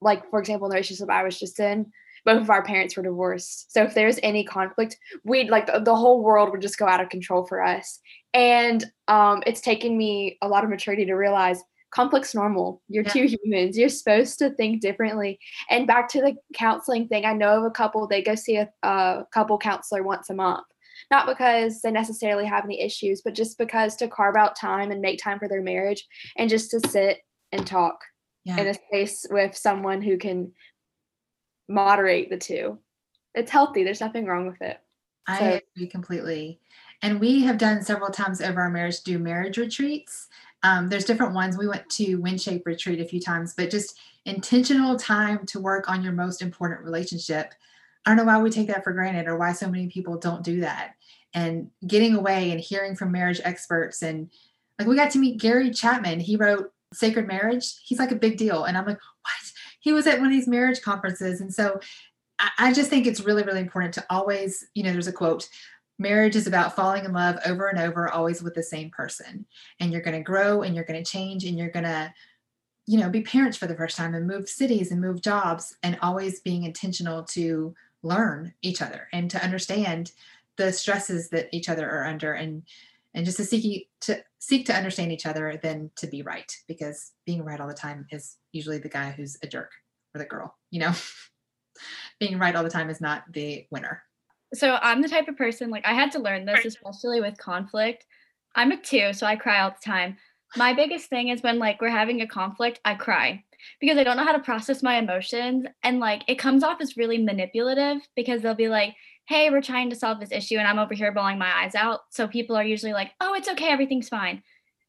like, 0.00 0.28
for 0.30 0.38
example, 0.38 0.66
in 0.66 0.70
the 0.70 0.74
relationship 0.74 1.10
I 1.10 1.24
was 1.24 1.38
just 1.38 1.60
in, 1.60 1.92
both 2.24 2.40
of 2.40 2.50
our 2.50 2.62
parents 2.62 2.96
were 2.96 3.02
divorced. 3.02 3.72
So 3.72 3.82
if 3.82 3.94
there's 3.94 4.18
any 4.22 4.44
conflict, 4.44 4.96
we'd 5.24 5.50
like 5.50 5.66
the, 5.66 5.80
the 5.80 5.96
whole 5.96 6.22
world 6.22 6.50
would 6.50 6.62
just 6.62 6.78
go 6.78 6.86
out 6.86 7.00
of 7.00 7.08
control 7.08 7.46
for 7.46 7.62
us. 7.62 7.98
And 8.34 8.84
um, 9.08 9.42
it's 9.46 9.60
taken 9.60 9.96
me 9.96 10.38
a 10.42 10.48
lot 10.48 10.64
of 10.64 10.70
maturity 10.70 11.04
to 11.06 11.14
realize 11.14 11.62
conflict's 11.90 12.34
normal. 12.34 12.82
You're 12.88 13.04
yeah. 13.04 13.12
two 13.12 13.24
humans. 13.26 13.76
You're 13.76 13.88
supposed 13.88 14.38
to 14.38 14.50
think 14.50 14.80
differently. 14.80 15.38
And 15.70 15.86
back 15.86 16.08
to 16.10 16.20
the 16.20 16.36
counseling 16.54 17.08
thing, 17.08 17.24
I 17.24 17.32
know 17.32 17.58
of 17.58 17.64
a 17.64 17.70
couple, 17.70 18.06
they 18.06 18.22
go 18.22 18.34
see 18.34 18.56
a, 18.56 18.70
a 18.82 19.26
couple 19.32 19.58
counselor 19.58 20.02
once 20.02 20.30
a 20.30 20.34
month 20.34 20.64
not 21.10 21.26
because 21.26 21.82
they 21.82 21.90
necessarily 21.90 22.46
have 22.46 22.64
any 22.64 22.80
issues, 22.80 23.20
but 23.22 23.34
just 23.34 23.58
because 23.58 23.96
to 23.96 24.08
carve 24.08 24.36
out 24.36 24.56
time 24.56 24.90
and 24.90 25.00
make 25.00 25.20
time 25.20 25.38
for 25.38 25.48
their 25.48 25.62
marriage 25.62 26.06
and 26.36 26.48
just 26.48 26.70
to 26.70 26.80
sit 26.88 27.18
and 27.52 27.66
talk 27.66 28.00
yeah. 28.44 28.58
in 28.58 28.68
a 28.68 28.74
space 28.74 29.26
with 29.30 29.56
someone 29.56 30.00
who 30.00 30.16
can 30.16 30.52
moderate 31.68 32.30
the 32.30 32.38
two. 32.38 32.78
It's 33.34 33.50
healthy. 33.50 33.82
There's 33.82 34.00
nothing 34.00 34.26
wrong 34.26 34.46
with 34.46 34.62
it. 34.62 34.78
I 35.26 35.38
so. 35.38 35.60
agree 35.76 35.88
completely. 35.88 36.60
And 37.02 37.18
we 37.18 37.42
have 37.42 37.58
done 37.58 37.82
several 37.82 38.10
times 38.10 38.40
over 38.40 38.60
our 38.60 38.70
marriage 38.70 39.02
do 39.02 39.18
marriage 39.18 39.58
retreats. 39.58 40.28
Um, 40.62 40.88
there's 40.88 41.04
different 41.04 41.34
ones. 41.34 41.56
We 41.56 41.68
went 41.68 41.88
to 41.90 42.18
WinShape 42.18 42.66
retreat 42.66 43.00
a 43.00 43.04
few 43.04 43.20
times, 43.20 43.54
but 43.56 43.70
just 43.70 43.98
intentional 44.26 44.96
time 44.96 45.46
to 45.46 45.60
work 45.60 45.88
on 45.88 46.02
your 46.02 46.12
most 46.12 46.42
important 46.42 46.82
relationship. 46.82 47.54
I 48.04 48.10
don't 48.10 48.18
know 48.18 48.24
why 48.24 48.40
we 48.40 48.50
take 48.50 48.68
that 48.68 48.84
for 48.84 48.92
granted 48.92 49.26
or 49.26 49.38
why 49.38 49.52
so 49.52 49.70
many 49.70 49.88
people 49.88 50.18
don't 50.18 50.44
do 50.44 50.60
that 50.60 50.94
and 51.34 51.70
getting 51.86 52.14
away 52.14 52.50
and 52.50 52.60
hearing 52.60 52.96
from 52.96 53.12
marriage 53.12 53.40
experts 53.44 54.02
and 54.02 54.30
like 54.78 54.88
we 54.88 54.96
got 54.96 55.10
to 55.10 55.18
meet 55.18 55.40
Gary 55.40 55.70
Chapman. 55.70 56.20
He 56.20 56.36
wrote 56.36 56.72
Sacred 56.94 57.28
Marriage. 57.28 57.74
He's 57.84 57.98
like 57.98 58.12
a 58.12 58.16
big 58.16 58.38
deal. 58.38 58.64
And 58.64 58.78
I'm 58.78 58.86
like, 58.86 58.96
what? 58.96 59.52
He 59.78 59.92
was 59.92 60.06
at 60.06 60.18
one 60.18 60.26
of 60.26 60.32
these 60.32 60.48
marriage 60.48 60.80
conferences. 60.80 61.40
And 61.42 61.52
so 61.52 61.80
I, 62.38 62.50
I 62.58 62.72
just 62.72 62.88
think 62.88 63.06
it's 63.06 63.20
really, 63.20 63.42
really 63.42 63.60
important 63.60 63.94
to 63.94 64.06
always, 64.08 64.66
you 64.74 64.82
know, 64.82 64.92
there's 64.92 65.06
a 65.06 65.12
quote 65.12 65.48
marriage 65.98 66.34
is 66.34 66.46
about 66.46 66.74
falling 66.74 67.04
in 67.04 67.12
love 67.12 67.38
over 67.44 67.68
and 67.68 67.78
over, 67.78 68.08
always 68.08 68.42
with 68.42 68.54
the 68.54 68.62
same 68.62 68.90
person. 68.90 69.44
And 69.78 69.92
you're 69.92 70.00
going 70.00 70.16
to 70.16 70.22
grow 70.22 70.62
and 70.62 70.74
you're 70.74 70.84
going 70.84 71.02
to 71.02 71.10
change 71.10 71.44
and 71.44 71.58
you're 71.58 71.70
going 71.70 71.84
to, 71.84 72.12
you 72.86 72.98
know, 72.98 73.10
be 73.10 73.20
parents 73.20 73.58
for 73.58 73.66
the 73.66 73.76
first 73.76 73.98
time 73.98 74.14
and 74.14 74.26
move 74.26 74.48
cities 74.48 74.90
and 74.90 75.00
move 75.00 75.20
jobs 75.20 75.76
and 75.82 75.98
always 76.00 76.40
being 76.40 76.64
intentional 76.64 77.22
to 77.24 77.74
learn 78.02 78.54
each 78.62 78.80
other 78.80 79.08
and 79.12 79.30
to 79.30 79.44
understand 79.44 80.12
the 80.60 80.72
stresses 80.72 81.30
that 81.30 81.48
each 81.52 81.70
other 81.70 81.88
are 81.88 82.04
under 82.04 82.34
and 82.34 82.62
and 83.14 83.24
just 83.24 83.38
to 83.38 83.44
seek 83.44 83.88
to 84.02 84.22
seek 84.38 84.66
to 84.66 84.74
understand 84.74 85.10
each 85.10 85.24
other 85.24 85.58
than 85.62 85.90
to 85.96 86.06
be 86.06 86.20
right 86.20 86.52
because 86.68 87.12
being 87.24 87.42
right 87.42 87.60
all 87.60 87.66
the 87.66 87.72
time 87.72 88.06
is 88.10 88.36
usually 88.52 88.76
the 88.76 88.88
guy 88.88 89.10
who's 89.10 89.38
a 89.42 89.46
jerk 89.46 89.70
or 90.14 90.18
the 90.18 90.26
girl 90.26 90.54
you 90.70 90.80
know? 90.80 90.92
Being 92.20 92.38
right 92.38 92.54
all 92.54 92.62
the 92.62 92.68
time 92.68 92.90
is 92.90 93.00
not 93.00 93.24
the 93.32 93.64
winner. 93.70 94.02
So 94.52 94.78
i'm 94.82 95.00
the 95.00 95.08
type 95.08 95.28
of 95.28 95.38
person 95.38 95.70
like 95.70 95.86
i 95.86 95.94
had 95.94 96.12
to 96.12 96.18
learn 96.18 96.44
this 96.44 96.66
especially 96.66 97.22
with 97.22 97.38
conflict. 97.38 98.04
I'm 98.54 98.72
a 98.72 98.76
two 98.76 99.14
so 99.14 99.26
i 99.26 99.36
cry 99.36 99.62
all 99.62 99.70
the 99.70 99.90
time. 99.90 100.18
My 100.56 100.74
biggest 100.74 101.08
thing 101.08 101.28
is 101.28 101.42
when 101.42 101.58
like 101.58 101.80
we're 101.80 101.88
having 101.88 102.20
a 102.20 102.26
conflict 102.26 102.80
i 102.84 102.94
cry 102.94 103.42
because 103.80 103.96
i 103.96 104.04
don't 104.04 104.18
know 104.18 104.24
how 104.24 104.32
to 104.32 104.40
process 104.50 104.82
my 104.82 104.96
emotions 104.96 105.64
and 105.82 106.00
like 106.00 106.22
it 106.28 106.38
comes 106.38 106.62
off 106.62 106.82
as 106.82 106.98
really 106.98 107.18
manipulative 107.18 108.02
because 108.14 108.42
they'll 108.42 108.54
be 108.54 108.68
like 108.68 108.94
hey, 109.30 109.48
we're 109.48 109.62
trying 109.62 109.88
to 109.88 109.94
solve 109.94 110.18
this 110.18 110.32
issue 110.32 110.56
and 110.56 110.66
I'm 110.66 110.80
over 110.80 110.92
here 110.92 111.12
bawling 111.12 111.38
my 111.38 111.62
eyes 111.62 111.76
out. 111.76 112.00
So 112.10 112.26
people 112.26 112.56
are 112.56 112.64
usually 112.64 112.92
like, 112.92 113.12
oh, 113.20 113.34
it's 113.34 113.48
okay, 113.48 113.68
everything's 113.68 114.08
fine. 114.08 114.42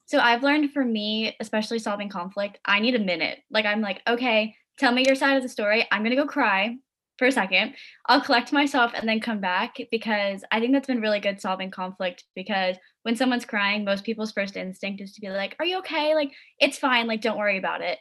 So 0.05 0.17
I've 0.17 0.41
learned 0.41 0.73
for 0.73 0.83
me, 0.83 1.35
especially 1.39 1.77
solving 1.77 2.09
conflict, 2.09 2.57
I 2.65 2.79
need 2.79 2.95
a 2.95 2.99
minute. 2.99 3.37
Like 3.51 3.65
I'm 3.65 3.81
like, 3.81 4.01
okay, 4.07 4.55
tell 4.79 4.93
me 4.93 5.05
your 5.05 5.13
side 5.13 5.37
of 5.37 5.43
the 5.43 5.47
story. 5.47 5.87
I'm 5.91 6.01
gonna 6.01 6.15
go 6.15 6.25
cry 6.25 6.75
for 7.19 7.27
a 7.27 7.31
second. 7.31 7.75
I'll 8.07 8.19
collect 8.19 8.51
myself 8.51 8.93
and 8.95 9.07
then 9.07 9.19
come 9.19 9.41
back 9.41 9.77
because 9.91 10.43
I 10.51 10.59
think 10.59 10.73
that's 10.73 10.87
been 10.87 11.01
really 11.01 11.19
good 11.19 11.39
solving 11.39 11.69
conflict 11.69 12.23
because 12.35 12.77
when 13.03 13.15
someone's 13.15 13.45
crying, 13.45 13.85
most 13.85 14.03
people's 14.03 14.31
first 14.31 14.57
instinct 14.57 15.01
is 15.01 15.13
to 15.13 15.21
be 15.21 15.29
like, 15.29 15.55
Are 15.59 15.65
you 15.67 15.77
okay? 15.77 16.15
Like, 16.15 16.31
it's 16.59 16.79
fine, 16.79 17.05
like, 17.05 17.21
don't 17.21 17.37
worry 17.37 17.59
about 17.59 17.81
it. 17.81 17.99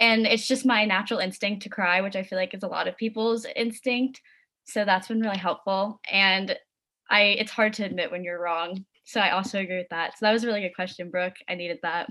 And 0.00 0.26
it's 0.26 0.48
just 0.48 0.64
my 0.64 0.86
natural 0.86 1.20
instinct 1.20 1.64
to 1.64 1.68
cry, 1.68 2.00
which 2.00 2.16
I 2.16 2.22
feel 2.22 2.38
like 2.38 2.54
is 2.54 2.62
a 2.62 2.66
lot 2.66 2.88
of 2.88 2.96
people's 2.96 3.44
instinct. 3.54 4.22
So 4.64 4.84
that's 4.84 5.08
been 5.08 5.20
really 5.20 5.38
helpful. 5.38 6.00
And 6.10 6.56
I 7.10 7.22
it's 7.22 7.50
hard 7.50 7.74
to 7.74 7.84
admit 7.84 8.10
when 8.10 8.24
you're 8.24 8.40
wrong. 8.40 8.84
So 9.04 9.20
I 9.20 9.30
also 9.30 9.58
agree 9.58 9.78
with 9.78 9.88
that. 9.90 10.12
So 10.12 10.26
that 10.26 10.32
was 10.32 10.44
a 10.44 10.46
really 10.46 10.62
good 10.62 10.74
question, 10.74 11.10
Brooke. 11.10 11.36
I 11.48 11.54
needed 11.54 11.78
that. 11.82 12.08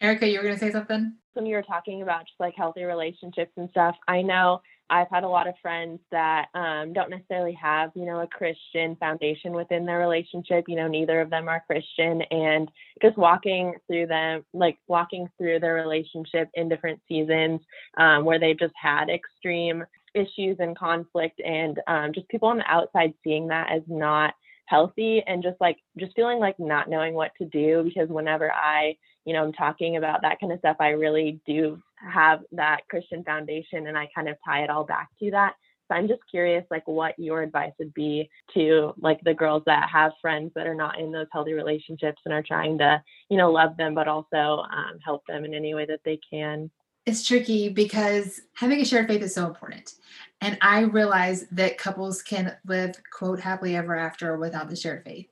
Erica, 0.00 0.28
you 0.28 0.38
were 0.38 0.44
gonna 0.44 0.58
say 0.58 0.72
something? 0.72 1.14
When 1.34 1.46
you 1.46 1.54
were 1.54 1.62
talking 1.62 2.02
about 2.02 2.26
just 2.26 2.40
like 2.40 2.54
healthy 2.56 2.84
relationships 2.84 3.52
and 3.56 3.70
stuff, 3.70 3.96
I 4.08 4.20
know 4.22 4.60
I've 4.90 5.08
had 5.10 5.24
a 5.24 5.28
lot 5.28 5.48
of 5.48 5.54
friends 5.62 6.00
that 6.10 6.48
um, 6.54 6.92
don't 6.92 7.08
necessarily 7.08 7.54
have, 7.54 7.92
you 7.94 8.04
know, 8.04 8.20
a 8.20 8.26
Christian 8.26 8.94
foundation 8.96 9.52
within 9.52 9.86
their 9.86 9.98
relationship. 9.98 10.64
You 10.68 10.76
know, 10.76 10.88
neither 10.88 11.22
of 11.22 11.30
them 11.30 11.48
are 11.48 11.64
Christian, 11.66 12.20
and 12.30 12.70
just 13.00 13.16
walking 13.16 13.74
through 13.86 14.08
them, 14.08 14.44
like 14.52 14.76
walking 14.88 15.28
through 15.38 15.60
their 15.60 15.74
relationship 15.74 16.50
in 16.54 16.68
different 16.68 17.00
seasons 17.08 17.62
um, 17.96 18.26
where 18.26 18.38
they've 18.38 18.58
just 18.58 18.74
had 18.80 19.08
extreme 19.08 19.84
issues 20.14 20.56
and 20.58 20.76
conflict, 20.76 21.40
and 21.40 21.80
um, 21.86 22.12
just 22.12 22.28
people 22.28 22.48
on 22.48 22.58
the 22.58 22.70
outside 22.70 23.14
seeing 23.24 23.48
that 23.48 23.70
as 23.72 23.82
not 23.86 24.34
healthy 24.66 25.22
and 25.26 25.42
just 25.42 25.60
like 25.60 25.76
just 25.98 26.14
feeling 26.14 26.38
like 26.38 26.58
not 26.58 26.88
knowing 26.88 27.14
what 27.14 27.30
to 27.36 27.44
do 27.46 27.82
because 27.84 28.08
whenever 28.08 28.50
I, 28.50 28.96
you 29.24 29.34
know, 29.34 29.44
I'm 29.44 29.52
talking 29.52 29.96
about 29.96 30.22
that 30.22 30.40
kind 30.40 30.52
of 30.52 30.58
stuff, 30.60 30.76
I 30.80 30.90
really 30.90 31.40
do 31.46 31.80
have 31.96 32.40
that 32.52 32.80
Christian 32.88 33.22
foundation 33.22 33.86
and 33.86 33.98
I 33.98 34.08
kind 34.14 34.28
of 34.28 34.36
tie 34.44 34.64
it 34.64 34.70
all 34.70 34.84
back 34.84 35.08
to 35.20 35.30
that. 35.32 35.54
So 35.88 35.96
I'm 35.96 36.08
just 36.08 36.22
curious 36.30 36.64
like 36.70 36.86
what 36.88 37.18
your 37.18 37.42
advice 37.42 37.72
would 37.78 37.92
be 37.92 38.30
to 38.54 38.94
like 38.98 39.20
the 39.24 39.34
girls 39.34 39.62
that 39.66 39.90
have 39.90 40.12
friends 40.22 40.52
that 40.54 40.66
are 40.66 40.74
not 40.74 40.98
in 40.98 41.12
those 41.12 41.26
healthy 41.32 41.52
relationships 41.52 42.22
and 42.24 42.32
are 42.32 42.42
trying 42.42 42.78
to, 42.78 43.02
you 43.28 43.36
know, 43.36 43.52
love 43.52 43.76
them 43.76 43.94
but 43.94 44.08
also 44.08 44.64
um, 44.72 44.98
help 45.04 45.22
them 45.26 45.44
in 45.44 45.52
any 45.52 45.74
way 45.74 45.84
that 45.84 46.00
they 46.04 46.18
can 46.30 46.70
it's 47.06 47.26
tricky 47.26 47.68
because 47.68 48.40
having 48.54 48.80
a 48.80 48.84
shared 48.84 49.08
faith 49.08 49.22
is 49.22 49.34
so 49.34 49.46
important. 49.46 49.94
And 50.40 50.58
I 50.60 50.80
realize 50.80 51.46
that 51.52 51.78
couples 51.78 52.22
can 52.22 52.56
live, 52.66 52.94
quote, 53.12 53.40
happily 53.40 53.76
ever 53.76 53.96
after 53.96 54.36
without 54.36 54.68
the 54.68 54.76
shared 54.76 55.04
faith. 55.04 55.28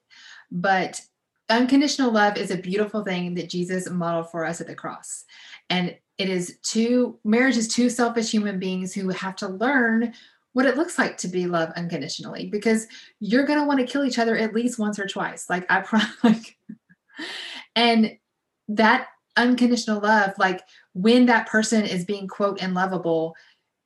But 0.51 1.01
unconditional 1.49 2.11
love 2.11 2.37
is 2.37 2.49
a 2.49 2.57
beautiful 2.57 3.03
thing 3.03 3.35
that 3.35 3.49
Jesus 3.49 3.89
modeled 3.89 4.31
for 4.31 4.45
us 4.45 4.61
at 4.61 4.67
the 4.67 4.75
cross. 4.75 5.25
And 5.69 5.95
it 6.17 6.29
is 6.29 6.59
two, 6.63 7.19
marriage 7.23 7.57
is 7.57 7.67
two 7.67 7.89
selfish 7.89 8.31
human 8.31 8.57
beings 8.57 8.93
who 8.93 9.09
have 9.09 9.35
to 9.37 9.49
learn 9.49 10.13
what 10.53 10.65
it 10.65 10.77
looks 10.77 10.97
like 10.97 11.17
to 11.17 11.27
be 11.27 11.45
loved 11.45 11.73
unconditionally 11.77 12.47
because 12.47 12.87
you're 13.19 13.45
going 13.45 13.59
to 13.59 13.65
want 13.65 13.79
to 13.79 13.85
kill 13.85 14.03
each 14.03 14.19
other 14.19 14.37
at 14.37 14.53
least 14.53 14.79
once 14.79 14.99
or 14.99 15.07
twice. 15.07 15.49
Like, 15.49 15.65
I 15.69 15.81
promise. 15.81 16.23
Like, 16.23 16.57
and 17.75 18.17
that 18.69 19.07
unconditional 19.37 20.01
love, 20.01 20.33
like, 20.37 20.61
when 20.93 21.25
that 21.25 21.47
person 21.47 21.85
is 21.85 22.05
being 22.05 22.27
quote 22.27 22.61
unlovable 22.61 23.35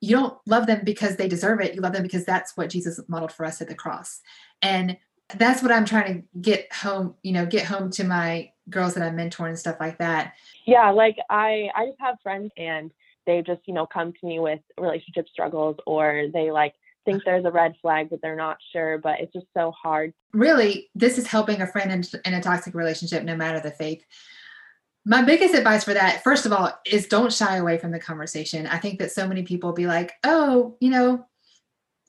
you 0.02 0.16
don't 0.16 0.38
love 0.46 0.68
them 0.68 0.82
because 0.84 1.16
they 1.16 1.28
deserve 1.28 1.62
it. 1.62 1.74
You 1.74 1.82
love 1.82 1.94
them 1.94 2.04
because 2.04 2.26
that's 2.26 2.56
what 2.56 2.70
jesus 2.70 3.00
modeled 3.08 3.32
for 3.32 3.46
us 3.46 3.62
at 3.62 3.68
the 3.68 3.76
cross. 3.76 4.22
And 4.62 4.98
that's 5.40 5.64
what 5.64 5.72
i'm 5.72 5.86
trying 5.86 6.22
to 6.22 6.40
get 6.40 6.72
home 6.72 7.16
you 7.24 7.32
know 7.32 7.48
get 7.48 7.66
home 7.66 7.90
to 7.90 8.04
my 8.04 8.52
girls 8.70 8.94
that 8.94 9.02
i 9.02 9.10
mentor 9.10 9.48
and 9.48 9.58
stuff 9.58 9.78
like 9.80 9.98
that. 9.98 10.34
Yeah 10.68 10.92
like 10.92 11.18
i 11.32 11.70
i 11.76 11.88
just 11.88 12.00
have 12.00 12.18
friends 12.22 12.52
and 12.58 12.92
they 13.26 13.42
just 13.42 13.62
you 13.66 13.74
know 13.74 13.88
come 13.88 14.14
to 14.14 14.28
me 14.28 14.38
with 14.40 14.60
relationship 14.80 15.28
struggles 15.28 15.78
or 15.88 16.28
they 16.32 16.52
like 16.52 16.76
think 17.06 17.18
uh-huh. 17.18 17.24
there's 17.26 17.46
a 17.46 17.52
red 17.52 17.74
flag 17.82 18.12
but 18.12 18.22
they're 18.22 18.36
not 18.36 18.58
sure 18.72 19.00
but 19.00 19.20
it's 19.20 19.34
just 19.34 19.48
so 19.56 19.72
hard. 19.72 20.14
Really 20.34 20.92
this 20.94 21.18
is 21.18 21.26
helping 21.26 21.62
a 21.62 21.68
friend 21.68 21.92
in, 21.92 22.04
in 22.26 22.36
a 22.36 22.42
toxic 22.42 22.76
relationship 22.76 23.24
no 23.24 23.36
matter 23.36 23.60
the 23.60 23.72
faith 23.72 24.04
my 25.06 25.22
biggest 25.22 25.54
advice 25.54 25.84
for 25.84 25.94
that 25.94 26.24
first 26.24 26.46
of 26.46 26.52
all 26.52 26.72
is 26.86 27.08
don't 27.08 27.32
shy 27.32 27.58
away 27.58 27.78
from 27.78 27.92
the 27.92 28.00
conversation. 28.00 28.66
I 28.68 28.78
think 28.78 29.00
that 29.00 29.12
so 29.12 29.28
many 29.28 29.44
people 29.44 29.72
be 29.72 29.88
like 29.88 30.14
oh 30.24 30.76
you 30.80 30.90
know 30.90 31.26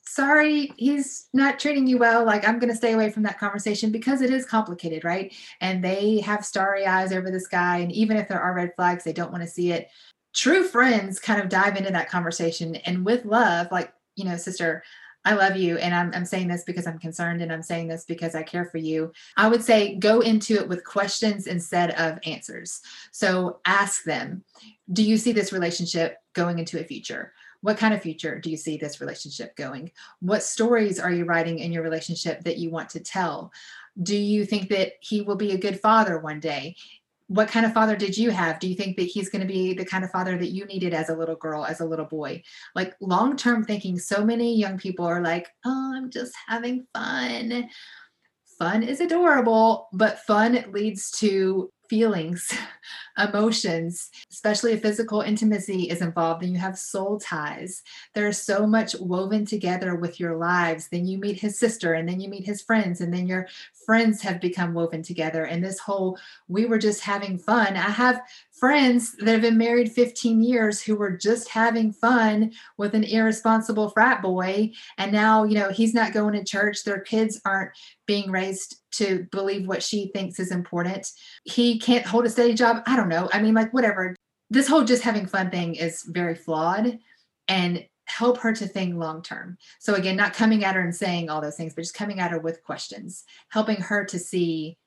sorry 0.09 0.73
he's 0.77 1.29
not 1.35 1.59
treating 1.59 1.87
you 1.87 1.99
well. 1.99 2.25
Like 2.25 2.49
i'm 2.49 2.59
going 2.59 2.71
to 2.71 2.77
stay 2.77 2.93
away 2.93 3.11
from 3.11 3.23
that 3.25 3.39
conversation 3.39 3.93
because 3.93 4.23
it 4.23 4.31
is 4.31 4.47
complicated 4.47 5.05
right? 5.05 5.35
And 5.61 5.85
they 5.85 6.21
have 6.21 6.45
starry 6.45 6.87
eyes 6.87 7.13
over 7.13 7.31
this 7.31 7.47
guy 7.47 7.79
and 7.79 7.93
even 7.93 8.17
if 8.17 8.29
there 8.29 8.41
are 8.41 8.55
red 8.55 8.73
flags 8.77 9.05
they 9.05 9.13
don't 9.13 9.33
want 9.33 9.43
to 9.45 9.51
see 9.51 9.73
it. 9.73 9.89
True 10.35 10.65
friends 10.65 11.19
kind 11.19 11.41
of 11.41 11.49
dive 11.49 11.77
into 11.77 11.91
that 11.93 12.11
conversation 12.11 12.77
and 12.77 13.05
with 13.05 13.25
love 13.27 13.69
like 13.71 13.93
you 14.17 14.25
know 14.25 14.37
sister 14.37 14.83
I 15.27 15.35
love 15.35 15.57
you. 15.57 15.77
And 15.79 15.93
I'm, 15.93 16.13
I'm 16.15 16.25
saying 16.25 16.47
this 16.47 16.63
because 16.63 16.87
I'm 16.87 17.01
concerned 17.01 17.43
and 17.43 17.53
I'm 17.53 17.63
saying 17.63 17.89
this 17.89 18.05
because 18.05 18.37
I 18.37 18.45
care 18.45 18.65
for 18.65 18.79
you. 18.79 19.13
I 19.37 19.49
would 19.49 19.63
say 19.63 19.97
go 19.97 20.21
into 20.21 20.55
it 20.55 20.69
with 20.69 20.85
questions 20.85 21.49
instead 21.49 21.91
of 22.01 22.21
answers. 22.25 22.81
So 23.11 23.59
ask 23.67 24.05
them, 24.05 24.45
do 24.93 25.03
you 25.03 25.17
see 25.17 25.33
this 25.33 25.53
relationship 25.53 26.19
going 26.33 26.61
into 26.61 26.81
a 26.81 26.85
future? 26.85 27.33
What 27.61 27.77
kind 27.77 27.93
of 27.93 28.03
future 28.03 28.39
do 28.39 28.51
you 28.51 28.57
see 28.57 28.77
this 28.77 29.01
relationship 29.01 29.57
going? 29.57 29.91
What 30.21 30.45
stories 30.45 31.01
are 31.01 31.11
you 31.11 31.25
writing 31.25 31.59
in 31.59 31.73
your 31.73 31.83
relationship 31.83 32.45
that 32.45 32.59
you 32.59 32.71
want 32.71 32.91
to 32.91 33.01
tell? 33.01 33.51
Do 34.01 34.17
you 34.17 34.47
think 34.47 34.69
that 34.69 34.93
he 35.01 35.23
will 35.23 35.35
be 35.35 35.51
a 35.51 35.59
good 35.59 35.81
father 35.81 36.21
one 36.21 36.39
day? 36.39 36.77
What 37.29 37.49
kind 37.49 37.67
of 37.67 37.73
father 37.73 37.97
did 37.97 38.17
you 38.17 38.31
have? 38.31 38.61
Do 38.61 38.69
you 38.69 38.75
think 38.75 38.97
that 38.97 39.05
he's 39.05 39.29
going 39.29 39.43
to 39.43 39.53
be 39.53 39.75
the 39.75 39.85
kind 39.85 40.05
of 40.05 40.11
father 40.11 40.39
that 40.39 40.51
you 40.51 40.65
needed 40.67 40.95
as 40.95 41.09
a 41.09 41.17
little 41.17 41.35
girl, 41.35 41.65
as 41.65 41.81
a 41.81 41.85
little 41.85 42.05
boy? 42.05 42.43
Like 42.75 42.95
long 43.01 43.37
term 43.37 43.65
thinking, 43.65 43.99
so 43.99 44.25
many 44.25 44.57
young 44.57 44.79
people 44.79 45.05
are 45.05 45.23
like, 45.23 45.49
oh, 45.65 45.93
I'm 45.97 46.11
just 46.11 46.33
having 46.47 46.87
fun. 46.95 47.69
Fun 48.59 48.83
is 48.83 49.01
adorable, 49.01 49.89
but 49.93 50.21
fun 50.21 50.65
leads 50.71 51.11
to 51.13 51.71
feelings, 51.89 52.53
emotions, 53.19 54.11
especially 54.31 54.73
if 54.73 54.83
physical 54.83 55.21
intimacy 55.21 55.85
is 55.85 56.03
involved, 56.03 56.43
then 56.43 56.53
you 56.53 56.59
have 56.59 56.79
soul 56.79 57.19
ties. 57.19 57.83
There's 58.15 58.41
so 58.41 58.67
much 58.67 58.95
woven 59.01 59.47
together 59.47 59.95
with 59.95 60.21
your 60.21 60.37
lives. 60.37 60.89
Then 60.89 61.07
you 61.07 61.19
meet 61.19 61.41
his 61.41 61.59
sister, 61.59 61.95
and 61.95 62.09
then 62.09 62.21
you 62.21 62.29
meet 62.29 62.45
his 62.45 62.63
friends, 62.63 63.01
and 63.01 63.13
then 63.13 63.27
your 63.27 63.49
friends 63.87 64.21
have 64.23 64.41
become 64.41 64.75
woven 64.75 65.03
together. 65.03 65.45
And 65.45 65.63
this 65.63 65.79
whole, 65.79 66.19
we 66.49 66.67
were 66.67 66.79
just 66.79 67.01
having 67.01 67.39
fun. 67.39 67.77
I 67.77 67.91
have 67.91 68.21
friends 68.59 69.13
that 69.17 69.33
have 69.33 69.43
been 69.43 69.59
married 69.59 69.93
15 69.93 70.43
years 70.43 70.83
who 70.83 70.97
were 70.97 71.17
just 71.17 71.49
having 71.49 71.93
fun 71.93 72.53
with 72.79 72.95
an 72.95 73.05
irresponsible 73.05 73.91
frat 73.91 74.23
boy. 74.23 74.73
And 74.97 75.13
now, 75.13 75.45
you 75.45 75.55
know, 75.55 75.71
he's 75.71 75.93
not 75.93 76.15
going 76.15 76.33
to 76.35 76.45
church. 76.45 76.83
Their 76.83 77.01
kids 77.01 77.41
aren't 77.45 77.73
being 78.07 78.31
raised 78.31 78.77
to 78.93 79.27
believe 79.31 79.69
what 79.69 79.83
she 79.83 80.11
thinks 80.15 80.41
is 80.41 80.51
important. 80.51 81.11
He 81.45 81.79
can't 81.79 82.07
hold 82.07 82.25
a 82.25 82.31
steady 82.31 82.55
job. 82.55 82.83
I 82.87 82.97
don't 82.97 83.11
know. 83.11 83.29
I 83.33 83.43
mean, 83.43 83.55
like, 83.55 83.75
whatever. 83.75 84.17
This 84.49 84.69
whole 84.69 84.85
just 84.85 85.03
having 85.03 85.27
fun 85.27 85.51
thing 85.51 85.75
is 85.75 86.03
very 86.07 86.35
flawed 86.35 86.99
and 87.49 87.85
help 88.07 88.39
her 88.39 88.53
to 88.53 88.67
think 88.67 88.95
long 88.95 89.23
term. 89.23 89.59
So, 89.81 89.95
again, 89.95 90.17
not 90.17 90.33
coming 90.33 90.65
at 90.65 90.77
her 90.77 90.81
and 90.81 90.95
saying 90.95 91.29
all 91.29 91.43
those 91.43 91.57
things, 91.57 91.75
but 91.75 91.83
just 91.83 91.95
coming 91.95 92.21
at 92.21 92.31
her 92.31 92.39
with 92.39 92.63
questions, 92.63 93.25
helping 93.51 93.77
her 93.77 94.05
to 94.07 94.19
see 94.19 94.79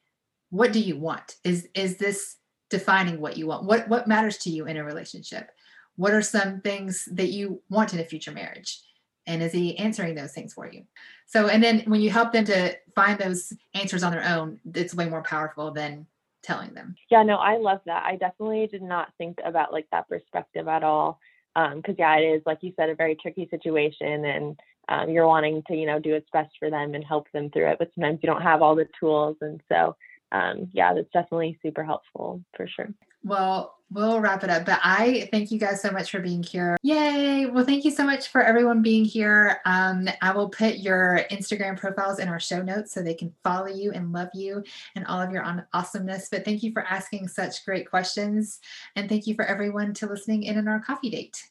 what 0.50 0.74
do 0.74 0.80
you 0.80 0.98
want? 0.98 1.36
Is, 1.44 1.68
is 1.76 1.98
this 1.98 2.38
defining 2.70 3.20
what 3.20 3.38
you 3.38 3.48
want? 3.48 3.66
What, 3.66 3.88
what 3.88 4.08
matters 4.08 4.38
to 4.40 4.50
you 4.50 4.66
in 4.66 4.78
a 4.78 4.84
relationship? 4.84 5.52
What 5.96 6.14
are 6.14 6.22
some 6.22 6.62
things 6.62 7.08
that 7.12 7.30
you 7.30 7.62
want 7.70 7.94
in 7.94 8.00
a 8.00 8.06
future 8.06 8.32
marriage? 8.32 8.80
and 9.30 9.44
is 9.44 9.52
he 9.52 9.78
answering 9.78 10.16
those 10.16 10.34
things 10.34 10.54
for 10.54 10.70
you 10.70 10.84
so 11.26 11.48
and 11.48 11.64
then 11.64 11.82
when 11.82 12.02
you 12.02 12.10
help 12.10 12.34
them 12.34 12.44
to 12.44 12.76
find 12.96 13.18
those 13.20 13.54
answers 13.74 14.04
on 14.04 14.12
their 14.12 14.26
own 14.26 14.60
it's 14.74 14.94
way 14.94 15.08
more 15.08 15.22
powerful 15.22 15.72
than 15.72 16.06
telling 16.42 16.74
them 16.74 16.96
yeah 17.10 17.24
no 17.24 17.36
i 17.36 17.58
love 17.58 17.80
that 17.86 18.04
i 18.06 18.16
definitely 18.16 18.68
did 18.68 18.82
not 18.82 19.14
think 19.18 19.38
about 19.46 19.72
like 19.72 19.88
that 19.92 20.10
perspective 20.10 20.68
at 20.68 20.84
all 20.84 21.20
because 21.56 21.74
um, 21.90 21.96
yeah 21.98 22.18
it 22.18 22.26
is 22.26 22.42
like 22.46 22.60
you 22.62 22.74
said 22.76 22.90
a 22.90 22.96
very 22.96 23.16
tricky 23.16 23.48
situation 23.50 24.26
and 24.26 24.60
um, 24.90 25.10
you're 25.10 25.28
wanting 25.28 25.62
to 25.68 25.76
you 25.76 25.86
know 25.86 26.00
do 26.00 26.14
what's 26.14 26.30
best 26.34 26.52
for 26.58 26.70
them 26.70 26.96
and 26.96 27.04
help 27.04 27.28
them 27.32 27.50
through 27.50 27.68
it 27.68 27.78
but 27.78 27.92
sometimes 27.94 28.20
you 28.24 28.28
don't 28.28 28.42
have 28.42 28.62
all 28.62 28.76
the 28.76 28.88
tools 29.00 29.38
and 29.42 29.62
so 29.70 29.96
um, 30.32 30.70
yeah 30.74 30.94
that's 30.94 31.12
definitely 31.12 31.58
super 31.62 31.84
helpful 31.84 32.42
for 32.56 32.68
sure 32.68 32.94
well, 33.24 33.76
we'll 33.92 34.22
wrap 34.22 34.44
it 34.44 34.50
up. 34.50 34.66
But 34.66 34.80
I 34.84 35.28
thank 35.32 35.52
you 35.52 35.60
guys 35.60 35.82
so 35.82 35.92
much 35.92 36.12
for 36.12 36.20
being 36.20 36.44
here. 36.44 36.78
Yay. 36.84 37.48
Well, 37.48 37.66
thank 37.66 37.84
you 37.84 37.92
so 37.92 38.06
much 38.06 38.28
for 38.28 38.42
everyone 38.42 38.82
being 38.82 39.04
here. 39.04 39.60
Um, 39.66 40.08
I 40.22 40.32
will 40.32 40.50
put 40.50 40.78
your 40.78 41.22
Instagram 41.32 41.78
profiles 41.78 42.20
in 42.20 42.28
our 42.28 42.40
show 42.40 42.62
notes 42.62 42.94
so 42.94 43.02
they 43.02 43.14
can 43.14 43.34
follow 43.44 43.68
you 43.68 43.92
and 43.92 44.12
love 44.12 44.30
you 44.34 44.64
and 44.96 45.06
all 45.08 45.20
of 45.20 45.32
your 45.32 45.46
awesomeness. 45.74 46.30
But 46.30 46.46
thank 46.46 46.64
you 46.64 46.72
for 46.72 46.84
asking 46.84 47.28
such 47.28 47.66
great 47.66 47.90
questions. 47.90 48.60
And 48.96 49.10
thank 49.10 49.28
you 49.28 49.36
for 49.36 49.46
everyone 49.46 49.94
to 49.96 50.08
listening 50.08 50.44
in 50.44 50.58
on 50.58 50.68
our 50.68 50.80
coffee 50.80 51.10
date. 51.10 51.50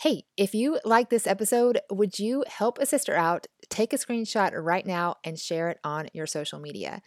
Hey, 0.00 0.24
if 0.34 0.54
you 0.54 0.80
like 0.82 1.10
this 1.10 1.26
episode, 1.26 1.78
would 1.90 2.18
you 2.18 2.42
help 2.48 2.78
a 2.78 2.86
sister 2.86 3.14
out? 3.14 3.46
Take 3.68 3.92
a 3.92 3.98
screenshot 3.98 4.52
right 4.54 4.86
now 4.86 5.16
and 5.24 5.38
share 5.38 5.68
it 5.68 5.78
on 5.84 6.08
your 6.14 6.26
social 6.26 6.58
media. 6.58 7.02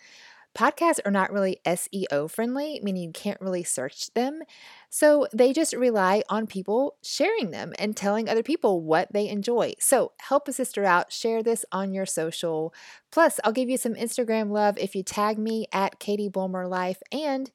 Podcasts 0.56 1.00
are 1.04 1.12
not 1.12 1.34
really 1.34 1.60
SEO 1.66 2.30
friendly, 2.30 2.80
meaning 2.84 3.02
you 3.06 3.12
can't 3.12 3.42
really 3.42 3.64
search 3.64 4.14
them. 4.14 4.44
So 4.92 5.26
they 5.34 5.54
just 5.54 5.74
rely 5.74 6.22
on 6.30 6.46
people 6.46 6.98
sharing 7.02 7.50
them 7.50 7.74
and 7.80 7.98
telling 7.98 8.30
other 8.30 8.44
people 8.44 8.84
what 8.84 9.12
they 9.12 9.28
enjoy. 9.28 9.74
So 9.80 10.12
help 10.20 10.48
a 10.48 10.54
sister 10.54 10.86
out, 10.86 11.12
share 11.12 11.42
this 11.42 11.66
on 11.72 11.96
your 11.96 12.06
social. 12.06 12.76
Plus, 13.12 13.40
I'll 13.44 13.54
give 13.54 13.70
you 13.70 13.78
some 13.78 13.96
Instagram 13.96 14.52
love 14.52 14.78
if 14.78 14.94
you 14.94 15.02
tag 15.02 15.40
me 15.40 15.66
at 15.74 15.98
Katie 15.98 16.30
Bulmer 16.30 16.68
Life 16.68 17.02
and 17.12 17.50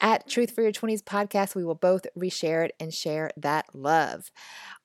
at 0.00 0.28
Truth 0.28 0.52
for 0.52 0.62
Your 0.62 0.72
20s 0.72 1.02
podcast. 1.02 1.54
We 1.54 1.64
will 1.64 1.74
both 1.74 2.06
reshare 2.16 2.64
it 2.64 2.74
and 2.78 2.92
share 2.92 3.30
that 3.36 3.66
love. 3.74 4.30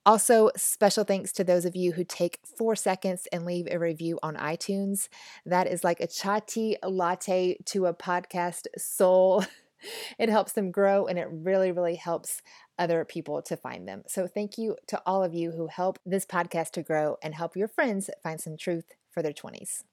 Also, 0.06 0.50
special 0.56 1.04
thanks 1.04 1.32
to 1.34 1.44
those 1.44 1.66
of 1.66 1.76
you 1.76 1.94
who 1.94 2.04
take 2.04 2.40
four 2.58 2.76
seconds 2.76 3.28
and 3.32 3.46
leave 3.46 3.68
a 3.70 3.80
review 3.80 4.20
on 4.22 4.36
iTunes. 4.36 5.08
That 5.46 5.68
is 5.68 5.84
like 5.84 6.00
a 6.00 6.08
chai 6.08 6.42
latte 6.84 7.58
to 7.66 7.86
a 7.86 7.94
podcast 7.94 8.68
soul. 8.78 9.46
it 10.20 10.30
helps 10.30 10.54
them 10.54 10.72
grow 10.72 11.06
and 11.06 11.18
it 11.18 11.28
really, 11.32 11.72
really 11.72 11.96
helps 11.96 12.42
other 12.78 13.06
people 13.06 13.42
to 13.44 13.56
find 13.56 13.88
them. 13.88 14.04
So, 14.08 14.28
thank 14.28 14.58
you 14.58 14.76
to 14.88 15.02
all 15.06 15.24
of 15.24 15.34
you 15.34 15.52
who 15.52 15.68
help 15.68 16.00
this 16.06 16.26
podcast 16.26 16.72
to 16.72 16.84
grow 16.84 17.18
and 17.22 17.36
help 17.36 17.56
your 17.56 17.68
friends 17.68 18.10
find 18.22 18.42
some 18.42 18.58
truth 18.58 18.92
for 19.12 19.22
their 19.22 19.34
20s. 19.34 19.84